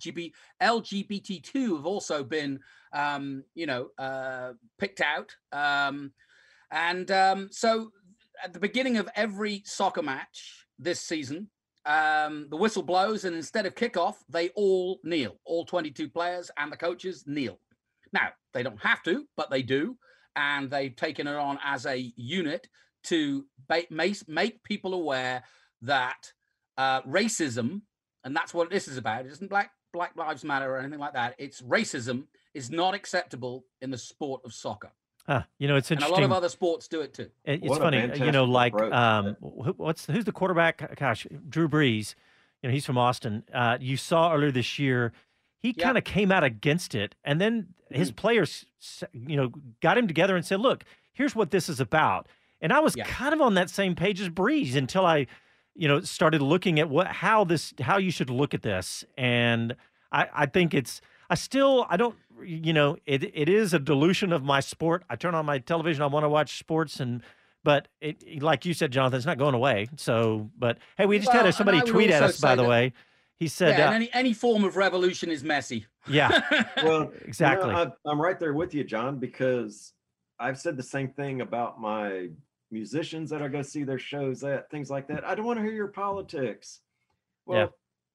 GB, 0.00 0.32
LGBT2 0.62 1.76
have 1.76 1.86
also 1.86 2.22
been, 2.22 2.60
um, 2.92 3.44
you 3.54 3.66
know, 3.66 3.88
uh, 3.98 4.52
picked 4.78 5.00
out. 5.00 5.34
Um, 5.52 6.12
and 6.70 7.10
um, 7.10 7.48
so 7.50 7.92
at 8.42 8.52
the 8.52 8.60
beginning 8.60 8.98
of 8.98 9.08
every 9.14 9.62
soccer 9.64 10.02
match 10.02 10.66
this 10.78 11.00
season, 11.00 11.48
um, 11.88 12.48
the 12.50 12.56
whistle 12.56 12.82
blows, 12.82 13.24
and 13.24 13.34
instead 13.34 13.64
of 13.64 13.74
kickoff, 13.74 14.16
they 14.28 14.50
all 14.50 15.00
kneel. 15.02 15.36
All 15.46 15.64
22 15.64 16.08
players 16.10 16.50
and 16.58 16.70
the 16.70 16.76
coaches 16.76 17.24
kneel. 17.26 17.58
Now, 18.12 18.28
they 18.52 18.62
don't 18.62 18.80
have 18.82 19.02
to, 19.04 19.24
but 19.36 19.50
they 19.50 19.62
do. 19.62 19.96
And 20.36 20.70
they've 20.70 20.94
taken 20.94 21.26
it 21.26 21.34
on 21.34 21.58
as 21.64 21.86
a 21.86 22.12
unit 22.14 22.68
to 23.04 23.46
make, 23.90 24.62
people 24.64 24.92
aware 24.92 25.42
that 25.82 26.32
uh, 26.76 27.00
racism, 27.02 27.80
and 28.22 28.36
that's 28.36 28.52
what 28.52 28.70
this 28.70 28.86
is 28.86 28.98
about, 28.98 29.24
it 29.24 29.32
isn't 29.32 29.50
Black, 29.50 29.70
Black 29.94 30.12
Lives 30.14 30.44
Matter 30.44 30.70
or 30.70 30.78
anything 30.78 31.00
like 31.00 31.14
that. 31.14 31.34
It's 31.38 31.62
racism 31.62 32.24
is 32.52 32.70
not 32.70 32.94
acceptable 32.94 33.64
in 33.80 33.90
the 33.90 33.98
sport 33.98 34.42
of 34.44 34.52
soccer. 34.52 34.92
Huh. 35.28 35.42
You 35.58 35.68
know, 35.68 35.76
it's 35.76 35.90
interesting. 35.90 36.14
And 36.14 36.24
a 36.24 36.26
lot 36.26 36.36
of 36.36 36.42
other 36.42 36.48
sports 36.48 36.88
do 36.88 37.02
it 37.02 37.12
too. 37.12 37.28
It, 37.44 37.62
it's 37.62 37.76
funny, 37.76 38.10
you 38.18 38.32
know, 38.32 38.44
like 38.44 38.72
um, 38.80 39.36
what's 39.40 40.06
who's 40.06 40.24
the 40.24 40.32
quarterback? 40.32 40.98
Gosh, 40.98 41.26
Drew 41.48 41.68
Brees. 41.68 42.14
You 42.62 42.68
know, 42.68 42.72
he's 42.72 42.86
from 42.86 42.96
Austin. 42.96 43.44
Uh, 43.52 43.76
you 43.78 43.98
saw 43.98 44.32
earlier 44.32 44.50
this 44.50 44.78
year, 44.78 45.12
he 45.58 45.74
yeah. 45.76 45.84
kind 45.84 45.98
of 45.98 46.04
came 46.04 46.32
out 46.32 46.44
against 46.44 46.94
it, 46.94 47.14
and 47.24 47.40
then 47.40 47.74
his 47.90 48.10
mm. 48.10 48.16
players, 48.16 48.64
you 49.12 49.36
know, 49.36 49.52
got 49.82 49.98
him 49.98 50.08
together 50.08 50.34
and 50.34 50.46
said, 50.46 50.60
"Look, 50.60 50.84
here's 51.12 51.36
what 51.36 51.50
this 51.50 51.68
is 51.68 51.78
about." 51.78 52.26
And 52.62 52.72
I 52.72 52.80
was 52.80 52.96
yeah. 52.96 53.04
kind 53.04 53.34
of 53.34 53.42
on 53.42 53.52
that 53.54 53.68
same 53.68 53.94
page 53.94 54.22
as 54.22 54.30
Brees 54.30 54.74
until 54.76 55.04
I, 55.04 55.26
you 55.74 55.88
know, 55.88 56.00
started 56.00 56.40
looking 56.40 56.80
at 56.80 56.88
what 56.88 57.06
how 57.06 57.44
this 57.44 57.74
how 57.80 57.98
you 57.98 58.10
should 58.10 58.30
look 58.30 58.54
at 58.54 58.62
this, 58.62 59.04
and 59.18 59.76
I, 60.10 60.26
I 60.32 60.46
think 60.46 60.72
it's 60.72 61.02
I 61.28 61.34
still 61.34 61.86
I 61.90 61.98
don't 61.98 62.16
you 62.44 62.72
know 62.72 62.96
it 63.06 63.24
it 63.34 63.48
is 63.48 63.74
a 63.74 63.78
dilution 63.78 64.32
of 64.32 64.42
my 64.42 64.60
sport. 64.60 65.04
I 65.08 65.16
turn 65.16 65.34
on 65.34 65.46
my 65.46 65.58
television, 65.58 66.02
I 66.02 66.06
want 66.06 66.24
to 66.24 66.28
watch 66.28 66.58
sports 66.58 67.00
and 67.00 67.22
but 67.64 67.88
it 68.00 68.42
like 68.42 68.64
you 68.64 68.74
said, 68.74 68.90
Jonathan, 68.92 69.18
it's 69.18 69.26
not 69.26 69.38
going 69.38 69.54
away. 69.54 69.88
So, 69.96 70.50
but 70.58 70.78
hey, 70.96 71.06
we 71.06 71.18
just 71.18 71.32
well, 71.32 71.44
had 71.44 71.54
somebody 71.54 71.80
tweet 71.80 72.10
at 72.10 72.22
us 72.22 72.40
by 72.40 72.54
the 72.54 72.64
way. 72.64 72.92
He 73.36 73.46
said, 73.46 73.78
yeah, 73.78 73.90
uh, 73.90 73.92
any 73.92 74.10
any 74.12 74.32
form 74.32 74.64
of 74.64 74.76
revolution 74.76 75.30
is 75.30 75.44
messy. 75.44 75.86
Yeah, 76.08 76.40
well, 76.82 77.12
exactly. 77.24 77.68
You 77.68 77.74
know, 77.74 77.92
I, 78.06 78.10
I'm 78.10 78.20
right 78.20 78.38
there 78.38 78.52
with 78.52 78.74
you, 78.74 78.84
John, 78.84 79.18
because 79.18 79.92
I've 80.40 80.58
said 80.58 80.76
the 80.76 80.82
same 80.82 81.08
thing 81.08 81.40
about 81.40 81.80
my 81.80 82.28
musicians 82.70 83.30
that 83.30 83.40
I 83.40 83.48
go 83.48 83.62
see 83.62 83.84
their 83.84 83.98
shows 83.98 84.42
at 84.42 84.70
things 84.70 84.90
like 84.90 85.06
that. 85.08 85.24
I 85.24 85.34
don't 85.34 85.44
want 85.44 85.58
to 85.58 85.62
hear 85.62 85.72
your 85.72 85.88
politics. 85.88 86.80
Well, 87.46 87.58
yeah. 87.58 87.66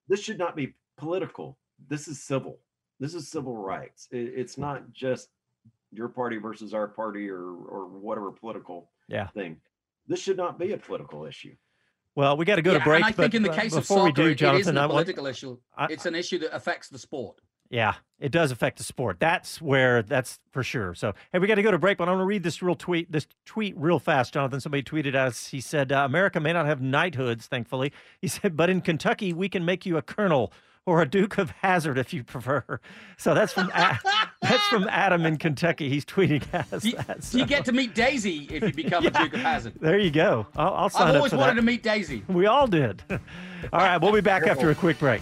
this 0.10 0.22
should 0.22 0.38
not 0.38 0.56
be 0.56 0.74
political. 0.98 1.58
This 1.88 2.08
is 2.08 2.22
civil 2.22 2.60
this 3.04 3.14
is 3.14 3.28
civil 3.28 3.58
rights. 3.58 4.08
It, 4.12 4.32
it's 4.36 4.58
not 4.58 4.92
just 4.94 5.30
your 5.92 6.08
party 6.08 6.38
versus 6.38 6.74
our 6.74 6.88
party 6.88 7.30
or 7.30 7.42
or 7.44 7.86
whatever 7.88 8.32
political 8.32 8.90
Yeah. 9.08 9.28
thing. 9.28 9.58
This 10.08 10.20
should 10.22 10.38
not 10.38 10.58
be 10.58 10.72
a 10.72 10.78
political 10.78 11.26
issue. 11.26 11.56
Well, 12.16 12.38
we 12.38 12.46
got 12.46 12.56
to 12.58 12.62
go 12.62 12.74
Yeah, 12.74 12.78
to 12.80 12.84
break. 12.84 13.04
and 13.04 13.06
I 13.06 13.12
think 13.12 13.34
in 13.34 13.44
the 13.44 13.50
case 13.50 13.74
of 13.74 13.82
before 13.82 13.98
soccer, 13.98 14.06
we 14.06 14.12
do, 14.12 14.22
it- 14.28 14.32
it 14.32 14.36
Jonathan, 14.36 14.62
isn't 14.62 14.78
I 14.78 14.82
a 14.84 14.88
want- 14.88 14.92
political 14.92 15.26
issue. 15.28 15.58
I- 15.76 15.88
it's 15.90 16.06
an 16.06 16.16
issue 16.16 16.38
that 16.40 16.56
affects 16.56 16.88
the 16.90 16.98
sport. 17.00 17.42
Yeah, 17.70 17.96
it 18.20 18.32
does 18.32 18.52
affect 18.52 18.78
the 18.78 18.84
sport. 18.84 19.20
That's 19.20 19.60
where 19.62 20.04
that's 20.04 20.40
for 20.52 20.62
sure. 20.64 20.94
So, 20.94 21.14
hey, 21.32 21.40
we 21.40 21.48
got 21.48 21.56
to 21.56 21.64
go 21.64 21.72
to 21.72 21.80
break, 21.80 21.98
but 21.98 22.04
I'm 22.08 22.16
going 22.16 22.20
to 22.20 22.26
read 22.26 22.44
this 22.44 22.62
real 22.62 22.76
tweet. 22.76 23.12
This 23.12 23.26
tweet 23.46 23.76
real 23.78 23.98
fast, 24.00 24.32
Jonathan. 24.34 24.60
Somebody 24.60 24.84
tweeted 24.84 25.16
us. 25.16 25.48
He 25.48 25.60
said, 25.60 25.92
uh, 25.92 26.04
"America 26.06 26.40
may 26.40 26.54
not 26.54 26.66
have 26.68 26.82
knighthoods, 26.82 27.48
thankfully." 27.48 27.92
He 28.22 28.28
said, 28.28 28.56
"But 28.56 28.70
in 28.70 28.82
Kentucky, 28.82 29.34
we 29.34 29.50
can 29.50 29.66
make 29.66 29.86
you 29.88 29.98
a 29.98 30.04
colonel 30.04 30.54
or 30.86 31.02
a 31.02 31.08
Duke 31.08 31.38
of 31.38 31.52
Hazzard 31.62 31.98
if 31.98 32.14
you 32.14 32.24
prefer." 32.24 32.80
So 33.18 33.34
that's 33.34 33.54
from 33.54 33.70
A- 33.74 34.00
that's 34.42 34.64
from 34.68 34.88
Adam 34.90 35.26
in 35.26 35.38
Kentucky. 35.38 35.90
He's 35.90 36.06
tweeting 36.06 36.44
us. 36.54 36.70
that, 37.06 37.22
Do 37.32 37.40
you 37.40 37.46
get 37.46 37.66
to 37.66 37.72
meet 37.72 37.96
Daisy 37.96 38.48
if 38.52 38.64
you 38.64 38.74
become 38.74 39.06
a 39.06 39.12
Duke 39.20 39.34
of 39.34 39.40
Hazzard? 39.42 39.74
There 39.80 39.98
you 40.00 40.12
go. 40.12 40.48
I'll, 40.56 40.74
I'll 40.74 40.90
sign 40.90 41.04
I've 41.04 41.10
up 41.10 41.16
always 41.18 41.32
for 41.32 41.38
wanted 41.38 41.54
that. 41.54 41.62
to 41.62 41.66
meet 41.66 41.84
Daisy. 41.84 42.24
We 42.28 42.46
all 42.46 42.68
did. 42.68 43.02
all 43.10 43.20
right, 43.74 43.98
we'll 44.02 44.12
be 44.14 44.22
back 44.22 44.46
after 44.48 44.70
a 44.70 44.76
quick 44.76 45.00
break. 45.00 45.22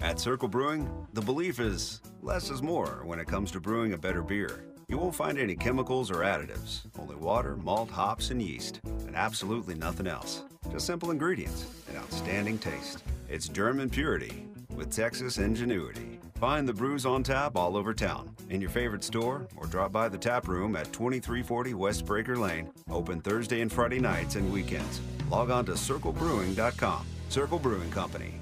At 0.00 0.18
Circle 0.18 0.48
Brewing, 0.48 1.06
the 1.12 1.20
belief 1.20 1.60
is 1.60 2.00
less 2.22 2.50
is 2.50 2.60
more 2.60 3.02
when 3.04 3.18
it 3.18 3.28
comes 3.28 3.50
to 3.52 3.60
brewing 3.60 3.92
a 3.92 3.98
better 3.98 4.22
beer. 4.22 4.64
You 4.88 4.98
won't 4.98 5.14
find 5.14 5.38
any 5.38 5.54
chemicals 5.54 6.10
or 6.10 6.16
additives, 6.16 6.82
only 6.98 7.16
water, 7.16 7.56
malt, 7.56 7.90
hops, 7.90 8.30
and 8.30 8.42
yeast, 8.42 8.80
and 9.06 9.14
absolutely 9.14 9.74
nothing 9.74 10.06
else. 10.06 10.42
Just 10.70 10.86
simple 10.86 11.12
ingredients 11.12 11.66
and 11.88 11.96
outstanding 11.96 12.58
taste. 12.58 13.02
It's 13.28 13.48
German 13.48 13.88
purity 13.88 14.46
with 14.74 14.90
Texas 14.90 15.38
ingenuity. 15.38 16.18
Find 16.34 16.68
the 16.68 16.74
brews 16.74 17.06
on 17.06 17.22
tap 17.22 17.56
all 17.56 17.76
over 17.76 17.94
town, 17.94 18.34
in 18.50 18.60
your 18.60 18.70
favorite 18.70 19.04
store, 19.04 19.46
or 19.56 19.66
drop 19.66 19.92
by 19.92 20.08
the 20.08 20.18
tap 20.18 20.48
room 20.48 20.74
at 20.74 20.92
2340 20.92 21.74
West 21.74 22.04
Breaker 22.04 22.36
Lane, 22.36 22.70
open 22.90 23.20
Thursday 23.20 23.60
and 23.60 23.72
Friday 23.72 24.00
nights 24.00 24.34
and 24.34 24.52
weekends. 24.52 25.00
Log 25.30 25.50
on 25.50 25.64
to 25.66 25.72
circlebrewing.com. 25.72 27.06
Circle 27.28 27.60
Brewing 27.60 27.90
Company, 27.90 28.41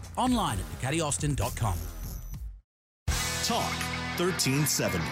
Online 0.17 0.59
at 0.59 0.65
DucatiAustin.com. 0.81 1.75
Talk 3.43 3.73
1370. 4.17 5.03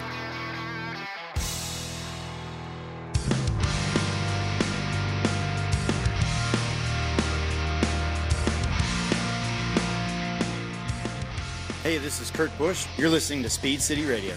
Hey, 11.82 11.98
this 11.98 12.20
is 12.20 12.30
Kurt 12.30 12.56
Busch. 12.58 12.86
You're 12.96 13.08
listening 13.08 13.42
to 13.42 13.50
Speed 13.50 13.80
City 13.80 14.04
Radio. 14.04 14.34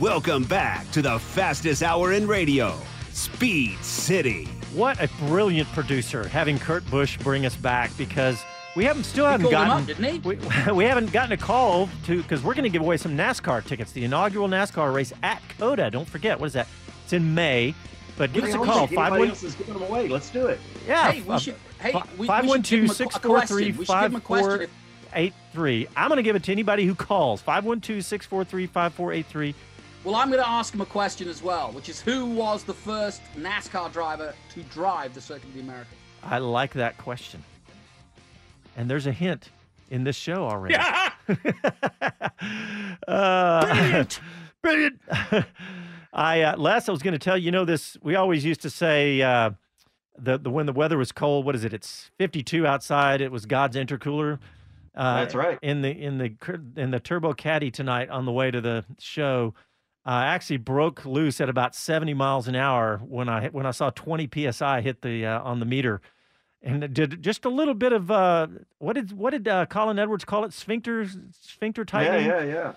Welcome 0.00 0.42
back 0.44 0.90
to 0.90 1.00
the 1.00 1.18
fastest 1.18 1.82
hour 1.82 2.12
in 2.12 2.26
radio, 2.26 2.76
Speed 3.12 3.78
City. 3.84 4.46
What 4.74 5.00
a 5.00 5.08
brilliant 5.20 5.68
producer 5.68 6.26
having 6.26 6.58
Kurt 6.58 6.84
Busch 6.90 7.16
bring 7.18 7.46
us 7.46 7.54
back 7.54 7.96
because 7.96 8.42
we 8.76 8.84
haven't 8.84 9.04
still 9.04 9.26
haven't 9.26 9.50
gotten 9.50 9.70
up, 9.70 9.86
didn't 9.86 10.04
he? 10.04 10.18
We, 10.18 10.36
we 10.72 10.84
haven't 10.84 11.12
gotten 11.12 11.32
a 11.32 11.36
call 11.36 11.88
to 12.06 12.20
because 12.22 12.42
we're 12.42 12.54
going 12.54 12.64
to 12.64 12.70
give 12.70 12.82
away 12.82 12.96
some 12.96 13.16
NASCAR 13.16 13.64
tickets, 13.64 13.92
the 13.92 14.04
inaugural 14.04 14.48
NASCAR 14.48 14.92
race 14.94 15.12
at 15.22 15.40
COTA. 15.58 15.90
Don't 15.90 16.08
forget 16.08 16.38
what 16.40 16.46
is 16.46 16.52
that? 16.54 16.66
It's 17.04 17.12
in 17.12 17.34
May. 17.34 17.74
But 18.16 18.32
give 18.32 18.44
us 18.44 18.54
a 18.54 18.58
call. 18.58 18.86
Five 18.86 18.94
Five 18.96 19.10
one 19.10 19.18
one. 19.20 19.28
else 19.30 19.42
is 19.42 19.54
giving 19.56 19.74
them 19.74 19.82
away. 19.82 20.06
Let's 20.08 20.30
do 20.30 20.46
it. 20.46 20.60
Yeah. 20.86 21.10
Hey, 21.10 21.22
we 21.22 21.36
should. 21.38 21.56
Hey, 21.80 21.92
we- 21.92 22.00
we 22.18 22.26
should 22.26 22.28
Five 22.28 22.46
one 22.46 22.58
give 22.60 22.66
two 22.66 22.78
him 22.84 22.90
a- 22.90 22.94
six 22.94 23.16
a 23.16 23.20
four 23.20 23.36
question. 23.38 23.56
three 23.56 23.64
We 23.66 23.72
should 23.72 23.78
give 23.78 23.86
five 23.88 24.24
question 24.24 24.70
eight 25.14 25.34
three. 25.52 25.88
I'm 25.96 26.08
going 26.08 26.16
to 26.18 26.22
give 26.22 26.36
it 26.36 26.44
to 26.44 26.52
anybody 26.52 26.86
who 26.86 26.94
calls. 26.94 27.42
512-643-5483. 27.42 29.54
Well, 30.04 30.14
I'm 30.16 30.28
going 30.30 30.42
to 30.42 30.48
ask 30.48 30.72
him 30.74 30.80
a 30.80 30.86
question 30.86 31.28
as 31.28 31.42
well, 31.42 31.72
which 31.72 31.88
is 31.88 32.00
who 32.00 32.26
was 32.26 32.62
the 32.64 32.74
first 32.74 33.20
NASCAR 33.36 33.92
driver 33.92 34.34
to 34.50 34.62
drive 34.64 35.14
the 35.14 35.20
Circuit 35.20 35.44
of 35.44 35.54
the 35.54 35.60
Americas? 35.60 35.92
I 36.22 36.38
like 36.38 36.72
that 36.74 36.96
question. 36.98 37.42
And 38.76 38.90
there's 38.90 39.06
a 39.06 39.12
hint 39.12 39.50
in 39.90 40.04
this 40.04 40.16
show 40.16 40.44
already. 40.44 40.74
uh, 43.08 43.66
brilliant. 43.66 44.20
brilliant. 44.62 45.00
I 46.12 46.42
uh, 46.42 46.56
Les, 46.56 46.88
I 46.88 46.92
was 46.92 47.02
going 47.02 47.12
to 47.12 47.18
tell 47.18 47.36
you, 47.36 47.46
you 47.46 47.50
know 47.50 47.64
this. 47.64 47.96
We 48.02 48.14
always 48.14 48.44
used 48.44 48.62
to 48.62 48.70
say 48.70 49.20
uh, 49.20 49.50
the 50.16 50.38
the 50.38 50.50
when 50.50 50.66
the 50.66 50.72
weather 50.72 50.96
was 50.96 51.12
cold. 51.12 51.44
What 51.44 51.54
is 51.54 51.64
it? 51.64 51.72
It's 51.72 52.10
52 52.18 52.66
outside. 52.66 53.20
It 53.20 53.32
was 53.32 53.46
God's 53.46 53.76
intercooler. 53.76 54.38
Uh, 54.94 55.20
That's 55.20 55.34
right. 55.34 55.58
In 55.60 55.82
the 55.82 55.90
in 55.90 56.18
the 56.18 56.36
in 56.76 56.90
the 56.92 57.00
turbo 57.00 57.32
caddy 57.34 57.70
tonight 57.70 58.10
on 58.10 58.26
the 58.26 58.32
way 58.32 58.50
to 58.50 58.60
the 58.60 58.84
show, 58.98 59.54
I 60.04 60.26
actually 60.26 60.58
broke 60.58 61.04
loose 61.04 61.40
at 61.40 61.48
about 61.48 61.74
70 61.74 62.14
miles 62.14 62.46
an 62.46 62.54
hour 62.54 62.98
when 62.98 63.28
I 63.28 63.48
when 63.48 63.66
I 63.66 63.72
saw 63.72 63.90
20 63.90 64.52
psi 64.52 64.80
hit 64.82 65.02
the 65.02 65.26
uh, 65.26 65.42
on 65.42 65.58
the 65.58 65.66
meter, 65.66 66.00
and 66.64 66.92
did 66.94 67.22
just 67.22 67.44
a 67.44 67.48
little 67.48 67.74
bit 67.74 67.92
of 67.92 68.10
uh, 68.10 68.48
what 68.78 68.94
did 68.94 69.12
what 69.12 69.30
did 69.30 69.46
uh, 69.46 69.66
Colin 69.66 69.98
Edwards 69.98 70.24
call 70.24 70.44
it? 70.44 70.52
Sphincter 70.52 71.06
sphincter 71.42 71.82
Yeah, 71.82 71.84
tightening. 71.84 72.26
yeah, 72.26 72.42
yeah. 72.42 72.72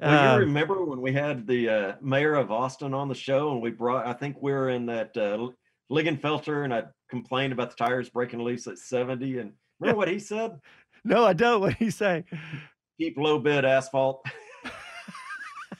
Well, 0.00 0.34
Uh, 0.34 0.38
you 0.40 0.46
remember 0.46 0.84
when 0.84 1.00
we 1.00 1.12
had 1.12 1.46
the 1.46 1.68
uh, 1.68 1.92
mayor 2.00 2.34
of 2.34 2.50
Austin 2.50 2.94
on 2.94 3.08
the 3.08 3.14
show, 3.14 3.52
and 3.52 3.60
we 3.62 3.70
brought, 3.70 4.06
I 4.06 4.12
think 4.14 4.36
we 4.40 4.50
were 4.52 4.70
in 4.70 4.86
that 4.86 5.16
uh, 5.16 5.48
Lingenfelter, 5.92 6.64
and 6.64 6.72
I 6.74 6.84
complained 7.10 7.52
about 7.52 7.70
the 7.70 7.76
tires 7.84 8.08
breaking 8.08 8.40
loose 8.42 8.66
at 8.66 8.78
70. 8.78 9.38
And 9.38 9.52
remember 9.78 9.98
what 9.98 10.08
he 10.08 10.18
said? 10.18 10.58
no, 11.04 11.24
I 11.24 11.34
don't. 11.34 11.60
What 11.60 11.80
you 11.80 11.90
say? 11.90 12.24
Keep 12.98 13.16
low 13.18 13.38
bid 13.38 13.64
asphalt. 13.64 14.24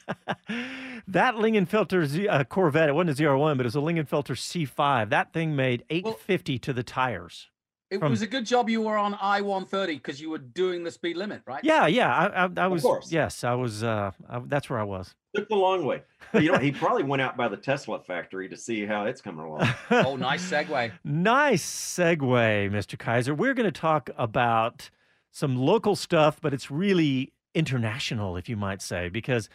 That 1.08 1.34
Lingenfelter 1.34 2.06
Z, 2.06 2.28
uh, 2.28 2.44
Corvette, 2.44 2.88
it 2.88 2.92
wasn't 2.92 3.18
a 3.18 3.22
ZR1, 3.22 3.56
but 3.56 3.66
it 3.66 3.74
was 3.74 3.76
a 3.76 3.80
Lingenfelter 3.80 4.36
C5. 4.36 5.10
That 5.10 5.32
thing 5.32 5.56
made 5.56 5.84
850 5.90 6.58
to 6.60 6.72
the 6.72 6.82
tires. 6.82 7.48
It 7.90 7.98
From- 7.98 8.10
was 8.10 8.22
a 8.22 8.26
good 8.26 8.46
job 8.46 8.70
you 8.70 8.80
were 8.80 8.96
on 8.96 9.18
I 9.20 9.42
one 9.42 9.66
thirty 9.66 9.96
because 9.96 10.18
you 10.18 10.30
were 10.30 10.38
doing 10.38 10.82
the 10.82 10.90
speed 10.90 11.18
limit, 11.18 11.42
right? 11.46 11.62
Yeah, 11.62 11.86
yeah. 11.86 12.10
I, 12.10 12.44
I, 12.46 12.48
I 12.56 12.68
was. 12.68 12.80
course. 12.80 13.12
Yes, 13.12 13.44
I 13.44 13.52
was. 13.52 13.82
Uh, 13.82 14.12
I, 14.30 14.38
that's 14.46 14.70
where 14.70 14.78
I 14.78 14.84
was. 14.84 15.14
Took 15.36 15.50
the 15.50 15.56
long 15.56 15.84
way. 15.84 16.02
You 16.32 16.52
know, 16.52 16.58
he 16.58 16.72
probably 16.72 17.02
went 17.02 17.20
out 17.20 17.36
by 17.36 17.48
the 17.48 17.56
Tesla 17.58 18.00
factory 18.00 18.48
to 18.48 18.56
see 18.56 18.86
how 18.86 19.04
it's 19.04 19.20
coming 19.20 19.44
along. 19.44 19.68
oh, 19.90 20.16
nice 20.16 20.50
segue. 20.50 20.90
Nice 21.04 21.64
segue, 21.64 22.70
Mr. 22.70 22.98
Kaiser. 22.98 23.34
We're 23.34 23.52
going 23.52 23.70
to 23.70 23.78
talk 23.78 24.08
about 24.16 24.88
some 25.30 25.56
local 25.56 25.94
stuff, 25.94 26.40
but 26.40 26.54
it's 26.54 26.70
really 26.70 27.34
international, 27.54 28.38
if 28.38 28.48
you 28.48 28.56
might 28.56 28.80
say, 28.80 29.10
because 29.10 29.50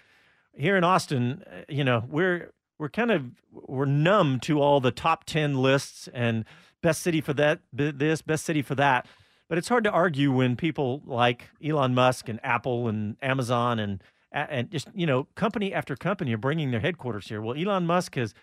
here 0.57 0.75
in 0.75 0.83
Austin, 0.83 1.43
uh, 1.45 1.61
you 1.69 1.83
know, 1.83 2.03
we're 2.09 2.51
we're 2.79 2.89
kind 2.89 3.11
of 3.11 3.23
we're 3.51 3.85
numb 3.85 4.39
to 4.41 4.61
all 4.61 4.79
the 4.79 4.91
top 4.91 5.23
ten 5.25 5.55
lists 5.55 6.09
and 6.13 6.45
best 6.81 7.01
city 7.01 7.21
for 7.21 7.33
that, 7.33 7.59
this, 7.73 8.21
best 8.21 8.45
city 8.45 8.61
for 8.61 8.75
that. 8.75 9.07
But 9.49 9.57
it's 9.57 9.69
hard 9.69 9.83
to 9.85 9.91
argue 9.91 10.31
when 10.31 10.55
people 10.55 11.01
like 11.05 11.49
Elon 11.65 11.95
Musk 11.95 12.27
and 12.27 12.39
Apple 12.43 12.87
and 12.87 13.15
Amazon 13.21 13.79
and 13.79 14.03
and 14.31 14.69
just 14.69 14.89
you 14.93 15.05
know 15.05 15.27
company 15.35 15.73
after 15.73 15.95
company 15.95 16.33
are 16.33 16.37
bringing 16.37 16.71
their 16.71 16.81
headquarters 16.81 17.27
here. 17.29 17.41
Well, 17.41 17.57
Elon 17.57 17.85
Musk 17.85 18.15
has 18.15 18.33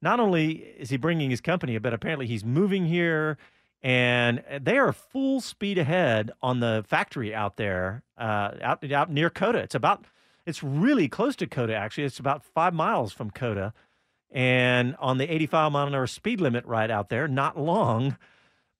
not 0.00 0.20
only 0.20 0.52
is 0.52 0.90
he 0.90 0.96
bringing 0.96 1.30
his 1.30 1.40
company, 1.40 1.78
but 1.78 1.92
apparently 1.92 2.26
he's 2.26 2.44
moving 2.44 2.86
here, 2.86 3.38
and 3.82 4.44
they 4.60 4.78
are 4.78 4.92
full 4.92 5.40
speed 5.40 5.78
ahead 5.78 6.30
on 6.42 6.60
the 6.60 6.84
factory 6.86 7.34
out 7.34 7.56
there, 7.56 8.04
uh, 8.16 8.52
out 8.62 8.92
out 8.92 9.10
near 9.10 9.30
COTA. 9.30 9.58
It's 9.58 9.74
about 9.74 10.04
it's 10.46 10.62
really 10.62 11.08
close 11.08 11.36
to 11.36 11.46
COTA 11.46 11.74
actually. 11.74 12.04
It's 12.04 12.18
about 12.18 12.44
five 12.44 12.74
miles 12.74 13.12
from 13.12 13.30
COTA, 13.30 13.72
and 14.30 14.96
on 14.98 15.18
the 15.18 15.32
85 15.32 15.72
mile 15.72 15.86
an 15.86 15.94
hour 15.94 16.06
speed 16.06 16.40
limit 16.40 16.64
right 16.64 16.90
out 16.90 17.08
there. 17.08 17.28
Not 17.28 17.58
long, 17.58 18.16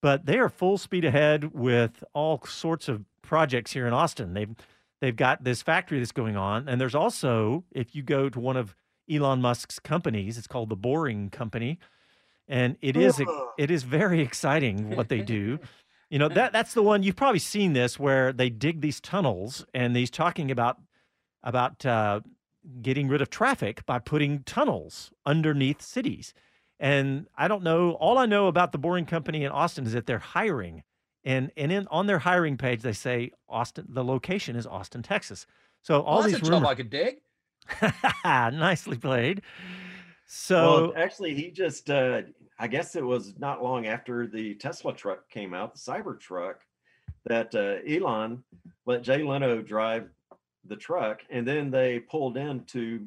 but 0.01 0.27
they 0.27 0.39
are 0.39 0.49
full 0.49 0.79
speed 0.79 1.05
ahead 1.05 1.55
with 1.55 2.03
all 2.13 2.43
sorts 2.47 2.89
of 2.89 3.05
projects 3.23 3.73
here 3.73 3.87
in 3.87 3.93
Austin. 3.93 4.35
They've 4.35 4.55
they've 5.01 5.17
got 5.17 5.45
this 5.45 5.63
factory 5.63 5.99
that's 5.99 6.13
going 6.13 6.37
on, 6.37 6.69
and 6.69 6.81
there's 6.81 6.95
also 6.95 7.65
if 7.73 7.95
you 7.95 8.03
go 8.03 8.29
to 8.29 8.41
one 8.41 8.57
of 8.57 8.75
Elon 9.11 9.41
Musk's 9.41 9.79
companies, 9.79 10.39
it's 10.39 10.47
called 10.47 10.69
the 10.69 10.77
Boring 10.77 11.31
Company, 11.31 11.79
and 12.49 12.77
it 12.81 12.97
is 12.97 13.23
it 13.59 13.71
is 13.71 13.83
very 13.85 14.21
exciting 14.21 14.97
what 14.97 15.09
they 15.09 15.21
do. 15.21 15.59
You 16.11 16.19
know 16.19 16.29
that 16.29 16.53
that's 16.53 16.75
the 16.75 16.83
one 16.83 17.03
you've 17.03 17.17
probably 17.17 17.39
seen 17.39 17.73
this 17.73 17.99
where 17.99 18.33
they 18.33 18.51
dig 18.51 18.81
these 18.81 19.01
tunnels, 19.01 19.65
and 19.73 19.97
he's 19.97 20.11
talking 20.11 20.51
about 20.51 20.79
about 21.43 21.85
uh, 21.85 22.21
getting 22.81 23.09
rid 23.09 23.23
of 23.23 23.31
traffic 23.31 23.85
by 23.87 23.99
putting 23.99 24.43
tunnels 24.45 25.11
underneath 25.27 25.83
cities. 25.83 26.35
And 26.79 27.27
I 27.37 27.49
don't 27.49 27.63
know. 27.63 27.93
All 27.93 28.19
I 28.19 28.27
know 28.27 28.49
about 28.49 28.73
the 28.73 28.79
Boring 28.79 29.07
Company 29.07 29.45
in 29.45 29.53
Austin 29.53 29.87
is 29.87 29.93
that 29.93 30.07
they're 30.07 30.19
hiring, 30.19 30.83
and 31.25 31.53
and 31.57 31.71
in 31.71 31.87
on 31.89 32.07
their 32.07 32.19
hiring 32.19 32.57
page 32.57 32.83
they 32.83 32.93
say 32.93 33.31
Austin. 33.49 33.87
The 33.89 34.03
location 34.03 34.57
is 34.57 34.67
Austin, 34.67 35.03
Texas. 35.03 35.47
So 35.83 36.03
all 36.03 36.19
Well, 36.19 36.23
that's 36.23 36.35
these 36.35 36.43
a 36.43 36.51
job 36.51 36.63
rumors. 36.63 36.69
I 36.71 36.75
could 36.75 36.91
dig. 36.91 37.17
Nicely 38.25 38.97
played. 38.97 39.43
So 40.27 40.91
well, 40.91 40.93
actually, 40.97 41.35
he 41.35 41.51
just, 41.51 41.91
uh, 41.91 42.23
I 42.59 42.67
guess 42.67 42.97
it 42.97 43.05
was 43.05 43.39
not 43.39 43.63
long 43.63 43.87
after 43.87 44.27
the 44.27 44.55
Tesla 44.55 44.95
truck 44.95 45.29
came 45.29 45.53
out, 45.53 45.75
the 45.75 45.79
Cybertruck, 45.79 46.55
that 47.27 47.55
uh, 47.55 47.87
Elon 47.87 48.43
let 48.87 49.03
Jay 49.03 49.23
Leno 49.23 49.61
drive 49.61 50.09
the 50.67 50.77
truck, 50.77 51.21
and 51.31 51.47
then 51.47 51.71
they 51.71 51.99
pulled 52.01 52.37
into 52.37 53.07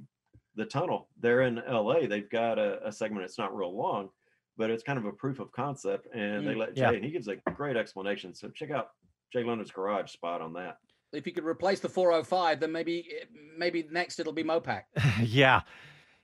the 0.55 0.65
tunnel 0.65 1.09
they're 1.19 1.41
in 1.41 1.61
LA. 1.67 2.07
They've 2.07 2.29
got 2.29 2.57
a, 2.59 2.85
a 2.87 2.91
segment, 2.91 3.25
it's 3.25 3.37
not 3.37 3.55
real 3.55 3.75
long, 3.75 4.09
but 4.57 4.69
it's 4.69 4.83
kind 4.83 4.97
of 4.97 5.03
a 5.05 5.11
proof 5.11 5.39
of 5.39 5.51
concept, 5.51 6.07
and 6.13 6.47
they 6.47 6.53
Mm. 6.53 6.57
let 6.57 6.75
Jay, 6.75 6.81
Yeah. 6.81 6.91
and 6.91 7.03
he 7.03 7.11
gives 7.11 7.27
a 7.27 7.35
great 7.35 7.75
explanation. 7.75 8.33
So 8.33 8.49
check 8.49 8.71
out 8.71 8.91
Jay 9.33 9.43
Leno's 9.43 9.71
garage 9.71 10.11
spot 10.11 10.41
on 10.41 10.53
that. 10.53 10.77
If 11.11 11.25
you 11.27 11.33
could 11.33 11.43
replace 11.45 11.79
the 11.81 11.89
405, 11.89 12.59
then 12.59 12.71
maybe 12.71 13.09
maybe 13.57 13.85
next 13.91 14.19
it'll 14.19 14.33
be 14.33 14.43
Mopac. 14.43 14.83
yeah, 15.21 15.61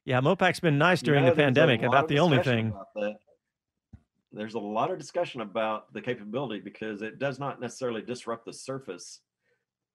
yeah. 0.06 0.20
Mopac's 0.22 0.60
been 0.60 0.78
nice 0.78 1.02
during 1.02 1.24
You 1.24 1.30
know, 1.30 1.36
the 1.36 1.42
pandemic. 1.42 1.82
About 1.84 2.08
the 2.08 2.20
only 2.20 2.40
thing. 2.44 2.70
about. 2.96 3.16
There's 4.34 4.54
a 4.54 4.60
lot 4.60 4.92
of 4.92 4.98
discussion 4.98 5.42
about 5.42 5.92
the 5.94 6.02
capability 6.02 6.62
because 6.62 7.02
it 7.02 7.20
does 7.20 7.38
not 7.38 7.60
necessarily 7.60 8.02
disrupt 8.02 8.46
the 8.46 8.54
surface 8.54 9.20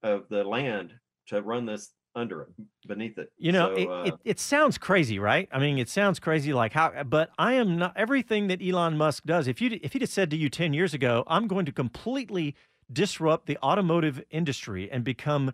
of 0.02 0.28
the 0.28 0.44
land 0.44 0.92
to 1.28 1.42
run 1.42 1.66
this 1.66 1.92
under 2.14 2.42
it, 2.42 2.48
beneath 2.88 3.18
it. 3.18 3.30
You 3.36 3.52
know, 3.52 3.74
So, 3.74 3.82
it, 3.82 3.88
uh, 3.88 4.02
it, 4.04 4.14
it 4.24 4.40
sounds 4.40 4.78
crazy, 4.78 5.18
right? 5.18 5.48
I 5.52 5.58
mean, 5.58 5.78
it 5.78 5.88
sounds 5.88 6.18
crazy 6.18 6.52
like 6.52 6.72
how, 6.72 7.02
but 7.04 7.30
I 7.38 7.54
am 7.54 7.76
not 7.76 7.92
everything 7.94 8.48
that 8.48 8.62
Elon 8.66 8.96
Musk 8.96 9.24
does. 9.24 9.46
If 9.46 9.60
you 9.60 9.78
if 9.82 9.92
he'd 9.92 10.02
have 10.02 10.10
said 10.10 10.30
to 10.30 10.36
you 10.36 10.48
10 10.48 10.72
years 10.72 10.94
ago, 10.94 11.24
I'm 11.26 11.46
going 11.46 11.66
to 11.66 11.72
completely 11.72 12.54
disrupt 12.92 13.46
the 13.46 13.58
automotive 13.62 14.22
industry 14.30 14.90
and 14.90 15.04
become 15.04 15.52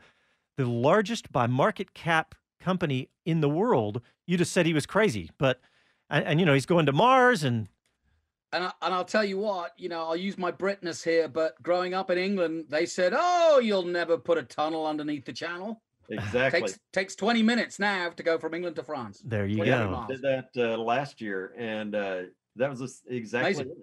the 0.57 0.66
largest 0.66 1.33
by 1.33 1.47
market 1.47 1.95
cap 1.95 2.35
company 2.61 3.09
in 3.25 3.41
the 3.41 3.49
world, 3.49 4.01
you'd 4.27 4.41
have 4.41 4.49
said 4.49 4.66
he 4.66 4.75
was 4.75 4.87
crazy. 4.87 5.31
But, 5.39 5.61
and, 6.11 6.25
and 6.25 6.41
you 6.41 6.47
know, 6.47 6.55
he's 6.55 6.66
going 6.66 6.87
to 6.87 6.93
Mars 6.93 7.43
and 7.43 7.68
And, 8.53 8.64
I, 8.64 8.72
and 8.82 8.94
I'll 8.94 9.05
tell 9.05 9.24
you 9.24 9.38
what, 9.38 9.72
you 9.78 9.88
know, 9.88 10.00
I'll 10.00 10.16
use 10.16 10.36
my 10.36 10.53
Britness 10.53 11.03
here, 11.03 11.28
but 11.28 11.61
growing 11.62 11.94
up 11.94 12.11
in 12.11 12.18
England, 12.18 12.66
they 12.68 12.86
said, 12.86 13.14
oh, 13.16 13.61
you'll 13.61 13.84
never 13.84 14.18
put 14.18 14.38
a 14.38 14.42
tunnel 14.42 14.86
underneath 14.86 15.24
the 15.24 15.32
channel. 15.32 15.82
exactly. 16.11 16.61
Takes, 16.61 16.78
takes 16.92 17.16
20 17.16 17.42
minutes 17.42 17.78
now 17.78 18.11
to 18.11 18.22
go 18.22 18.38
from 18.38 18.55
England 18.55 18.76
to 18.76 18.82
France. 18.82 19.22
there 19.24 19.46
you 19.46 19.64
go. 19.64 19.90
miles. 19.90 20.09
did 20.09 20.22
that 20.22 20.48
uh, 20.57 20.76
last 20.76 21.20
year, 21.20 21.55
and 21.57 21.94
uh, 21.94 22.22
that 22.57 22.68
was 22.68 22.80
this- 22.80 23.03
exactly. 23.09 23.55
Amazing. 23.55 23.82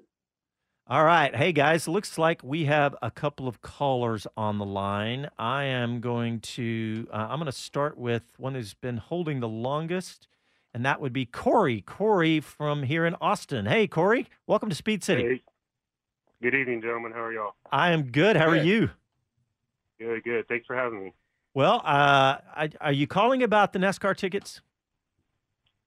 All 0.91 1.03
right. 1.03 1.35
Hey, 1.35 1.51
guys, 1.51 1.87
looks 1.87 2.17
like 2.17 2.43
we 2.43 2.65
have 2.65 2.95
a 3.03 3.11
couple 3.11 3.47
of 3.47 3.61
callers 3.61 4.25
on 4.35 4.57
the 4.57 4.65
line. 4.65 5.29
I 5.37 5.65
am 5.65 5.99
going 5.99 6.39
to, 6.39 7.07
uh, 7.13 7.27
I'm 7.29 7.37
going 7.37 7.45
to 7.45 7.51
start 7.51 7.95
with 7.95 8.23
one 8.37 8.55
who's 8.55 8.73
been 8.73 8.97
holding 8.97 9.39
the 9.39 9.47
longest, 9.47 10.27
and 10.73 10.85
that 10.85 11.01
would 11.01 11.13
be 11.13 11.25
Corey. 11.25 11.81
Corey 11.81 12.39
from 12.39 12.83
here 12.83 13.05
in 13.05 13.15
Austin. 13.21 13.65
Hey, 13.65 13.87
Corey, 13.87 14.27
welcome 14.47 14.69
to 14.69 14.75
Speed 14.75 15.03
City. 15.03 15.23
Hey. 15.23 15.41
Good 16.41 16.55
evening, 16.55 16.81
gentlemen. 16.81 17.11
How 17.11 17.23
are 17.23 17.33
y'all? 17.33 17.55
I 17.71 17.91
am 17.91 18.11
good. 18.11 18.37
How 18.37 18.47
are 18.47 18.55
you? 18.55 18.89
Good, 19.99 20.23
good. 20.23 20.47
Thanks 20.47 20.65
for 20.65 20.75
having 20.75 21.03
me. 21.03 21.13
Well, 21.53 21.81
uh, 21.83 22.37
I, 22.55 22.69
are 22.79 22.93
you 22.93 23.07
calling 23.07 23.43
about 23.43 23.73
the 23.73 23.79
NASCAR 23.79 24.15
tickets? 24.15 24.61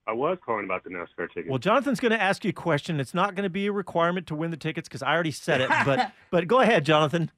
I 0.06 0.12
was 0.12 0.36
calling 0.44 0.64
about 0.64 0.84
the 0.84 0.90
NASCAR 0.90 1.28
tickets. 1.28 1.48
Well, 1.48 1.58
Jonathan's 1.58 2.00
going 2.00 2.12
to 2.12 2.20
ask 2.20 2.44
you 2.44 2.50
a 2.50 2.52
question. 2.52 3.00
It's 3.00 3.14
not 3.14 3.34
going 3.34 3.44
to 3.44 3.50
be 3.50 3.68
a 3.68 3.72
requirement 3.72 4.26
to 4.26 4.34
win 4.34 4.50
the 4.50 4.56
tickets 4.56 4.88
because 4.88 5.02
I 5.02 5.14
already 5.14 5.30
said 5.30 5.60
it. 5.60 5.70
But 5.86 6.12
but 6.30 6.46
go 6.48 6.60
ahead, 6.60 6.84
Jonathan. 6.84 7.30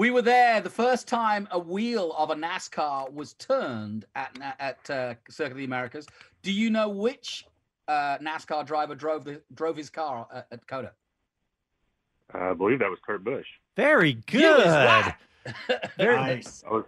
We 0.00 0.10
were 0.10 0.22
there 0.22 0.62
the 0.62 0.70
first 0.70 1.06
time 1.06 1.46
a 1.50 1.58
wheel 1.58 2.14
of 2.16 2.30
a 2.30 2.34
NASCAR 2.34 3.12
was 3.12 3.34
turned 3.34 4.06
at 4.14 4.34
Na- 4.38 4.54
at 4.58 4.88
uh, 4.88 5.14
Circuit 5.28 5.52
of 5.52 5.58
the 5.58 5.64
Americas. 5.64 6.06
Do 6.40 6.50
you 6.50 6.70
know 6.70 6.88
which 6.88 7.44
uh, 7.86 8.16
NASCAR 8.16 8.64
driver 8.66 8.94
drove 8.94 9.26
the 9.26 9.42
drove 9.52 9.76
his 9.76 9.90
car 9.90 10.26
at, 10.34 10.46
at 10.52 10.66
COTA? 10.66 10.92
I 12.32 12.54
believe 12.54 12.78
that 12.78 12.88
was 12.88 12.98
Kurt 13.06 13.22
Busch. 13.22 13.46
Very 13.76 14.14
good. 14.14 14.60
is 14.60 14.66
right. 14.68 15.14
Very 15.98 16.16
Nice. 16.16 16.64
I 16.66 16.72
was 16.72 16.84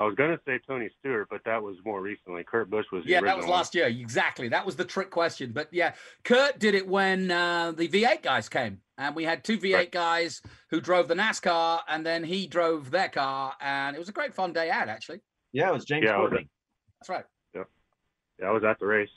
I 0.00 0.04
was 0.04 0.14
gonna 0.14 0.38
say 0.46 0.60
Tony 0.66 0.88
Stewart, 1.00 1.28
but 1.30 1.40
that 1.44 1.62
was 1.62 1.76
more 1.84 2.00
recently. 2.00 2.44
Kurt 2.44 2.70
Busch 2.70 2.86
was 2.92 3.04
the 3.04 3.10
Yeah, 3.10 3.20
that 3.22 3.36
was 3.36 3.46
last 3.46 3.74
year. 3.74 3.86
Exactly. 3.86 4.48
That 4.48 4.64
was 4.64 4.76
the 4.76 4.84
trick 4.84 5.10
question. 5.10 5.50
But 5.52 5.68
yeah, 5.72 5.94
Kurt 6.24 6.58
did 6.58 6.74
it 6.74 6.86
when 6.86 7.30
uh, 7.30 7.72
the 7.72 7.88
V8 7.88 8.22
guys 8.22 8.48
came, 8.48 8.80
and 8.96 9.14
we 9.16 9.24
had 9.24 9.42
two 9.42 9.58
V8 9.58 9.74
Right. 9.74 9.92
guys 9.92 10.40
who 10.70 10.80
drove 10.80 11.08
the 11.08 11.14
NASCAR, 11.14 11.80
and 11.88 12.06
then 12.06 12.22
he 12.22 12.46
drove 12.46 12.90
their 12.90 13.08
car, 13.08 13.54
and 13.60 13.96
it 13.96 13.98
was 13.98 14.08
a 14.08 14.12
great 14.12 14.34
fun 14.34 14.52
day 14.52 14.70
out. 14.70 14.88
Actually, 14.88 15.20
Yeah, 15.52 15.70
it 15.70 15.74
was 15.74 15.84
James 15.84 16.04
Yeah, 16.04 16.12
I 16.16 16.18
was 16.20 16.30
that's 16.32 17.08
right. 17.08 17.24
Yeah, 17.54 18.46
I 18.46 18.52
was 18.52 18.62
at 18.62 18.78
the 18.78 18.86
race. 18.86 19.10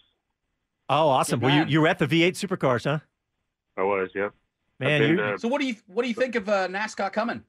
Oh, 0.89 1.09
awesome. 1.09 1.39
Good 1.39 1.45
Well, 1.45 1.55
you, 1.57 1.65
you 1.73 1.81
were 1.81 1.87
at 1.87 1.99
the 1.99 2.07
V8 2.07 2.31
supercars, 2.31 2.85
huh? 2.85 2.99
I 3.77 3.83
was. 3.83 4.09
Yep. 4.15 4.33
Man, 4.79 4.99
been 4.99 5.09
you, 5.11 5.15
to- 5.17 5.37
So 5.39 5.47
what 5.47 5.61
do 5.61 5.67
you 5.67 5.75
what 5.85 6.01
do 6.01 6.07
you 6.07 6.15
think 6.15 6.33
of 6.35 6.49
uh, 6.49 6.67
NASCAR 6.67 7.13
coming? 7.13 7.43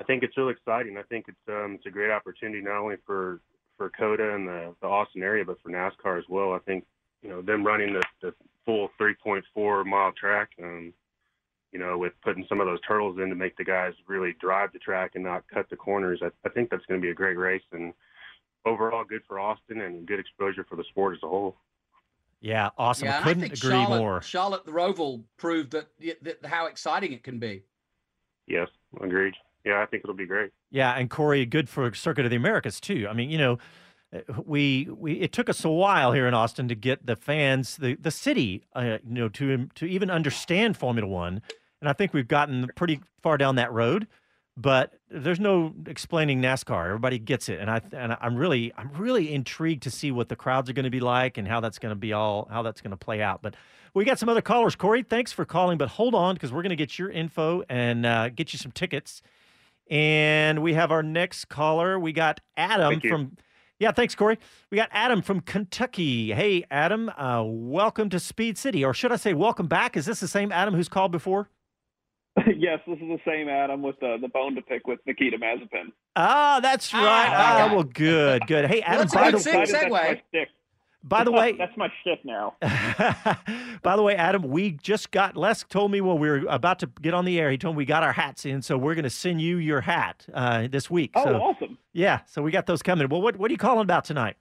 I 0.00 0.04
think 0.04 0.22
it's 0.22 0.36
really 0.36 0.52
exciting. 0.52 0.96
I 0.96 1.02
think 1.02 1.26
it's 1.28 1.48
um 1.48 1.74
it's 1.74 1.86
a 1.86 1.90
great 1.90 2.10
opportunity 2.10 2.62
not 2.62 2.78
only 2.78 2.96
for 3.06 3.40
for 3.76 3.90
COTA 3.90 4.34
and 4.34 4.48
the, 4.48 4.74
the 4.80 4.88
Austin 4.88 5.22
area, 5.22 5.44
but 5.44 5.60
for 5.62 5.70
NASCAR 5.70 6.18
as 6.18 6.24
well. 6.28 6.52
I 6.52 6.58
think 6.58 6.84
you 7.22 7.28
know 7.28 7.42
them 7.42 7.64
running 7.64 7.92
the, 7.92 8.02
the 8.20 8.34
full 8.64 8.90
3.4 9.00 9.86
mile 9.86 10.12
track, 10.12 10.50
um, 10.62 10.92
you 11.72 11.78
know, 11.78 11.96
with 11.96 12.12
putting 12.22 12.44
some 12.48 12.60
of 12.60 12.66
those 12.66 12.80
turtles 12.86 13.18
in 13.18 13.28
to 13.30 13.34
make 13.34 13.56
the 13.56 13.64
guys 13.64 13.94
really 14.06 14.34
drive 14.40 14.72
the 14.72 14.78
track 14.78 15.12
and 15.14 15.24
not 15.24 15.44
cut 15.52 15.70
the 15.70 15.76
corners. 15.76 16.20
I, 16.22 16.30
I 16.44 16.50
think 16.50 16.68
that's 16.68 16.84
going 16.86 17.00
to 17.00 17.04
be 17.04 17.10
a 17.10 17.14
great 17.14 17.38
race. 17.38 17.62
And 17.72 17.94
overall 18.66 19.04
good 19.04 19.22
for 19.26 19.40
Austin 19.40 19.80
and 19.80 20.06
good 20.06 20.20
exposure 20.20 20.66
for 20.68 20.76
the 20.76 20.84
sport 20.84 21.16
as 21.16 21.22
a 21.22 21.28
whole. 21.28 21.56
Yeah, 22.40 22.70
awesome. 22.78 23.06
Yeah, 23.06 23.22
Couldn't 23.22 23.44
I 23.44 23.48
think 23.48 23.58
agree 23.58 23.70
Charlotte, 23.70 23.98
more. 23.98 24.22
Charlotte 24.22 24.64
the 24.64 24.70
Roval 24.70 25.22
proved 25.38 25.72
that, 25.72 25.88
that 26.22 26.44
how 26.44 26.66
exciting 26.66 27.12
it 27.12 27.24
can 27.24 27.38
be. 27.38 27.64
Yes, 28.46 28.68
agreed. 29.00 29.34
Yeah, 29.68 29.82
I 29.82 29.86
think 29.86 30.02
it'll 30.02 30.16
be 30.16 30.24
great. 30.24 30.50
Yeah, 30.70 30.94
and 30.94 31.10
Corey, 31.10 31.44
good 31.44 31.68
for 31.68 31.92
Circuit 31.92 32.24
of 32.24 32.30
the 32.30 32.36
Americas 32.36 32.80
too. 32.80 33.06
I 33.08 33.12
mean, 33.12 33.28
you 33.28 33.36
know, 33.36 33.58
we 34.46 34.88
we 34.90 35.20
it 35.20 35.30
took 35.32 35.50
us 35.50 35.62
a 35.62 35.68
while 35.68 36.12
here 36.12 36.26
in 36.26 36.32
Austin 36.32 36.68
to 36.68 36.74
get 36.74 37.04
the 37.04 37.16
fans, 37.16 37.76
the 37.76 37.94
the 37.96 38.10
city, 38.10 38.64
uh, 38.74 38.96
you 39.06 39.14
know, 39.14 39.28
to 39.28 39.68
to 39.74 39.84
even 39.84 40.10
understand 40.10 40.78
Formula 40.78 41.06
One, 41.06 41.42
and 41.82 41.88
I 41.90 41.92
think 41.92 42.14
we've 42.14 42.26
gotten 42.26 42.70
pretty 42.76 43.00
far 43.22 43.36
down 43.36 43.56
that 43.56 43.70
road. 43.70 44.06
But 44.56 44.94
there's 45.10 45.38
no 45.38 45.74
explaining 45.86 46.40
NASCAR. 46.40 46.86
Everybody 46.86 47.18
gets 47.18 47.50
it, 47.50 47.60
and 47.60 47.70
I 47.70 47.82
and 47.92 48.16
I'm 48.18 48.36
really 48.36 48.72
I'm 48.74 48.90
really 48.92 49.34
intrigued 49.34 49.82
to 49.82 49.90
see 49.90 50.10
what 50.10 50.30
the 50.30 50.36
crowds 50.36 50.70
are 50.70 50.72
going 50.72 50.84
to 50.84 50.90
be 50.90 51.00
like 51.00 51.36
and 51.36 51.46
how 51.46 51.60
that's 51.60 51.78
going 51.78 51.90
to 51.90 51.96
be 51.96 52.14
all 52.14 52.48
how 52.50 52.62
that's 52.62 52.80
going 52.80 52.92
to 52.92 52.96
play 52.96 53.20
out. 53.20 53.42
But 53.42 53.54
we 53.92 54.06
got 54.06 54.18
some 54.18 54.30
other 54.30 54.40
callers. 54.40 54.74
Corey, 54.76 55.02
thanks 55.02 55.30
for 55.30 55.44
calling, 55.44 55.76
but 55.76 55.90
hold 55.90 56.14
on 56.14 56.34
because 56.34 56.52
we're 56.52 56.62
going 56.62 56.70
to 56.70 56.76
get 56.76 56.98
your 56.98 57.10
info 57.10 57.62
and 57.68 58.06
uh, 58.06 58.30
get 58.30 58.54
you 58.54 58.58
some 58.58 58.72
tickets. 58.72 59.20
And 59.90 60.62
we 60.62 60.74
have 60.74 60.90
our 60.92 61.02
next 61.02 61.46
caller. 61.48 61.98
We 61.98 62.12
got 62.12 62.40
Adam 62.56 62.92
Thank 62.92 63.04
you. 63.04 63.10
from. 63.10 63.36
Yeah, 63.78 63.92
thanks, 63.92 64.14
Corey. 64.14 64.38
We 64.70 64.76
got 64.76 64.88
Adam 64.90 65.22
from 65.22 65.40
Kentucky. 65.40 66.32
Hey, 66.32 66.64
Adam, 66.70 67.08
uh, 67.10 67.44
welcome 67.46 68.08
to 68.10 68.18
Speed 68.18 68.58
City, 68.58 68.84
or 68.84 68.92
should 68.92 69.12
I 69.12 69.16
say, 69.16 69.34
welcome 69.34 69.68
back? 69.68 69.96
Is 69.96 70.04
this 70.04 70.18
the 70.18 70.26
same 70.26 70.50
Adam 70.50 70.74
who's 70.74 70.88
called 70.88 71.12
before? 71.12 71.48
yes, 72.56 72.80
this 72.86 72.96
is 72.96 73.08
the 73.08 73.20
same 73.24 73.48
Adam 73.48 73.82
with 73.82 73.98
the, 74.00 74.16
the 74.20 74.28
bone 74.28 74.56
to 74.56 74.62
pick 74.62 74.86
with 74.86 74.98
Nikita 75.06 75.38
Mazepin. 75.38 75.92
Ah, 76.16 76.58
that's 76.60 76.92
right. 76.92 77.28
Ah, 77.30 77.70
well, 77.72 77.84
good, 77.84 78.46
good. 78.48 78.66
Hey, 78.66 78.82
Adam. 78.82 79.02
That's 79.02 79.12
a 79.12 79.16
by 79.16 79.30
good 79.30 79.34
the, 79.34 79.42
sig- 79.42 79.68
That's 79.68 79.90
my 79.90 80.22
stick. 80.28 80.48
By 81.08 81.24
the 81.24 81.32
way, 81.32 81.52
that's 81.58 81.76
my 81.76 81.88
shtick 82.02 82.24
now. 82.24 82.54
by 83.82 83.96
the 83.96 84.02
way, 84.02 84.14
Adam, 84.16 84.42
we 84.42 84.72
just 84.72 85.10
got 85.10 85.36
Les 85.36 85.64
told 85.64 85.90
me 85.90 86.00
when 86.00 86.18
we 86.18 86.28
were 86.28 86.42
about 86.48 86.78
to 86.80 86.86
get 87.00 87.14
on 87.14 87.24
the 87.24 87.38
air. 87.40 87.50
He 87.50 87.58
told 87.58 87.74
me 87.76 87.78
we 87.78 87.84
got 87.86 88.02
our 88.02 88.12
hats 88.12 88.44
in, 88.44 88.62
so 88.62 88.76
we're 88.76 88.94
going 88.94 89.04
to 89.04 89.10
send 89.10 89.40
you 89.40 89.56
your 89.58 89.80
hat 89.82 90.26
uh, 90.34 90.68
this 90.70 90.90
week. 90.90 91.12
Oh, 91.14 91.24
so, 91.24 91.34
awesome. 91.36 91.78
Yeah, 91.92 92.20
so 92.26 92.42
we 92.42 92.50
got 92.50 92.66
those 92.66 92.82
coming. 92.82 93.08
Well, 93.08 93.22
what 93.22 93.36
what 93.36 93.50
are 93.50 93.52
you 93.54 93.58
calling 93.58 93.82
about 93.82 94.04
tonight? 94.04 94.36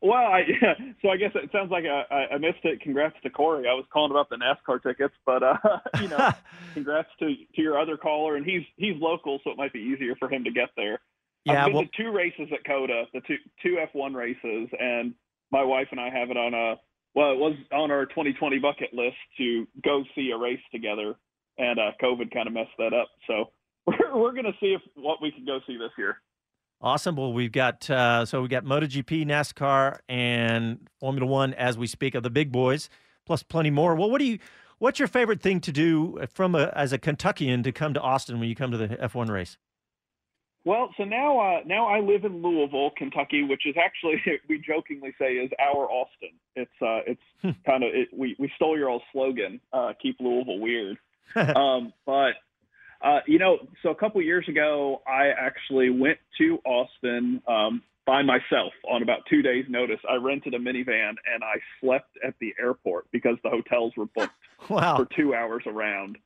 Well, 0.00 0.14
I 0.14 0.42
so 1.02 1.10
I 1.10 1.16
guess 1.16 1.30
it 1.34 1.50
sounds 1.52 1.70
like 1.70 1.84
I, 1.84 2.02
I- 2.12 2.34
I 2.34 2.38
missed 2.38 2.64
it. 2.64 2.80
Congrats 2.80 3.14
to 3.22 3.30
Corey. 3.30 3.68
I 3.68 3.74
was 3.74 3.84
calling 3.92 4.10
about 4.10 4.28
the 4.30 4.36
NASCAR 4.36 4.82
tickets, 4.82 5.14
but 5.24 5.42
uh, 5.42 5.54
you 6.00 6.08
know, 6.08 6.30
congrats 6.74 7.08
to 7.20 7.26
to 7.26 7.62
your 7.62 7.78
other 7.78 7.96
caller, 7.96 8.36
and 8.36 8.44
he's 8.44 8.62
he's 8.76 8.96
local, 9.00 9.38
so 9.44 9.50
it 9.50 9.56
might 9.56 9.72
be 9.72 9.78
easier 9.78 10.16
for 10.16 10.28
him 10.28 10.42
to 10.44 10.50
get 10.50 10.70
there. 10.76 10.98
Yeah, 11.44 11.60
I've 11.60 11.66
been 11.66 11.74
well- 11.76 11.84
to 11.84 12.02
two 12.02 12.10
races 12.10 12.48
at 12.52 12.64
COTA, 12.64 13.04
the 13.14 13.20
two 13.20 13.36
two 13.62 13.78
F1 13.94 14.14
races, 14.14 14.68
and 14.78 15.14
my 15.52 15.62
wife 15.62 15.88
and 15.90 16.00
I 16.00 16.10
have 16.10 16.30
it 16.30 16.36
on 16.36 16.54
a 16.54 16.76
well, 17.14 17.30
it 17.32 17.38
was 17.38 17.54
on 17.72 17.90
our 17.90 18.06
2020 18.06 18.58
bucket 18.58 18.94
list 18.94 19.16
to 19.36 19.68
go 19.84 20.02
see 20.14 20.30
a 20.30 20.38
race 20.38 20.60
together, 20.72 21.14
and 21.58 21.78
uh, 21.78 21.90
COVID 22.02 22.32
kind 22.32 22.46
of 22.46 22.54
messed 22.54 22.70
that 22.78 22.94
up. 22.94 23.08
So 23.26 23.50
we're 23.86 24.16
we're 24.18 24.32
gonna 24.32 24.56
see 24.60 24.74
if 24.74 24.80
what 24.94 25.20
we 25.20 25.30
can 25.30 25.44
go 25.44 25.60
see 25.66 25.76
this 25.76 25.90
year. 25.98 26.16
Awesome. 26.80 27.14
Well, 27.14 27.32
we've 27.32 27.52
got 27.52 27.88
uh, 27.88 28.24
so 28.24 28.42
we 28.42 28.48
got 28.48 28.64
MotoGP, 28.64 29.26
NASCAR, 29.26 29.98
and 30.08 30.88
Formula 30.98 31.26
One 31.26 31.54
as 31.54 31.78
we 31.78 31.86
speak 31.86 32.14
of 32.14 32.22
the 32.22 32.30
big 32.30 32.50
boys, 32.50 32.88
plus 33.26 33.42
plenty 33.42 33.70
more. 33.70 33.94
Well, 33.94 34.10
what 34.10 34.18
do 34.18 34.24
you? 34.24 34.38
What's 34.78 34.98
your 34.98 35.06
favorite 35.06 35.40
thing 35.40 35.60
to 35.60 35.70
do 35.70 36.18
from 36.34 36.56
a, 36.56 36.72
as 36.74 36.92
a 36.92 36.98
Kentuckian 36.98 37.62
to 37.62 37.70
come 37.70 37.94
to 37.94 38.00
Austin 38.00 38.40
when 38.40 38.48
you 38.48 38.56
come 38.56 38.72
to 38.72 38.76
the 38.76 38.88
F1 38.88 39.30
race? 39.30 39.56
Well, 40.64 40.94
so 40.96 41.04
now 41.04 41.40
uh, 41.40 41.60
now 41.66 41.86
I 41.86 42.00
live 42.00 42.24
in 42.24 42.40
Louisville, 42.42 42.92
Kentucky, 42.96 43.42
which 43.42 43.66
is 43.66 43.74
actually 43.82 44.22
we 44.48 44.58
jokingly 44.64 45.12
say 45.18 45.34
is 45.34 45.50
our 45.60 45.90
Austin. 45.90 46.30
It's 46.54 46.70
uh, 46.80 47.00
it's 47.06 47.56
kind 47.66 47.82
of 47.82 47.90
it, 47.92 48.08
we 48.16 48.36
we 48.38 48.50
stole 48.56 48.78
your 48.78 48.88
old 48.88 49.02
slogan, 49.12 49.60
uh, 49.72 49.92
keep 50.00 50.16
Louisville 50.20 50.60
weird. 50.60 50.98
um, 51.36 51.92
but 52.06 52.34
uh, 53.02 53.20
you 53.26 53.38
know, 53.38 53.58
so 53.82 53.88
a 53.90 53.94
couple 53.94 54.22
years 54.22 54.48
ago, 54.48 55.02
I 55.06 55.28
actually 55.28 55.90
went 55.90 56.18
to 56.38 56.58
Austin 56.64 57.42
um, 57.48 57.82
by 58.06 58.22
myself 58.22 58.72
on 58.88 59.02
about 59.02 59.20
two 59.28 59.42
days' 59.42 59.64
notice. 59.68 59.98
I 60.08 60.16
rented 60.16 60.54
a 60.54 60.58
minivan 60.58 61.14
and 61.32 61.42
I 61.42 61.54
slept 61.80 62.16
at 62.24 62.34
the 62.40 62.54
airport 62.60 63.06
because 63.10 63.36
the 63.42 63.50
hotels 63.50 63.92
were 63.96 64.06
booked 64.06 64.32
Wow. 64.70 64.96
for 64.96 65.08
two 65.16 65.34
hours 65.34 65.64
around. 65.66 66.18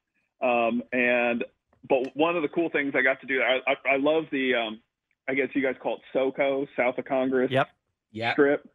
Um, 0.43 0.83
and 0.93 1.45
but 1.89 2.17
one 2.17 2.37
of 2.37 2.43
the 2.43 2.49
cool 2.49 2.71
things 2.71 2.95
I 2.97 3.03
got 3.03 3.21
to 3.21 3.27
do, 3.27 3.41
I, 3.43 3.71
I, 3.71 3.95
I 3.95 3.97
love 3.99 4.25
the, 4.33 4.55
um, 4.55 4.81
I 5.29 5.35
guess 5.35 5.49
you 5.55 5.63
guys 5.63 5.75
call 5.83 5.97
it 5.97 6.03
SoCo, 6.17 6.67
South 6.77 6.99
of 6.99 7.05
Congress 7.05 7.51
Yep. 7.51 7.69
Yeah. 8.13 8.33
strip. 8.33 8.69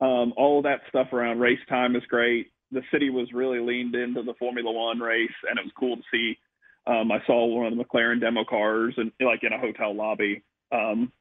Um, 0.00 0.32
all 0.36 0.58
of 0.58 0.64
that 0.64 0.80
stuff 0.88 1.12
around 1.12 1.40
race 1.40 1.58
time 1.68 1.96
is 1.96 2.02
great. 2.08 2.52
The 2.72 2.82
city 2.92 3.10
was 3.10 3.32
really 3.32 3.60
leaned 3.60 3.94
into 3.94 4.22
the 4.22 4.34
Formula 4.34 4.70
One 4.70 4.98
race, 4.98 5.30
and 5.48 5.58
it 5.58 5.64
was 5.64 5.72
cool 5.78 5.96
to 5.96 6.02
see. 6.12 6.38
Um, 6.86 7.10
I 7.12 7.18
saw 7.26 7.46
one 7.46 7.72
of 7.72 7.78
the 7.78 7.82
McLaren 7.84 8.20
demo 8.20 8.44
cars 8.44 8.94
and 8.96 9.12
like 9.20 9.42
in 9.42 9.52
a 9.52 9.58
hotel 9.58 9.94
lobby. 9.94 10.42
Um, 10.72 11.12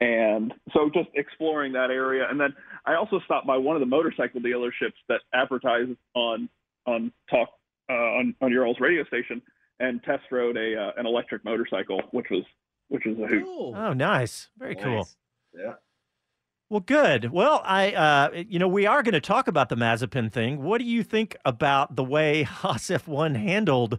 and 0.00 0.52
so 0.72 0.90
just 0.92 1.08
exploring 1.14 1.72
that 1.74 1.90
area, 1.90 2.26
and 2.28 2.40
then 2.40 2.54
I 2.86 2.94
also 2.94 3.20
stopped 3.24 3.46
by 3.46 3.58
one 3.58 3.76
of 3.76 3.80
the 3.80 3.86
motorcycle 3.86 4.40
dealerships 4.40 4.94
that 5.08 5.20
advertise 5.34 5.88
on 6.14 6.48
on 6.86 7.12
talk 7.30 7.50
uh, 7.88 7.92
on 7.92 8.34
on 8.40 8.50
your 8.50 8.64
old 8.64 8.78
radio 8.80 9.04
station, 9.04 9.42
and 9.80 10.02
test 10.04 10.22
rode 10.30 10.56
a 10.56 10.76
uh, 10.76 10.92
an 10.96 11.06
electric 11.06 11.44
motorcycle, 11.44 12.00
which 12.12 12.26
was 12.30 12.44
which 12.88 13.04
was 13.06 13.18
a 13.18 13.26
hoot. 13.26 13.44
Oh, 13.46 13.92
nice. 13.92 14.48
Very 14.58 14.76
cool. 14.76 15.08
Yeah. 15.54 15.74
Well, 16.68 16.80
good. 16.80 17.32
Well, 17.32 17.62
I, 17.64 17.92
uh, 17.92 18.30
you 18.48 18.60
know, 18.60 18.68
we 18.68 18.86
are 18.86 19.02
going 19.02 19.14
to 19.14 19.20
talk 19.20 19.48
about 19.48 19.70
the 19.70 19.76
Mazepin 19.76 20.30
thing. 20.30 20.62
What 20.62 20.78
do 20.78 20.84
you 20.84 21.02
think 21.02 21.36
about 21.44 21.96
the 21.96 22.04
way 22.04 22.42
Haas 22.44 22.86
F1 22.86 23.36
handled, 23.36 23.98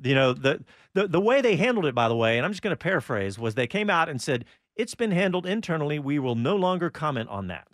you 0.00 0.14
know, 0.14 0.32
the, 0.32 0.62
the 0.94 1.08
the 1.08 1.20
way 1.20 1.40
they 1.40 1.56
handled 1.56 1.86
it? 1.86 1.94
By 1.96 2.08
the 2.08 2.14
way, 2.14 2.36
and 2.36 2.46
I'm 2.46 2.52
just 2.52 2.62
going 2.62 2.72
to 2.72 2.76
paraphrase, 2.76 3.38
was 3.38 3.56
they 3.56 3.66
came 3.66 3.90
out 3.90 4.08
and 4.08 4.22
said 4.22 4.44
it's 4.76 4.94
been 4.94 5.10
handled 5.10 5.46
internally. 5.46 5.98
We 5.98 6.18
will 6.20 6.36
no 6.36 6.54
longer 6.54 6.90
comment 6.90 7.28
on 7.28 7.48
that. 7.48 7.66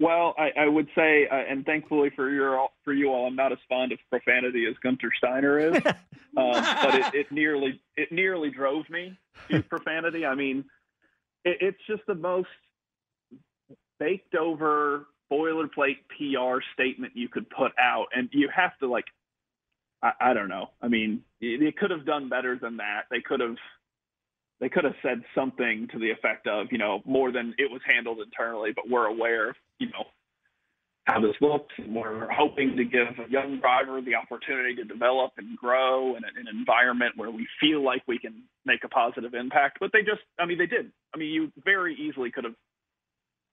Well, 0.00 0.34
I, 0.38 0.50
I 0.56 0.68
would 0.68 0.88
say, 0.94 1.26
uh, 1.26 1.34
and 1.34 1.66
thankfully 1.66 2.10
for 2.14 2.30
your 2.30 2.68
for 2.84 2.92
you 2.92 3.08
all, 3.08 3.26
I'm 3.26 3.34
not 3.34 3.50
as 3.50 3.58
fond 3.68 3.90
of 3.90 3.98
profanity 4.10 4.66
as 4.66 4.76
Guenther 4.84 5.10
Steiner 5.16 5.58
is, 5.58 5.76
um, 6.36 6.52
but 6.82 6.94
it, 6.94 7.14
it 7.14 7.32
nearly 7.32 7.80
it 7.96 8.12
nearly 8.12 8.50
drove 8.50 8.88
me 8.88 9.18
to 9.50 9.62
profanity. 9.62 10.24
I 10.24 10.36
mean, 10.36 10.64
it, 11.44 11.58
it's 11.60 11.78
just 11.88 12.02
the 12.06 12.14
most 12.14 12.48
baked 13.98 14.36
over 14.36 15.06
boilerplate 15.32 15.98
PR 16.16 16.60
statement 16.74 17.14
you 17.16 17.28
could 17.28 17.50
put 17.50 17.72
out, 17.78 18.06
and 18.14 18.28
you 18.32 18.48
have 18.54 18.78
to 18.78 18.86
like, 18.88 19.06
I, 20.00 20.12
I 20.20 20.32
don't 20.32 20.48
know. 20.48 20.70
I 20.80 20.86
mean, 20.86 21.22
it, 21.40 21.60
it 21.60 21.76
could 21.76 21.90
have 21.90 22.06
done 22.06 22.28
better 22.28 22.56
than 22.56 22.76
that. 22.76 23.06
They 23.10 23.20
could 23.20 23.40
have 23.40 23.56
they 24.60 24.68
could 24.68 24.84
have 24.84 24.94
said 25.02 25.22
something 25.34 25.88
to 25.92 25.98
the 25.98 26.10
effect 26.10 26.46
of, 26.46 26.68
you 26.70 26.78
know, 26.78 27.00
more 27.04 27.30
than 27.30 27.54
it 27.58 27.70
was 27.70 27.80
handled 27.86 28.18
internally, 28.20 28.70
but 28.74 28.88
we're 28.88 29.06
aware 29.06 29.50
of, 29.50 29.56
you 29.78 29.86
know, 29.88 30.04
how 31.08 31.20
this 31.20 31.34
looks. 31.40 31.74
And 31.78 31.94
we're 31.94 32.30
hoping 32.30 32.76
to 32.76 32.84
give 32.84 33.08
a 33.18 33.30
young 33.30 33.60
driver 33.60 34.00
the 34.00 34.14
opportunity 34.14 34.74
to 34.76 34.84
develop 34.84 35.32
and 35.38 35.56
grow 35.56 36.16
in, 36.16 36.24
an 36.24 36.46
environment 36.50 37.14
where 37.16 37.30
we 37.30 37.46
feel 37.60 37.82
like 37.82 38.02
we 38.06 38.18
can 38.18 38.42
make 38.66 38.84
a 38.84 38.88
positive 38.88 39.34
impact. 39.34 39.78
But 39.80 39.90
they 39.92 40.00
just, 40.00 40.20
I 40.38 40.44
mean, 40.44 40.58
they 40.58 40.66
did. 40.66 40.92
I 41.14 41.18
mean, 41.18 41.30
you 41.30 41.52
very 41.64 41.94
easily 41.94 42.30
could 42.30 42.44
have. 42.44 42.54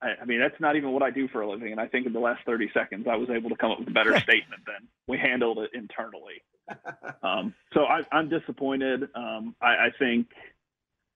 I, 0.01 0.21
I 0.21 0.25
mean, 0.25 0.39
that's 0.41 0.59
not 0.59 0.75
even 0.75 0.91
what 0.91 1.01
I 1.01 1.11
do 1.11 1.27
for 1.29 1.41
a 1.41 1.49
living. 1.49 1.71
And 1.71 1.79
I 1.79 1.87
think 1.87 2.05
in 2.05 2.13
the 2.13 2.19
last 2.19 2.41
30 2.45 2.69
seconds, 2.73 3.07
I 3.09 3.15
was 3.15 3.29
able 3.29 3.49
to 3.49 3.55
come 3.55 3.71
up 3.71 3.79
with 3.79 3.87
a 3.87 3.91
better 3.91 4.19
statement 4.19 4.63
than 4.67 4.87
we 5.07 5.17
handled 5.17 5.59
it 5.59 5.71
internally. 5.73 6.43
Um, 7.21 7.53
so 7.73 7.85
I, 7.85 8.01
I'm 8.11 8.29
disappointed. 8.29 9.03
Um, 9.15 9.55
I, 9.61 9.67
I 9.67 9.89
think 9.97 10.27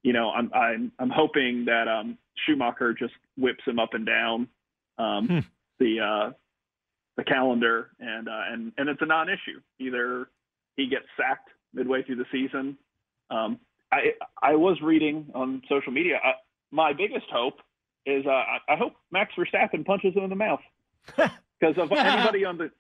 you 0.04 0.14
know, 0.14 0.30
I'm 0.30 0.52
I'm 0.54 0.92
I'm 1.00 1.10
hoping 1.10 1.66
that 1.66 1.88
um, 1.88 2.18
Schumacher 2.46 2.94
just 2.94 3.14
whips 3.38 3.64
him 3.66 3.80
up 3.80 3.94
and 3.94 4.06
down 4.06 4.48
um, 5.00 5.46
the 5.80 6.00
uh, 6.00 6.32
the 7.18 7.24
calendar, 7.24 7.90
and 8.00 8.28
uh, 8.28 8.42
and 8.52 8.72
and 8.78 8.90
it's 8.90 9.02
a 9.02 9.06
non-issue. 9.06 9.60
Either 9.80 10.30
he 10.76 10.88
gets 10.88 11.06
sacked 11.18 11.50
midway 11.74 12.04
through 12.04 12.18
the 12.18 12.26
season. 12.32 12.78
Um, 13.32 13.60
I 13.92 14.14
I 14.42 14.56
was 14.56 14.80
reading 14.82 15.28
on 15.34 15.62
social 15.68 15.92
media. 15.92 16.20
Uh, 16.24 16.34
my 16.72 16.94
biggest 16.94 17.26
hope 17.32 17.60
is 18.06 18.26
uh, 18.26 18.30
I, 18.30 18.58
I 18.70 18.76
hope 18.76 18.94
Max 19.12 19.34
Verstappen 19.38 19.86
punches 19.86 20.14
him 20.14 20.24
in 20.24 20.30
the 20.30 20.36
mouth 20.36 20.62
because 21.18 21.78
of 21.78 21.92
anybody 21.92 22.46
on 22.46 22.58
the 22.58 22.72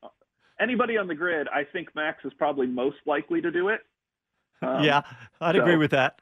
anybody 0.60 0.98
on 0.98 1.08
the 1.08 1.16
grid. 1.16 1.48
I 1.48 1.64
think 1.64 1.96
Max 1.96 2.24
is 2.26 2.34
probably 2.38 2.68
most 2.68 2.98
likely 3.06 3.42
to 3.42 3.52
do 3.52 3.70
it. 3.70 3.82
Um, 4.62 4.84
yeah, 4.84 5.02
I'd 5.42 5.56
so- 5.56 5.62
agree 5.62 5.78
with 5.78 5.92
that. 5.92 6.22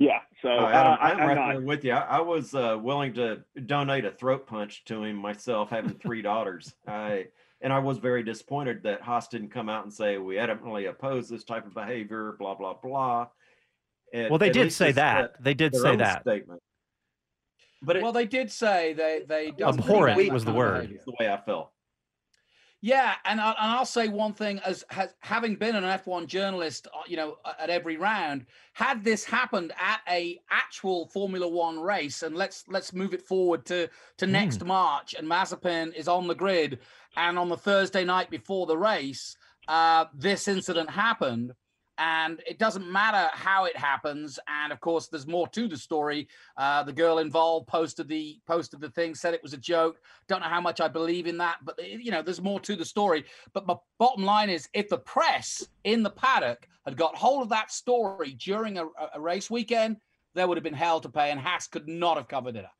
Yeah, 0.00 0.18
so 0.44 0.50
Oh, 0.50 0.64
uh, 0.66 0.68
Adam, 0.68 0.96
I, 1.00 1.10
I'm 1.10 1.20
I'm 1.20 1.26
right 1.28 1.54
not. 1.54 1.62
with 1.64 1.84
you. 1.84 1.92
I, 1.92 2.18
I 2.18 2.20
was 2.20 2.54
uh, 2.54 2.78
willing 2.80 3.12
to 3.14 3.42
donate 3.66 4.04
a 4.04 4.10
throat 4.12 4.46
punch 4.46 4.84
to 4.84 5.02
him 5.02 5.16
myself, 5.16 5.70
having 5.70 5.94
three 5.98 6.22
daughters. 6.22 6.72
I 6.86 7.26
and 7.60 7.72
I 7.72 7.78
was 7.78 7.98
very 7.98 8.22
disappointed 8.22 8.82
that 8.82 9.00
Haas 9.00 9.26
didn't 9.28 9.48
come 9.48 9.68
out 9.68 9.84
and 9.84 9.92
say 9.92 10.18
we 10.18 10.36
adamantly 10.36 10.88
oppose 10.88 11.28
this 11.28 11.44
type 11.44 11.66
of 11.66 11.74
behavior, 11.74 12.36
blah 12.38 12.54
blah 12.54 12.74
blah. 12.74 13.28
At- 14.12 14.30
Well, 14.30 14.38
they 14.38 14.50
did 14.50 14.72
say 14.72 14.92
that. 14.92 15.24
uh, 15.24 15.28
They 15.40 15.54
did 15.54 15.74
say 15.74 15.96
that. 15.96 16.22
statement. 16.22 16.60
But 17.82 18.00
well, 18.02 18.12
they 18.12 18.26
did 18.26 18.50
say 18.50 18.92
they 18.92 19.22
they 19.26 19.50
don't 19.50 19.78
Abhorrent 19.78 20.32
was 20.32 20.44
the 20.44 20.52
word. 20.52 20.74
behavior. 20.82 20.96
It's 20.96 21.04
the 21.04 21.14
way 21.18 21.30
I 21.32 21.36
felt. 21.38 21.70
Yeah, 22.84 23.14
and 23.24 23.40
I, 23.40 23.48
and 23.52 23.72
I'll 23.72 23.86
say 23.86 24.08
one 24.08 24.34
thing 24.34 24.58
as 24.58 24.84
has 24.90 25.14
having 25.20 25.54
been 25.54 25.74
an 25.74 25.84
F1 25.84 26.26
journalist, 26.26 26.86
uh, 26.92 27.00
you 27.06 27.16
know, 27.16 27.38
at 27.58 27.70
every 27.70 27.96
round, 27.96 28.44
had 28.74 29.02
this 29.02 29.24
happened 29.24 29.72
at 29.80 30.00
a 30.06 30.38
actual 30.50 31.06
Formula 31.06 31.48
1 31.48 31.80
race 31.80 32.22
and 32.22 32.36
let's 32.36 32.64
let's 32.68 32.92
move 32.92 33.14
it 33.14 33.22
forward 33.22 33.64
to 33.64 33.88
to 34.18 34.26
next 34.26 34.62
March 34.62 35.14
and 35.14 35.26
Mazepin 35.26 35.94
is 35.94 36.08
on 36.08 36.26
the 36.26 36.34
grid 36.34 36.78
and 37.16 37.38
on 37.38 37.48
the 37.48 37.56
Thursday 37.56 38.04
night 38.04 38.28
before 38.28 38.66
the 38.66 38.76
race, 38.76 39.34
uh, 39.66 40.04
this 40.12 40.46
incident 40.46 40.90
happened 40.90 41.54
and 41.98 42.42
it 42.46 42.58
doesn't 42.58 42.90
matter 42.90 43.28
how 43.32 43.64
it 43.64 43.76
happens 43.76 44.38
and 44.48 44.72
of 44.72 44.80
course 44.80 45.08
there's 45.08 45.26
more 45.26 45.46
to 45.48 45.68
the 45.68 45.76
story 45.76 46.26
uh, 46.56 46.82
the 46.82 46.92
girl 46.92 47.18
involved 47.18 47.66
posted 47.66 48.08
the 48.08 48.38
posted 48.46 48.80
the 48.80 48.90
thing 48.90 49.14
said 49.14 49.34
it 49.34 49.42
was 49.42 49.52
a 49.52 49.58
joke 49.58 50.00
don't 50.28 50.40
know 50.40 50.48
how 50.48 50.60
much 50.60 50.80
i 50.80 50.88
believe 50.88 51.26
in 51.26 51.38
that 51.38 51.58
but 51.64 51.78
you 51.86 52.10
know 52.10 52.22
there's 52.22 52.40
more 52.42 52.60
to 52.60 52.74
the 52.76 52.84
story 52.84 53.24
but 53.52 53.66
my 53.66 53.76
bottom 53.98 54.24
line 54.24 54.50
is 54.50 54.68
if 54.74 54.88
the 54.88 54.98
press 54.98 55.66
in 55.84 56.02
the 56.02 56.10
paddock 56.10 56.68
had 56.84 56.96
got 56.96 57.14
hold 57.14 57.42
of 57.42 57.48
that 57.48 57.70
story 57.70 58.32
during 58.32 58.78
a, 58.78 58.86
a 59.14 59.20
race 59.20 59.50
weekend 59.50 59.96
there 60.34 60.48
would 60.48 60.56
have 60.56 60.64
been 60.64 60.74
hell 60.74 61.00
to 61.00 61.08
pay 61.08 61.30
and 61.30 61.40
haas 61.40 61.66
could 61.66 61.88
not 61.88 62.16
have 62.16 62.28
covered 62.28 62.56
it 62.56 62.64
up 62.64 62.74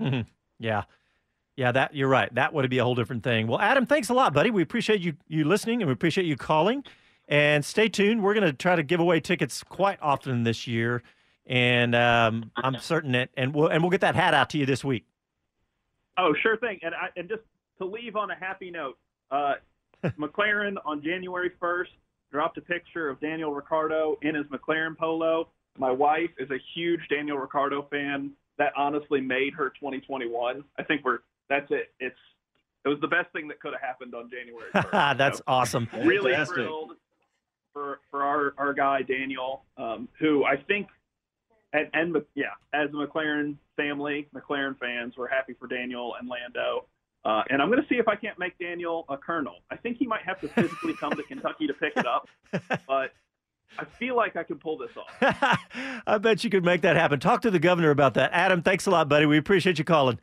Mhm. 0.00 0.26
Yeah. 0.58 0.84
Yeah, 1.56 1.70
that 1.70 1.94
you're 1.94 2.08
right. 2.08 2.34
That 2.34 2.52
would 2.52 2.68
be 2.68 2.78
a 2.78 2.84
whole 2.84 2.96
different 2.96 3.22
thing. 3.22 3.46
Well, 3.46 3.60
Adam, 3.60 3.86
thanks 3.86 4.08
a 4.08 4.14
lot, 4.14 4.32
buddy. 4.34 4.50
We 4.50 4.62
appreciate 4.62 5.00
you 5.00 5.14
you 5.28 5.44
listening 5.44 5.82
and 5.82 5.88
we 5.88 5.92
appreciate 5.92 6.26
you 6.26 6.36
calling. 6.36 6.84
And 7.26 7.64
stay 7.64 7.88
tuned. 7.88 8.22
We're 8.22 8.34
going 8.34 8.46
to 8.46 8.52
try 8.52 8.76
to 8.76 8.82
give 8.82 9.00
away 9.00 9.20
tickets 9.20 9.62
quite 9.62 9.98
often 10.02 10.44
this 10.44 10.66
year, 10.66 11.02
and 11.46 11.94
um, 11.94 12.50
I'm 12.56 12.78
certain 12.78 13.12
that 13.12 13.30
and 13.34 13.54
we'll 13.54 13.68
and 13.68 13.82
we'll 13.82 13.90
get 13.90 14.02
that 14.02 14.14
hat 14.14 14.34
out 14.34 14.50
to 14.50 14.58
you 14.58 14.66
this 14.66 14.84
week. 14.84 15.06
Oh, 16.18 16.34
sure 16.42 16.56
thing. 16.58 16.78
And 16.82 16.94
I, 16.94 17.08
and 17.16 17.28
just 17.28 17.42
to 17.78 17.86
leave 17.86 18.14
on 18.16 18.30
a 18.30 18.36
happy 18.36 18.70
note, 18.70 18.98
uh, 19.30 19.54
McLaren 20.18 20.76
on 20.84 21.02
January 21.02 21.50
1st 21.60 21.86
dropped 22.30 22.58
a 22.58 22.60
picture 22.60 23.08
of 23.08 23.20
Daniel 23.20 23.52
Ricciardo 23.52 24.18
in 24.22 24.34
his 24.34 24.44
McLaren 24.46 24.96
polo. 24.96 25.48
My 25.78 25.90
wife 25.90 26.30
is 26.38 26.50
a 26.50 26.58
huge 26.74 27.00
Daniel 27.08 27.38
Ricciardo 27.38 27.86
fan. 27.90 28.30
That 28.58 28.72
honestly 28.76 29.20
made 29.20 29.54
her 29.54 29.70
2021. 29.70 30.62
I 30.78 30.82
think 30.84 31.04
we're 31.04 31.18
that's 31.48 31.66
it. 31.70 31.92
It's 31.98 32.14
it 32.84 32.88
was 32.88 32.98
the 33.00 33.08
best 33.08 33.32
thing 33.32 33.48
that 33.48 33.60
could 33.60 33.72
have 33.72 33.80
happened 33.80 34.14
on 34.14 34.30
January 34.30 34.70
1st. 34.74 35.18
That's 35.18 35.42
awesome. 35.48 35.88
really 35.92 36.32
Fantastic. 36.32 36.56
thrilled 36.56 36.92
for 37.74 38.00
for 38.10 38.22
our 38.22 38.54
our 38.56 38.72
guy 38.72 39.02
Daniel, 39.02 39.64
um, 39.76 40.08
who 40.18 40.44
I 40.44 40.56
think 40.56 40.88
and, 41.74 41.88
and 41.92 42.16
yeah, 42.34 42.46
as 42.72 42.88
a 42.90 42.92
McLaren 42.92 43.56
family, 43.76 44.28
McLaren 44.34 44.78
fans, 44.78 45.14
we're 45.18 45.28
happy 45.28 45.54
for 45.58 45.66
Daniel 45.66 46.14
and 46.18 46.28
Lando. 46.28 46.86
Uh, 47.24 47.42
and 47.50 47.60
I'm 47.60 47.68
going 47.68 47.82
to 47.82 47.88
see 47.88 47.96
if 47.96 48.06
I 48.06 48.14
can't 48.16 48.38
make 48.38 48.56
Daniel 48.58 49.04
a 49.08 49.16
colonel. 49.16 49.56
I 49.70 49.76
think 49.76 49.96
he 49.96 50.06
might 50.06 50.22
have 50.24 50.40
to 50.42 50.48
physically 50.48 50.94
come 50.94 51.12
to 51.12 51.22
Kentucky 51.28 51.66
to 51.66 51.74
pick 51.74 51.94
it 51.96 52.06
up, 52.06 52.28
but 52.86 53.12
I 53.78 53.84
feel 53.98 54.14
like 54.14 54.36
I 54.36 54.44
can 54.44 54.58
pull 54.58 54.78
this 54.78 54.90
off. 54.96 55.58
I 56.06 56.18
bet 56.18 56.44
you 56.44 56.50
could 56.50 56.64
make 56.64 56.82
that 56.82 56.96
happen. 56.96 57.18
Talk 57.18 57.40
to 57.42 57.50
the 57.50 57.58
governor 57.58 57.90
about 57.90 58.14
that. 58.14 58.30
Adam, 58.32 58.62
thanks 58.62 58.86
a 58.86 58.90
lot, 58.90 59.08
buddy. 59.08 59.26
We 59.26 59.38
appreciate 59.38 59.78
you 59.78 59.84
calling. 59.84 60.20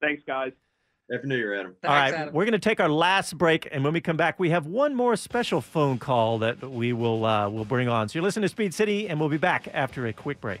Thanks, 0.00 0.22
guys. 0.26 0.52
Happy 1.10 1.26
New 1.26 1.36
Year, 1.36 1.58
Adam. 1.58 1.74
All 1.82 1.90
right, 1.90 2.32
we're 2.32 2.44
going 2.44 2.52
to 2.52 2.58
take 2.60 2.78
our 2.78 2.88
last 2.88 3.36
break, 3.36 3.68
and 3.72 3.82
when 3.82 3.92
we 3.92 4.00
come 4.00 4.16
back, 4.16 4.38
we 4.38 4.50
have 4.50 4.66
one 4.66 4.94
more 4.94 5.16
special 5.16 5.60
phone 5.60 5.98
call 5.98 6.38
that 6.38 6.60
we 6.70 6.92
will 6.92 7.24
uh, 7.24 7.48
will 7.48 7.64
bring 7.64 7.88
on. 7.88 8.08
So 8.08 8.18
you're 8.18 8.22
listening 8.22 8.42
to 8.42 8.48
Speed 8.48 8.72
City, 8.74 9.08
and 9.08 9.18
we'll 9.18 9.28
be 9.28 9.36
back 9.36 9.68
after 9.74 10.06
a 10.06 10.12
quick 10.12 10.40
break. 10.40 10.60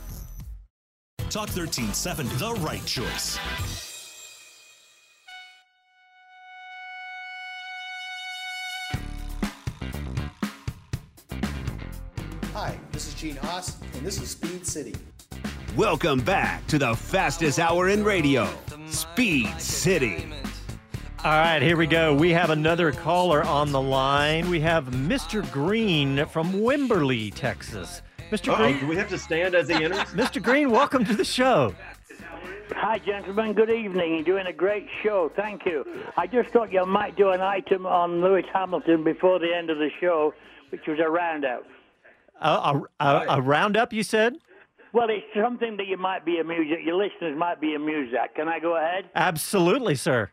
Talk 1.31 1.47
1370, 1.55 2.35
the 2.35 2.53
right 2.55 2.85
choice. 2.85 3.39
Hi, 12.53 12.77
this 12.91 13.07
is 13.07 13.13
Gene 13.13 13.37
Haas, 13.37 13.77
and 13.93 14.05
this 14.05 14.21
is 14.21 14.31
Speed 14.31 14.67
City. 14.67 14.93
Welcome 15.77 16.19
back 16.19 16.67
to 16.67 16.77
the 16.77 16.93
fastest 16.97 17.59
hour 17.59 17.87
in 17.87 18.03
radio, 18.03 18.49
Speed 18.87 19.57
City. 19.57 20.25
All 21.23 21.31
right, 21.31 21.61
here 21.61 21.77
we 21.77 21.87
go. 21.87 22.13
We 22.13 22.31
have 22.31 22.49
another 22.49 22.91
caller 22.91 23.41
on 23.43 23.71
the 23.71 23.81
line. 23.81 24.49
We 24.49 24.59
have 24.59 24.87
Mr. 24.87 25.49
Green 25.49 26.25
from 26.25 26.51
Wimberley, 26.51 27.33
Texas. 27.33 28.01
Mr. 28.31 28.53
Uh-oh, 28.53 28.57
Green, 28.57 28.79
do 28.79 28.87
we 28.87 28.95
have 28.95 29.09
to 29.09 29.17
stand 29.17 29.55
as 29.55 29.67
he 29.67 29.75
enters? 29.83 29.99
Mr. 30.13 30.41
Green, 30.41 30.71
welcome 30.71 31.03
to 31.03 31.13
the 31.13 31.25
show. 31.25 31.75
Hi, 32.73 32.97
gentlemen. 32.99 33.51
Good 33.51 33.69
evening. 33.69 34.13
You're 34.15 34.23
doing 34.23 34.47
a 34.47 34.53
great 34.53 34.87
show. 35.03 35.29
Thank 35.35 35.65
you. 35.65 35.85
I 36.15 36.27
just 36.27 36.49
thought 36.51 36.71
you 36.71 36.85
might 36.85 37.17
do 37.17 37.31
an 37.31 37.41
item 37.41 37.85
on 37.85 38.21
Lewis 38.21 38.45
Hamilton 38.53 39.03
before 39.03 39.37
the 39.39 39.53
end 39.53 39.69
of 39.69 39.77
the 39.77 39.89
show, 39.99 40.33
which 40.69 40.87
was 40.87 40.97
a 40.99 41.09
roundout. 41.09 41.63
A, 42.41 42.49
a, 42.49 43.05
a, 43.05 43.25
a 43.37 43.41
roundup, 43.41 43.91
you 43.91 44.01
said? 44.03 44.37
Well, 44.93 45.09
it's 45.09 45.25
something 45.35 45.75
that 45.75 45.87
you 45.87 45.97
might 45.97 46.25
be 46.25 46.39
amused 46.39 46.71
at. 46.71 46.83
Your 46.83 46.95
listeners 46.95 47.37
might 47.37 47.59
be 47.59 47.75
amused 47.75 48.15
at. 48.15 48.33
Can 48.35 48.47
I 48.47 48.59
go 48.59 48.77
ahead? 48.77 49.09
Absolutely, 49.13 49.95
sir. 49.95 50.31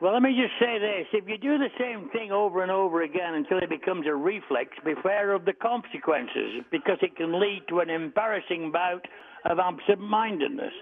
Well, 0.00 0.12
let 0.12 0.22
me 0.22 0.30
just 0.30 0.54
say 0.60 0.78
this. 0.78 1.06
If 1.12 1.28
you 1.28 1.38
do 1.38 1.58
the 1.58 1.74
same 1.76 2.08
thing 2.10 2.30
over 2.30 2.62
and 2.62 2.70
over 2.70 3.02
again 3.02 3.34
until 3.34 3.58
it 3.58 3.68
becomes 3.68 4.06
a 4.06 4.14
reflex, 4.14 4.70
beware 4.84 5.32
of 5.32 5.44
the 5.44 5.52
consequences 5.52 6.62
because 6.70 6.98
it 7.02 7.16
can 7.16 7.40
lead 7.40 7.62
to 7.68 7.80
an 7.80 7.90
embarrassing 7.90 8.70
bout 8.70 9.04
of 9.44 9.58
absent 9.58 10.00
mindedness. 10.00 10.72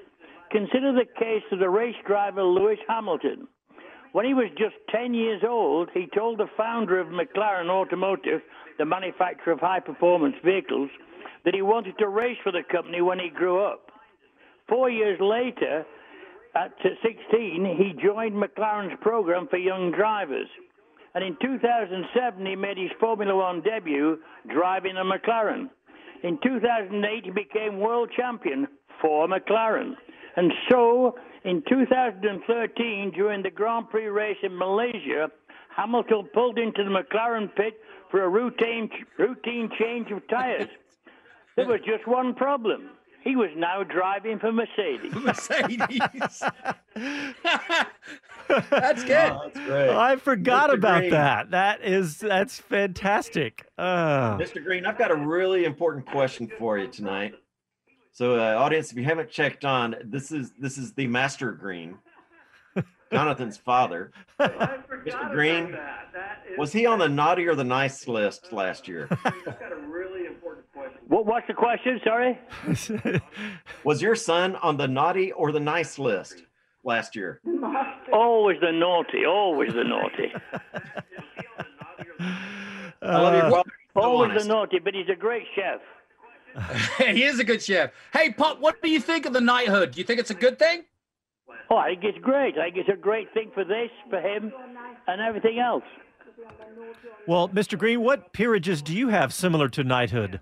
Consider 0.53 0.93
the 0.93 1.07
case 1.19 1.43
of 1.51 1.61
the 1.61 1.71
race 1.71 1.97
driver 2.07 2.43
Lewis 2.43 2.79
Hamilton. 2.87 3.49
When 4.13 4.27
he 4.27 4.35
was 4.35 4.51
just 4.59 4.77
10 4.91 5.15
years 5.15 5.43
old, 5.49 5.89
he 5.95 6.09
told 6.15 6.39
the 6.39 6.51
founder 6.55 7.01
of 7.01 7.09
McLaren 7.09 7.71
Automotive, 7.71 8.43
the 8.79 8.85
manufacturer 8.85 9.55
of 9.55 9.61
high 9.61 9.81
performance 9.81 10.37
vehicles, 10.45 10.91
that 11.47 11.55
he 11.55 11.63
wanted 11.63 11.97
to 11.99 12.09
race 12.09 12.39
for 12.43 12.53
the 12.53 12.63
company 12.71 13.01
when 13.01 13.19
he 13.19 13.31
grew 13.31 13.65
up. 13.65 13.91
Four 14.69 14.91
years 14.91 15.19
later, 15.21 15.87
at 16.57 16.73
16, 16.83 17.77
he 17.77 17.93
joined 18.03 18.35
McLaren's 18.35 18.99
program 19.03 19.47
for 19.49 19.59
young 19.59 19.93
drivers. 19.93 20.49
And 21.15 21.23
in 21.23 21.37
2007, 21.41 22.47
he 22.47 22.57
made 22.57 22.79
his 22.79 22.91
Formula 22.99 23.35
One 23.35 23.63
debut 23.63 24.19
driving 24.53 24.97
a 24.97 25.05
McLaren. 25.05 25.69
In 26.23 26.39
2008, 26.43 27.25
he 27.25 27.31
became 27.31 27.79
world 27.79 28.11
champion 28.17 28.67
for 29.01 29.29
McLaren. 29.29 29.95
And 30.37 30.53
so, 30.71 31.17
in 31.45 31.63
2013, 31.69 33.13
during 33.15 33.43
the 33.43 33.51
Grand 33.51 33.91
Prix 33.91 34.07
race 34.07 34.37
in 34.43 34.57
Malaysia, 34.57 35.31
Hamilton 35.75 36.29
pulled 36.33 36.59
into 36.59 36.85
the 36.85 36.91
McLaren 36.91 37.55
pit 37.55 37.81
for 38.11 38.23
a 38.23 38.29
routine, 38.29 38.91
routine 39.19 39.71
change 39.79 40.11
of 40.11 40.27
tires. 40.29 40.69
There 41.57 41.67
was 41.67 41.81
just 41.87 42.07
one 42.07 42.35
problem. 42.35 42.91
He 43.27 43.35
was 43.35 43.51
now 43.57 43.83
driving 43.83 44.39
for 44.39 44.53
Mercedes. 44.53 45.13
Mercedes. 45.15 46.43
that's 46.95 49.05
good. 49.05 49.33
Oh, 49.33 49.51
that's 49.53 49.67
great. 49.67 49.91
I 49.91 50.17
forgot 50.17 50.71
Mr. 50.71 50.75
about 50.75 50.99
Green. 51.01 51.11
that. 51.11 51.51
That 51.51 51.83
is 51.83 52.19
that's 52.19 52.59
fantastic. 52.59 53.67
Uh, 53.77 54.39
Mr. 54.39 54.63
Green, 54.63 54.87
I've 54.87 54.97
got 54.97 55.11
a 55.11 55.17
really 55.17 55.65
important 55.65 56.07
question 56.07 56.51
for 56.57 56.79
you 56.79 56.87
tonight. 56.87 57.35
So, 58.13 58.37
uh, 58.37 58.55
audience, 58.57 58.93
if 58.93 58.97
you 58.97 59.05
haven't 59.05 59.29
checked 59.29 59.65
on, 59.65 59.97
this 60.05 60.31
is 60.31 60.53
this 60.59 60.79
is 60.79 60.93
the 60.93 61.09
Master 61.09 61.53
Green, 61.53 61.99
Jonathan's 63.13 63.57
father. 63.57 64.13
Mr. 64.41 65.33
Green, 65.33 65.77
was 66.57 66.73
he 66.73 66.87
on 66.87 67.01
the 67.01 67.09
naughty 67.09 67.49
or 67.49 67.57
the 67.57 67.65
nice 67.65 68.07
list 68.07 68.53
last 68.53 68.87
year? 68.87 69.09
What, 71.17 71.25
what's 71.25 71.47
the 71.47 71.55
question? 71.55 71.99
Sorry. 72.05 72.39
Was 73.85 74.03
your 74.03 74.15
son 74.15 74.55
on 74.57 74.77
the 74.77 74.87
naughty 74.87 75.33
or 75.33 75.51
the 75.51 75.61
nice 75.61 75.99
list 75.99 76.43
last 76.85 77.17
year? 77.17 77.41
Always 78.13 78.61
the 78.61 78.71
naughty. 78.71 79.25
Always 79.25 79.73
the 79.73 79.85
naughty. 79.85 80.31
I 83.01 83.19
love 83.19 83.35
your 83.35 83.51
father. 83.51 83.59
Uh, 83.59 83.63
so 83.95 84.01
Always 84.03 84.31
honest. 84.33 84.47
the 84.47 84.53
naughty, 84.53 84.79
but 84.79 84.93
he's 84.93 85.09
a 85.11 85.17
great 85.17 85.45
chef. 85.55 85.81
he 87.15 87.25
is 87.25 87.39
a 87.39 87.45
good 87.45 87.63
chef. 87.63 87.93
Hey, 88.13 88.31
Pop, 88.31 88.61
what 88.61 88.83
do 88.83 88.91
you 88.91 89.01
think 89.01 89.25
of 89.25 89.33
the 89.33 89.41
knighthood? 89.41 89.93
Do 89.93 89.99
you 89.99 90.05
think 90.05 90.21
it's 90.21 90.31
a 90.31 90.35
good 90.35 90.59
thing? 90.59 90.85
Oh, 91.71 91.77
I 91.79 91.93
think 91.93 92.05
it's 92.05 92.19
great. 92.19 92.59
I 92.59 92.65
think 92.65 92.77
it's 92.77 92.91
a 92.91 93.01
great 93.01 93.33
thing 93.33 93.53
for 93.55 93.65
this, 93.65 93.89
for 94.11 94.21
him, 94.21 94.53
and 95.07 95.23
everything 95.23 95.61
else. 95.61 95.85
well, 97.27 97.49
Mr. 97.49 97.79
Green, 97.79 98.03
what 98.03 98.35
peerages 98.35 98.83
do 98.83 98.95
you 98.95 99.09
have 99.09 99.33
similar 99.33 99.71
to 99.71 99.83
knighthood? 99.83 100.41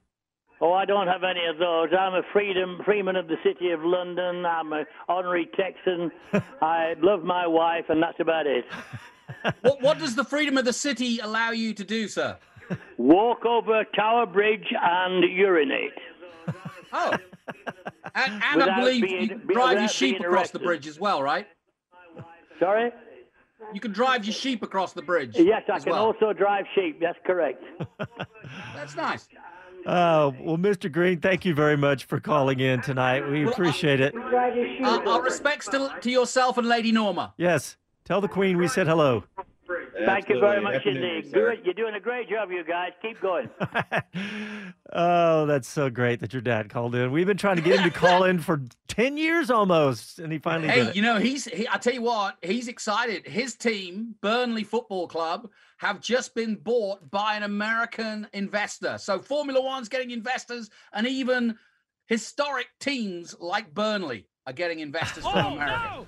Oh, 0.60 0.72
I 0.72 0.84
don't 0.84 1.08
have 1.08 1.24
any 1.24 1.44
of 1.46 1.58
those. 1.58 1.88
I'm 1.98 2.14
a 2.14 2.22
freedom 2.32 2.80
freeman 2.84 3.16
of 3.16 3.26
the 3.26 3.36
city 3.42 3.70
of 3.70 3.80
London. 3.82 4.46
I'm 4.46 4.72
an 4.72 4.86
honorary 5.08 5.48
Texan. 5.56 6.10
I 6.62 6.94
love 7.02 7.22
my 7.22 7.46
wife, 7.46 7.86
and 7.88 8.02
that's 8.02 8.20
about 8.20 8.46
it. 8.46 8.64
what, 9.62 9.82
what 9.82 9.98
does 9.98 10.14
the 10.14 10.24
freedom 10.24 10.56
of 10.56 10.64
the 10.64 10.72
city 10.72 11.18
allow 11.18 11.50
you 11.50 11.74
to 11.74 11.84
do, 11.84 12.08
sir? 12.08 12.36
Walk 12.96 13.44
over 13.44 13.84
Tower 13.94 14.26
Bridge 14.26 14.72
and 14.80 15.24
urinate. 15.24 15.92
Oh. 16.92 17.16
And, 18.14 18.42
and 18.42 18.62
I 18.62 18.80
believe 18.80 19.02
being- 19.02 19.28
you 19.28 19.36
drive 19.52 19.80
your 19.80 19.88
sheep 19.88 20.20
across 20.20 20.50
the 20.50 20.60
bridge 20.60 20.86
as 20.86 20.98
well, 20.98 21.22
right? 21.22 21.46
Sorry? 22.60 22.92
You 23.72 23.80
can 23.80 23.92
drive 23.92 24.24
your 24.24 24.34
sheep 24.34 24.62
across 24.62 24.92
the 24.92 25.02
bridge. 25.02 25.36
Yes, 25.36 25.62
I 25.72 25.78
can 25.80 25.92
well. 25.92 26.04
also 26.06 26.32
drive 26.32 26.64
sheep. 26.74 27.00
That's 27.00 27.18
correct. 27.26 27.62
That's 28.74 28.94
nice. 28.94 29.26
Uh, 29.86 30.32
well, 30.40 30.56
Mr. 30.56 30.90
Green, 30.90 31.20
thank 31.20 31.44
you 31.44 31.54
very 31.54 31.76
much 31.76 32.04
for 32.04 32.20
calling 32.20 32.60
in 32.60 32.80
tonight. 32.80 33.28
We 33.28 33.46
appreciate 33.46 34.00
it. 34.00 34.14
Uh, 34.16 35.00
our 35.06 35.22
respects 35.22 35.68
to, 35.68 35.94
to 36.00 36.10
yourself 36.10 36.58
and 36.58 36.66
Lady 36.66 36.92
Norma. 36.92 37.34
Yes, 37.36 37.76
tell 38.04 38.20
the 38.20 38.28
Queen 38.28 38.56
we 38.56 38.68
said 38.68 38.86
hello. 38.86 39.24
Thank 40.04 40.28
you 40.28 40.40
very 40.40 40.60
much 40.60 40.84
indeed. 40.84 41.32
Good. 41.32 41.60
You're 41.64 41.74
doing 41.74 41.94
a 41.94 42.00
great 42.00 42.28
job, 42.28 42.50
you 42.50 42.64
guys. 42.64 42.92
Keep 43.02 43.20
going. 43.20 43.48
Oh, 44.96 45.44
that's 45.46 45.66
so 45.66 45.90
great 45.90 46.20
that 46.20 46.32
your 46.32 46.42
dad 46.42 46.68
called 46.70 46.94
in. 46.94 47.10
We've 47.10 47.26
been 47.26 47.36
trying 47.36 47.56
to 47.56 47.62
get 47.62 47.80
him 47.80 47.90
to 47.90 47.90
call 47.90 48.22
in 48.24 48.38
for 48.38 48.62
10 48.86 49.16
years 49.16 49.50
almost, 49.50 50.20
and 50.20 50.32
he 50.32 50.38
finally 50.38 50.68
did 50.68 50.86
Hey, 50.86 50.92
you 50.94 51.02
know, 51.02 51.18
he's, 51.18 51.46
he, 51.46 51.66
I 51.66 51.78
tell 51.78 51.94
you 51.94 52.02
what, 52.02 52.36
he's 52.42 52.68
excited. 52.68 53.26
His 53.26 53.56
team, 53.56 54.14
Burnley 54.20 54.62
Football 54.62 55.08
Club, 55.08 55.50
have 55.78 56.00
just 56.00 56.34
been 56.34 56.56
bought 56.56 57.10
by 57.10 57.36
an 57.36 57.42
American 57.42 58.26
investor. 58.32 58.98
So 58.98 59.18
Formula 59.20 59.60
One's 59.60 59.88
getting 59.88 60.10
investors, 60.10 60.70
and 60.92 61.06
even 61.06 61.56
historic 62.06 62.66
teams 62.80 63.34
like 63.40 63.72
Burnley 63.74 64.26
are 64.46 64.52
getting 64.52 64.80
investors 64.80 65.24
from 65.24 65.54
America. 65.54 66.06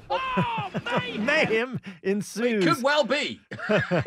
Mayhem 1.19 1.81
ensues. 2.03 2.65
Could 2.65 2.83
well 2.83 3.05
be. 3.05 3.41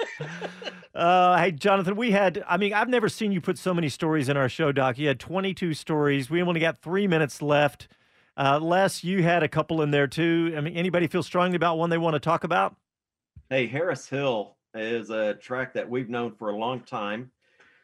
Uh, 0.95 1.37
hey, 1.37 1.51
Jonathan, 1.51 1.95
we 1.95 2.11
had, 2.11 2.43
I 2.47 2.57
mean, 2.57 2.73
I've 2.73 2.89
never 2.89 3.07
seen 3.07 3.31
you 3.31 3.39
put 3.39 3.57
so 3.57 3.73
many 3.73 3.87
stories 3.87 4.27
in 4.27 4.35
our 4.35 4.49
show, 4.49 4.71
Doc. 4.71 4.97
You 4.97 5.07
had 5.07 5.19
22 5.19 5.73
stories. 5.75 6.29
We 6.29 6.41
only 6.41 6.59
got 6.59 6.79
three 6.79 7.07
minutes 7.07 7.41
left. 7.41 7.87
Uh, 8.35 8.59
Les, 8.59 9.03
you 9.03 9.23
had 9.23 9.41
a 9.43 9.47
couple 9.47 9.81
in 9.81 9.91
there 9.91 10.07
too. 10.07 10.53
I 10.57 10.61
mean, 10.61 10.75
anybody 10.75 11.07
feel 11.07 11.23
strongly 11.23 11.55
about 11.55 11.77
one 11.77 11.89
they 11.89 11.97
want 11.97 12.15
to 12.15 12.19
talk 12.19 12.43
about? 12.43 12.75
Hey, 13.49 13.67
Harris 13.67 14.09
Hill 14.09 14.57
is 14.75 15.09
a 15.09 15.35
track 15.35 15.73
that 15.73 15.89
we've 15.89 16.09
known 16.09 16.33
for 16.35 16.49
a 16.49 16.57
long 16.57 16.81
time, 16.81 17.31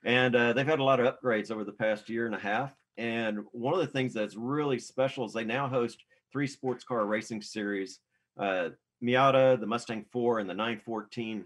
and 0.03 0.35
uh, 0.35 0.53
they've 0.53 0.65
had 0.65 0.79
a 0.79 0.83
lot 0.83 0.99
of 0.99 1.13
upgrades 1.13 1.51
over 1.51 1.63
the 1.63 1.71
past 1.71 2.09
year 2.09 2.25
and 2.25 2.35
a 2.35 2.39
half. 2.39 2.73
And 2.97 3.39
one 3.51 3.73
of 3.73 3.79
the 3.79 3.87
things 3.87 4.13
that's 4.13 4.35
really 4.35 4.79
special 4.79 5.25
is 5.25 5.33
they 5.33 5.43
now 5.43 5.67
host 5.67 6.03
three 6.31 6.47
sports 6.47 6.83
car 6.83 7.05
racing 7.05 7.41
series. 7.41 7.99
Uh, 8.37 8.69
Miata, 9.03 9.59
the 9.59 9.67
Mustang 9.67 10.05
4, 10.11 10.39
and 10.39 10.49
the 10.49 10.53
914 10.53 11.45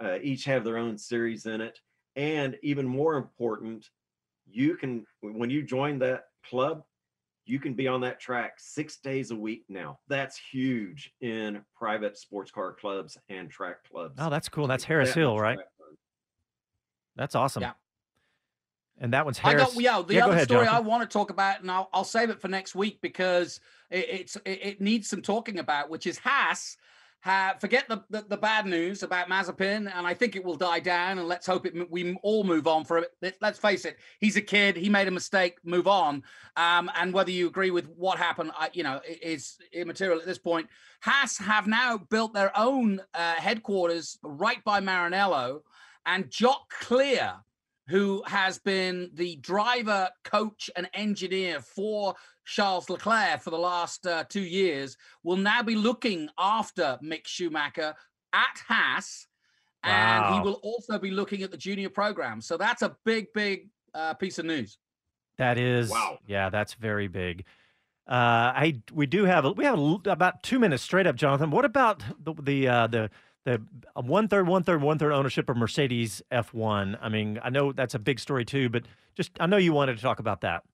uh, 0.00 0.18
each 0.22 0.44
have 0.44 0.64
their 0.64 0.78
own 0.78 0.98
series 0.98 1.46
in 1.46 1.60
it. 1.60 1.78
And 2.16 2.58
even 2.62 2.86
more 2.86 3.14
important, 3.14 3.88
you 4.50 4.76
can, 4.76 5.06
when 5.20 5.50
you 5.50 5.62
join 5.62 5.98
that 6.00 6.24
club, 6.44 6.82
you 7.52 7.58
can 7.58 7.74
be 7.74 7.86
on 7.86 8.00
that 8.00 8.18
track 8.18 8.54
six 8.56 8.96
days 8.96 9.30
a 9.30 9.36
week 9.36 9.64
now. 9.68 9.98
That's 10.08 10.38
huge 10.38 11.12
in 11.20 11.60
private 11.76 12.16
sports 12.16 12.50
car 12.50 12.72
clubs 12.72 13.18
and 13.28 13.50
track 13.50 13.86
clubs. 13.90 14.16
Oh, 14.18 14.30
that's 14.30 14.48
cool. 14.48 14.66
That's 14.66 14.84
Harris 14.84 15.10
much 15.10 15.16
Hill, 15.16 15.38
right? 15.38 15.58
That's 17.14 17.34
awesome. 17.34 17.60
Yeah. 17.60 17.72
And 19.02 19.12
that 19.12 19.26
one's 19.26 19.38
I 19.44 19.50
Harris. 19.50 19.74
got 19.74 19.82
yeah. 19.82 20.00
The 20.00 20.14
go 20.14 20.20
other 20.20 20.32
ahead, 20.32 20.48
story 20.48 20.66
I 20.66 20.80
want 20.80 21.02
to 21.02 21.12
talk 21.12 21.28
about, 21.28 21.60
and 21.60 21.70
I'll, 21.70 21.90
I'll 21.92 22.04
save 22.04 22.30
it 22.30 22.40
for 22.40 22.48
next 22.48 22.74
week 22.74 23.00
because 23.02 23.60
it, 23.90 24.06
it's 24.08 24.36
it, 24.46 24.60
it 24.62 24.80
needs 24.80 25.08
some 25.08 25.20
talking 25.20 25.58
about, 25.58 25.90
which 25.90 26.06
is 26.06 26.16
Haas. 26.16 26.78
Ha, 27.24 27.54
forget 27.60 27.88
the, 27.88 28.02
the 28.10 28.22
the 28.30 28.36
bad 28.36 28.66
news 28.66 29.04
about 29.04 29.28
Mazepin, 29.28 29.88
and 29.94 30.06
I 30.06 30.12
think 30.12 30.34
it 30.34 30.44
will 30.44 30.56
die 30.56 30.80
down. 30.80 31.18
And 31.18 31.28
let's 31.28 31.46
hope 31.46 31.66
it 31.66 31.90
we 31.90 32.14
all 32.22 32.42
move 32.42 32.66
on 32.66 32.84
for 32.84 32.98
it. 32.98 33.12
Let- 33.22 33.36
Let's 33.40 33.58
face 33.60 33.84
it, 33.84 33.96
he's 34.18 34.36
a 34.36 34.40
kid. 34.40 34.76
He 34.76 34.88
made 34.88 35.06
a 35.06 35.12
mistake. 35.12 35.58
Move 35.64 35.86
on. 35.86 36.24
Um, 36.56 36.90
and 36.96 37.12
whether 37.14 37.30
you 37.30 37.46
agree 37.46 37.70
with 37.70 37.86
what 37.86 38.18
happened, 38.18 38.50
I, 38.58 38.70
you 38.72 38.82
know, 38.82 39.00
is 39.06 39.56
immaterial 39.72 40.18
at 40.18 40.26
this 40.26 40.38
point. 40.38 40.68
Haas 41.00 41.38
have 41.38 41.66
now 41.68 41.98
built 41.98 42.34
their 42.34 42.56
own 42.58 43.00
uh, 43.14 43.34
headquarters 43.34 44.18
right 44.24 44.62
by 44.64 44.80
Maranello, 44.80 45.60
and 46.04 46.28
Jock 46.28 46.70
Clear 46.70 47.34
who 47.88 48.22
has 48.26 48.58
been 48.58 49.10
the 49.14 49.36
driver, 49.36 50.08
coach, 50.24 50.70
and 50.76 50.88
engineer 50.94 51.60
for 51.60 52.14
Charles 52.44 52.88
Leclerc 52.90 53.40
for 53.42 53.50
the 53.50 53.58
last 53.58 54.06
uh, 54.06 54.24
two 54.28 54.42
years, 54.42 54.96
will 55.22 55.36
now 55.36 55.62
be 55.62 55.74
looking 55.74 56.28
after 56.38 56.98
Mick 57.02 57.26
Schumacher 57.26 57.94
at 58.32 58.60
Haas. 58.68 59.26
And 59.84 60.34
he 60.34 60.40
will 60.40 60.60
also 60.62 60.98
be 60.98 61.10
looking 61.10 61.42
at 61.42 61.50
the 61.50 61.56
junior 61.56 61.88
program. 61.88 62.40
So 62.40 62.56
that's 62.56 62.82
a 62.82 62.96
big, 63.04 63.32
big 63.34 63.68
uh, 63.94 64.14
piece 64.14 64.38
of 64.38 64.44
news. 64.44 64.78
That 65.38 65.58
is, 65.58 65.90
Wow. 65.90 66.18
yeah, 66.26 66.50
that's 66.50 66.74
very 66.74 67.08
big. 67.08 67.44
Uh, 68.08 68.14
I 68.54 68.82
we 68.92 69.06
do 69.06 69.24
have 69.24 69.44
we 69.56 69.64
have 69.64 69.78
about 70.06 70.42
two 70.42 70.58
minutes 70.58 70.82
straight 70.82 71.06
up, 71.06 71.14
Jonathan. 71.16 71.50
What 71.50 71.64
about 71.64 72.02
the 72.22 72.34
the 72.34 72.68
uh, 72.68 72.86
the 72.88 73.10
the 73.44 73.62
one 73.94 74.28
third, 74.28 74.46
one 74.46 74.62
third, 74.64 74.82
one 74.82 74.98
third 74.98 75.12
ownership 75.12 75.48
of 75.48 75.56
Mercedes 75.56 76.20
F1? 76.30 76.98
I 77.00 77.08
mean, 77.08 77.40
I 77.42 77.50
know 77.50 77.72
that's 77.72 77.94
a 77.94 77.98
big 78.00 78.18
story 78.20 78.44
too, 78.44 78.68
but 78.68 78.84
just 79.16 79.32
I 79.40 79.46
know 79.46 79.56
you 79.56 79.72
wanted 79.72 79.96
to 79.96 80.02
talk 80.02 80.18
about 80.18 80.40
that. 80.42 80.64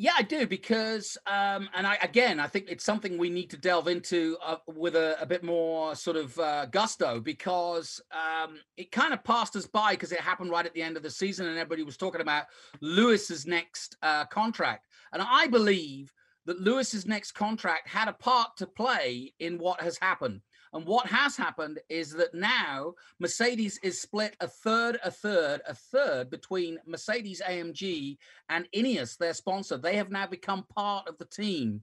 Yeah, 0.00 0.12
I 0.16 0.22
do 0.22 0.46
because, 0.46 1.18
um, 1.26 1.68
and 1.74 1.84
I 1.84 1.96
again, 2.00 2.38
I 2.38 2.46
think 2.46 2.66
it's 2.68 2.84
something 2.84 3.18
we 3.18 3.30
need 3.30 3.50
to 3.50 3.56
delve 3.56 3.88
into 3.88 4.38
uh, 4.40 4.58
with 4.68 4.94
a, 4.94 5.20
a 5.20 5.26
bit 5.26 5.42
more 5.42 5.96
sort 5.96 6.16
of 6.16 6.38
uh, 6.38 6.66
gusto 6.66 7.18
because 7.18 8.00
um, 8.12 8.60
it 8.76 8.92
kind 8.92 9.12
of 9.12 9.24
passed 9.24 9.56
us 9.56 9.66
by 9.66 9.94
because 9.94 10.12
it 10.12 10.20
happened 10.20 10.52
right 10.52 10.64
at 10.64 10.72
the 10.72 10.82
end 10.82 10.96
of 10.96 11.02
the 11.02 11.10
season, 11.10 11.46
and 11.46 11.58
everybody 11.58 11.82
was 11.82 11.96
talking 11.96 12.20
about 12.20 12.44
Lewis's 12.80 13.44
next 13.44 13.96
uh, 14.02 14.24
contract, 14.26 14.86
and 15.12 15.20
I 15.20 15.48
believe 15.48 16.12
that 16.46 16.60
Lewis's 16.60 17.04
next 17.04 17.32
contract 17.32 17.88
had 17.88 18.06
a 18.06 18.12
part 18.12 18.56
to 18.58 18.68
play 18.68 19.34
in 19.40 19.58
what 19.58 19.80
has 19.80 19.98
happened. 19.98 20.42
And 20.72 20.84
what 20.86 21.06
has 21.06 21.36
happened 21.36 21.80
is 21.88 22.12
that 22.12 22.34
now 22.34 22.94
Mercedes 23.18 23.78
is 23.82 24.00
split 24.00 24.36
a 24.40 24.48
third, 24.48 24.98
a 25.02 25.10
third, 25.10 25.60
a 25.66 25.74
third 25.74 26.30
between 26.30 26.78
Mercedes 26.86 27.42
AMG 27.46 28.18
and 28.48 28.68
Ineos, 28.74 29.16
their 29.16 29.34
sponsor. 29.34 29.76
They 29.76 29.96
have 29.96 30.10
now 30.10 30.26
become 30.26 30.64
part 30.74 31.08
of 31.08 31.16
the 31.18 31.24
team. 31.24 31.82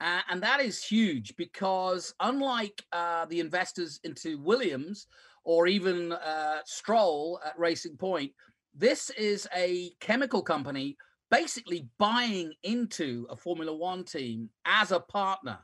Uh, 0.00 0.20
and 0.28 0.42
that 0.42 0.60
is 0.60 0.84
huge 0.84 1.34
because, 1.36 2.14
unlike 2.20 2.84
uh, 2.92 3.24
the 3.26 3.40
investors 3.40 3.98
into 4.04 4.38
Williams 4.42 5.06
or 5.44 5.66
even 5.66 6.12
uh, 6.12 6.58
Stroll 6.66 7.40
at 7.44 7.58
Racing 7.58 7.96
Point, 7.96 8.32
this 8.74 9.08
is 9.10 9.48
a 9.56 9.90
chemical 10.00 10.42
company 10.42 10.96
basically 11.30 11.88
buying 11.98 12.52
into 12.62 13.26
a 13.30 13.36
Formula 13.36 13.74
One 13.74 14.04
team 14.04 14.50
as 14.64 14.92
a 14.92 15.00
partner. 15.00 15.58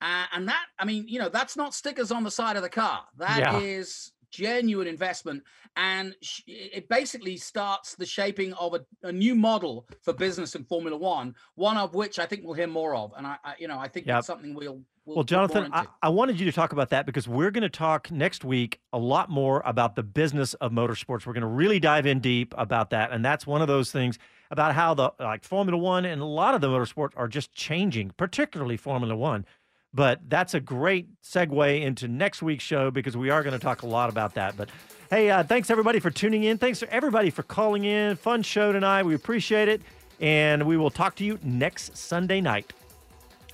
Uh, 0.00 0.24
and 0.32 0.48
that, 0.48 0.66
I 0.78 0.84
mean, 0.84 1.06
you 1.08 1.18
know, 1.18 1.28
that's 1.28 1.56
not 1.56 1.74
stickers 1.74 2.10
on 2.10 2.22
the 2.22 2.30
side 2.30 2.56
of 2.56 2.62
the 2.62 2.68
car. 2.68 3.04
That 3.16 3.62
is 3.62 4.12
Yeah. 4.12 4.48
genuine 4.48 4.86
investment, 4.86 5.42
and 5.76 6.14
sh- 6.20 6.42
it 6.46 6.88
basically 6.88 7.36
starts 7.38 7.94
the 7.94 8.04
shaping 8.04 8.52
of 8.54 8.74
a, 8.74 8.84
a, 9.02 9.12
new 9.12 9.34
model 9.34 9.86
for 10.02 10.12
business 10.12 10.54
in 10.54 10.64
Formula 10.64 10.96
One. 10.96 11.34
One 11.54 11.78
of 11.78 11.94
which 11.94 12.18
I 12.18 12.26
think 12.26 12.42
we'll 12.44 12.54
hear 12.54 12.66
more 12.66 12.94
of, 12.94 13.12
and 13.16 13.26
I, 13.26 13.36
I 13.42 13.54
you 13.58 13.68
know, 13.68 13.78
I 13.78 13.88
think 13.88 14.06
yep. 14.06 14.16
that's 14.16 14.26
something 14.26 14.54
we'll. 14.54 14.82
We'll, 15.06 15.18
well 15.18 15.24
Jonathan, 15.24 15.70
I, 15.72 15.86
I 16.02 16.08
wanted 16.08 16.40
you 16.40 16.46
to 16.46 16.52
talk 16.52 16.72
about 16.72 16.90
that 16.90 17.06
because 17.06 17.28
we're 17.28 17.52
going 17.52 17.62
to 17.62 17.68
talk 17.68 18.10
next 18.10 18.44
week 18.44 18.80
a 18.92 18.98
lot 18.98 19.30
more 19.30 19.62
about 19.64 19.94
the 19.94 20.02
business 20.02 20.54
of 20.54 20.72
motorsports. 20.72 21.24
We're 21.24 21.32
going 21.32 21.42
to 21.42 21.46
really 21.46 21.78
dive 21.78 22.06
in 22.06 22.18
deep 22.18 22.52
about 22.58 22.90
that, 22.90 23.12
and 23.12 23.24
that's 23.24 23.46
one 23.46 23.62
of 23.62 23.68
those 23.68 23.92
things 23.92 24.18
about 24.50 24.74
how 24.74 24.94
the 24.94 25.12
like 25.20 25.44
Formula 25.44 25.78
One 25.78 26.04
and 26.04 26.20
a 26.20 26.24
lot 26.24 26.54
of 26.54 26.60
the 26.60 26.68
motorsports 26.68 27.12
are 27.16 27.28
just 27.28 27.52
changing, 27.52 28.12
particularly 28.16 28.76
Formula 28.76 29.14
One. 29.16 29.46
But 29.94 30.20
that's 30.28 30.54
a 30.54 30.60
great 30.60 31.08
segue 31.22 31.82
into 31.82 32.08
next 32.08 32.42
week's 32.42 32.64
show 32.64 32.90
because 32.90 33.16
we 33.16 33.30
are 33.30 33.42
going 33.42 33.54
to 33.54 33.58
talk 33.58 33.82
a 33.82 33.86
lot 33.86 34.10
about 34.10 34.34
that. 34.34 34.56
But 34.56 34.68
hey, 35.10 35.30
uh, 35.30 35.42
thanks 35.42 35.70
everybody 35.70 36.00
for 36.00 36.10
tuning 36.10 36.44
in. 36.44 36.58
Thanks 36.58 36.80
to 36.80 36.92
everybody 36.92 37.30
for 37.30 37.42
calling 37.42 37.84
in. 37.84 38.16
Fun 38.16 38.42
show 38.42 38.72
tonight. 38.72 39.04
We 39.04 39.14
appreciate 39.14 39.68
it. 39.68 39.82
And 40.20 40.66
we 40.66 40.76
will 40.76 40.90
talk 40.90 41.14
to 41.16 41.24
you 41.24 41.38
next 41.42 41.96
Sunday 41.96 42.40
night. 42.40 42.72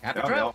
Happy 0.01 0.21
trail. 0.23 0.55